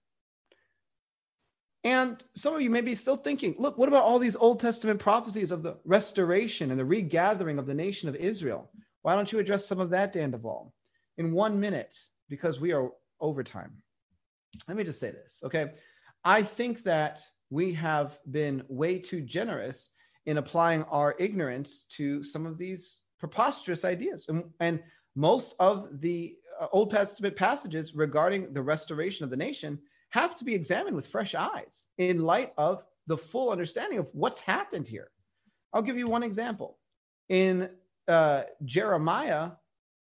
[1.84, 4.98] And some of you may be still thinking, look, what about all these Old Testament
[4.98, 8.70] prophecies of the restoration and the regathering of the nation of Israel?
[9.02, 10.72] Why don't you address some of that, Dan Duval,
[11.18, 11.96] in one minute,
[12.28, 12.90] because we are
[13.20, 13.72] over time.
[14.66, 15.72] Let me just say this, okay?
[16.24, 19.90] I think that we have been way too generous
[20.26, 24.26] in applying our ignorance to some of these preposterous ideas.
[24.28, 24.82] And, and
[25.14, 29.78] most of the uh, Old Testament passages regarding the restoration of the nation
[30.10, 34.40] have to be examined with fresh eyes in light of the full understanding of what's
[34.40, 35.10] happened here.
[35.72, 36.78] I'll give you one example.
[37.28, 37.70] In
[38.06, 39.50] uh, Jeremiah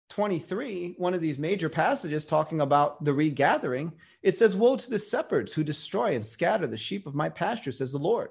[0.10, 3.92] 23, one of these major passages talking about the regathering,
[4.24, 7.72] it says, Woe to the shepherds who destroy and scatter the sheep of my pasture,
[7.72, 8.30] says the Lord.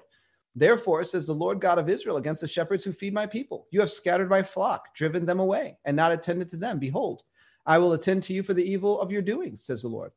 [0.55, 3.67] Therefore, says the Lord God of Israel against the shepherds who feed my people.
[3.69, 6.79] You have scattered my flock, driven them away, and not attended to them.
[6.79, 7.21] Behold,
[7.67, 10.11] I will attend to you for the evil of your doings, says the Lord.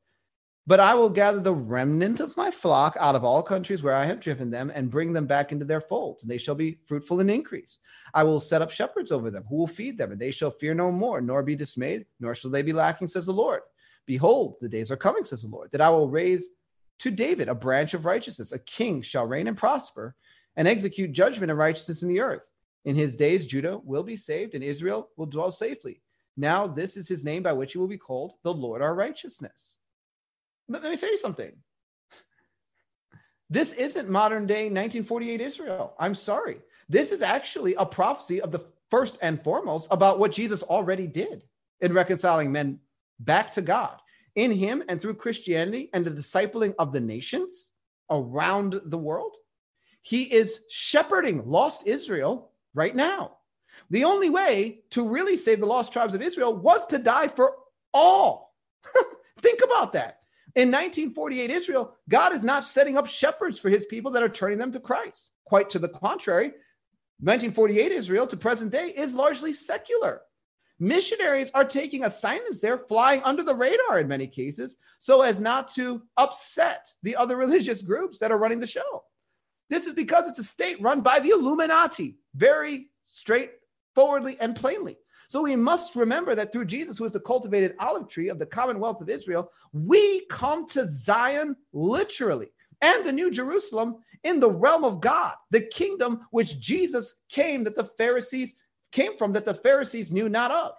[0.71, 4.05] But I will gather the remnant of my flock out of all countries where I
[4.05, 7.19] have driven them and bring them back into their folds, and they shall be fruitful
[7.19, 7.81] and increase.
[8.15, 10.73] I will set up shepherds over them who will feed them, and they shall fear
[10.73, 13.63] no more, nor be dismayed, nor shall they be lacking, says the Lord.
[14.07, 16.51] Behold, the days are coming, says the Lord, that I will raise
[17.01, 18.53] to David a branch of righteousness.
[18.53, 20.15] A king shall reign and prosper
[20.55, 22.49] and execute judgment and righteousness in the earth.
[22.85, 26.01] In his days, Judah will be saved, and Israel will dwell safely.
[26.37, 29.79] Now, this is his name by which he will be called the Lord our righteousness.
[30.71, 31.51] Let me tell you something.
[33.51, 35.95] This isn't modern day 1948 Israel.
[35.99, 36.59] I'm sorry.
[36.89, 41.43] This is actually a prophecy of the first and foremost about what Jesus already did
[41.81, 42.79] in reconciling men
[43.19, 43.97] back to God
[44.37, 47.73] in him and through Christianity and the discipling of the nations
[48.09, 49.37] around the world.
[50.03, 53.39] He is shepherding lost Israel right now.
[53.91, 57.57] The only way to really save the lost tribes of Israel was to die for
[57.93, 58.55] all.
[59.41, 60.20] Think about that.
[60.57, 64.59] In 1948 Israel, God is not setting up shepherds for his people that are turning
[64.59, 65.31] them to Christ.
[65.45, 66.47] Quite to the contrary,
[67.21, 70.23] 1948 Israel to present day is largely secular.
[70.81, 75.69] Missionaries are taking assignments there, flying under the radar in many cases, so as not
[75.75, 79.05] to upset the other religious groups that are running the show.
[79.69, 84.97] This is because it's a state run by the Illuminati, very straightforwardly and plainly.
[85.31, 88.47] So we must remember that through Jesus, who is the cultivated olive tree of the
[88.47, 92.49] commonwealth of Israel, we come to Zion literally
[92.83, 97.77] and the New Jerusalem in the realm of God, the kingdom which Jesus came that
[97.77, 98.57] the Pharisees
[98.91, 100.73] came from that the Pharisees knew not of.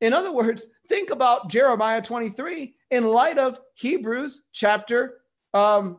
[0.00, 5.16] In other words, think about Jeremiah 23 in light of Hebrews chapter
[5.52, 5.98] um,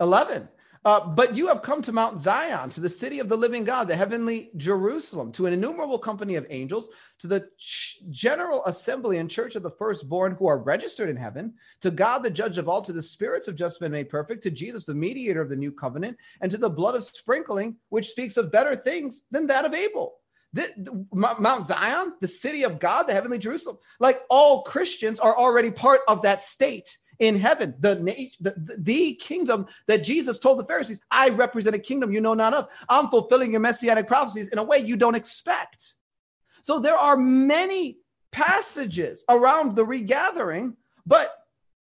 [0.00, 0.48] 11.
[0.82, 3.86] Uh, but you have come to Mount Zion, to the city of the living God,
[3.86, 6.88] the heavenly Jerusalem, to an innumerable company of angels,
[7.18, 11.52] to the ch- general assembly and church of the firstborn who are registered in heaven,
[11.82, 14.50] to God, the judge of all, to the spirits of just men made perfect, to
[14.50, 18.38] Jesus, the mediator of the new covenant, and to the blood of sprinkling, which speaks
[18.38, 20.14] of better things than that of Abel.
[20.54, 25.36] The, the, Mount Zion, the city of God, the heavenly Jerusalem, like all Christians are
[25.36, 27.94] already part of that state in heaven, the,
[28.40, 32.54] the, the kingdom that Jesus told the Pharisees, I represent a kingdom you know not
[32.54, 32.68] of.
[32.88, 35.96] I'm fulfilling your messianic prophecies in a way you don't expect.
[36.62, 37.98] So there are many
[38.32, 40.76] passages around the regathering,
[41.06, 41.30] but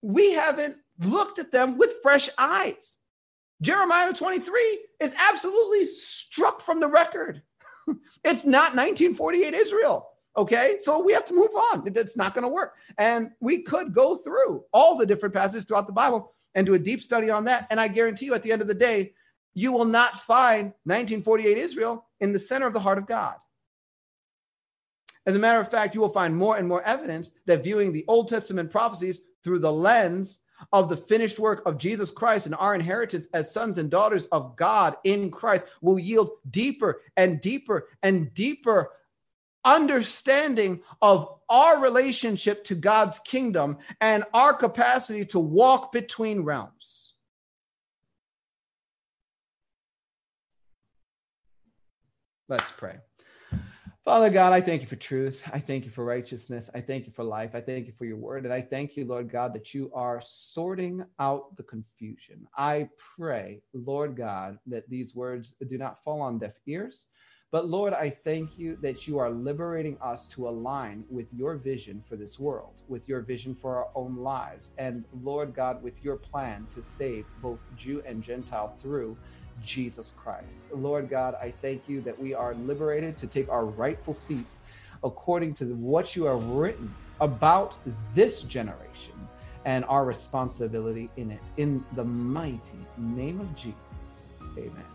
[0.02, 2.98] we haven't looked at them with fresh eyes.
[3.62, 7.42] Jeremiah 23 is absolutely struck from the record.
[8.24, 10.09] it's not 1948 Israel.
[10.36, 11.82] Okay, so we have to move on.
[11.86, 12.74] It's not going to work.
[12.98, 16.78] And we could go through all the different passages throughout the Bible and do a
[16.78, 17.66] deep study on that.
[17.70, 19.12] And I guarantee you, at the end of the day,
[19.54, 23.34] you will not find 1948 Israel in the center of the heart of God.
[25.26, 28.04] As a matter of fact, you will find more and more evidence that viewing the
[28.08, 30.40] Old Testament prophecies through the lens
[30.72, 34.56] of the finished work of Jesus Christ and our inheritance as sons and daughters of
[34.56, 38.90] God in Christ will yield deeper and deeper and deeper
[39.64, 47.14] understanding of our relationship to God's kingdom and our capacity to walk between realms.
[52.48, 52.96] Let's pray.
[54.04, 55.42] Father God, I thank you for truth.
[55.52, 56.70] I thank you for righteousness.
[56.74, 57.50] I thank you for life.
[57.54, 58.44] I thank you for your word.
[58.44, 62.46] And I thank you, Lord God, that you are sorting out the confusion.
[62.56, 67.06] I pray, Lord God, that these words do not fall on deaf ears.
[67.52, 72.02] But Lord, I thank you that you are liberating us to align with your vision
[72.08, 76.16] for this world, with your vision for our own lives, and Lord God, with your
[76.16, 79.18] plan to save both Jew and Gentile through
[79.60, 80.72] Jesus Christ.
[80.72, 84.60] Lord God, I thank you that we are liberated to take our rightful seats
[85.02, 87.76] according to what you have written about
[88.14, 89.14] this generation
[89.64, 91.42] and our responsibility in it.
[91.56, 93.74] In the mighty name of Jesus,
[94.56, 94.89] amen.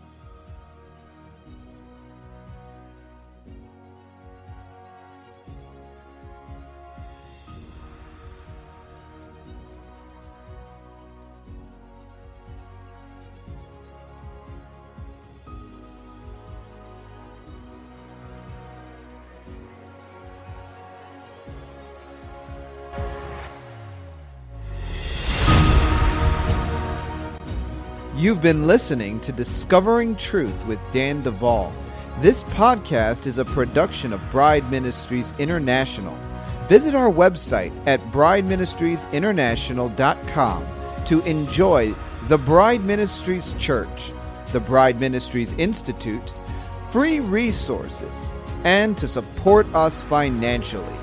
[28.26, 31.72] You've been listening to Discovering Truth with Dan Duval.
[32.18, 36.18] This podcast is a production of Bride Ministries International.
[36.68, 40.66] Visit our website at brideministriesinternational.com
[41.04, 41.94] to enjoy
[42.26, 44.10] the Bride Ministries Church,
[44.50, 46.34] the Bride Ministries Institute,
[46.90, 48.34] free resources,
[48.64, 50.96] and to support us financially.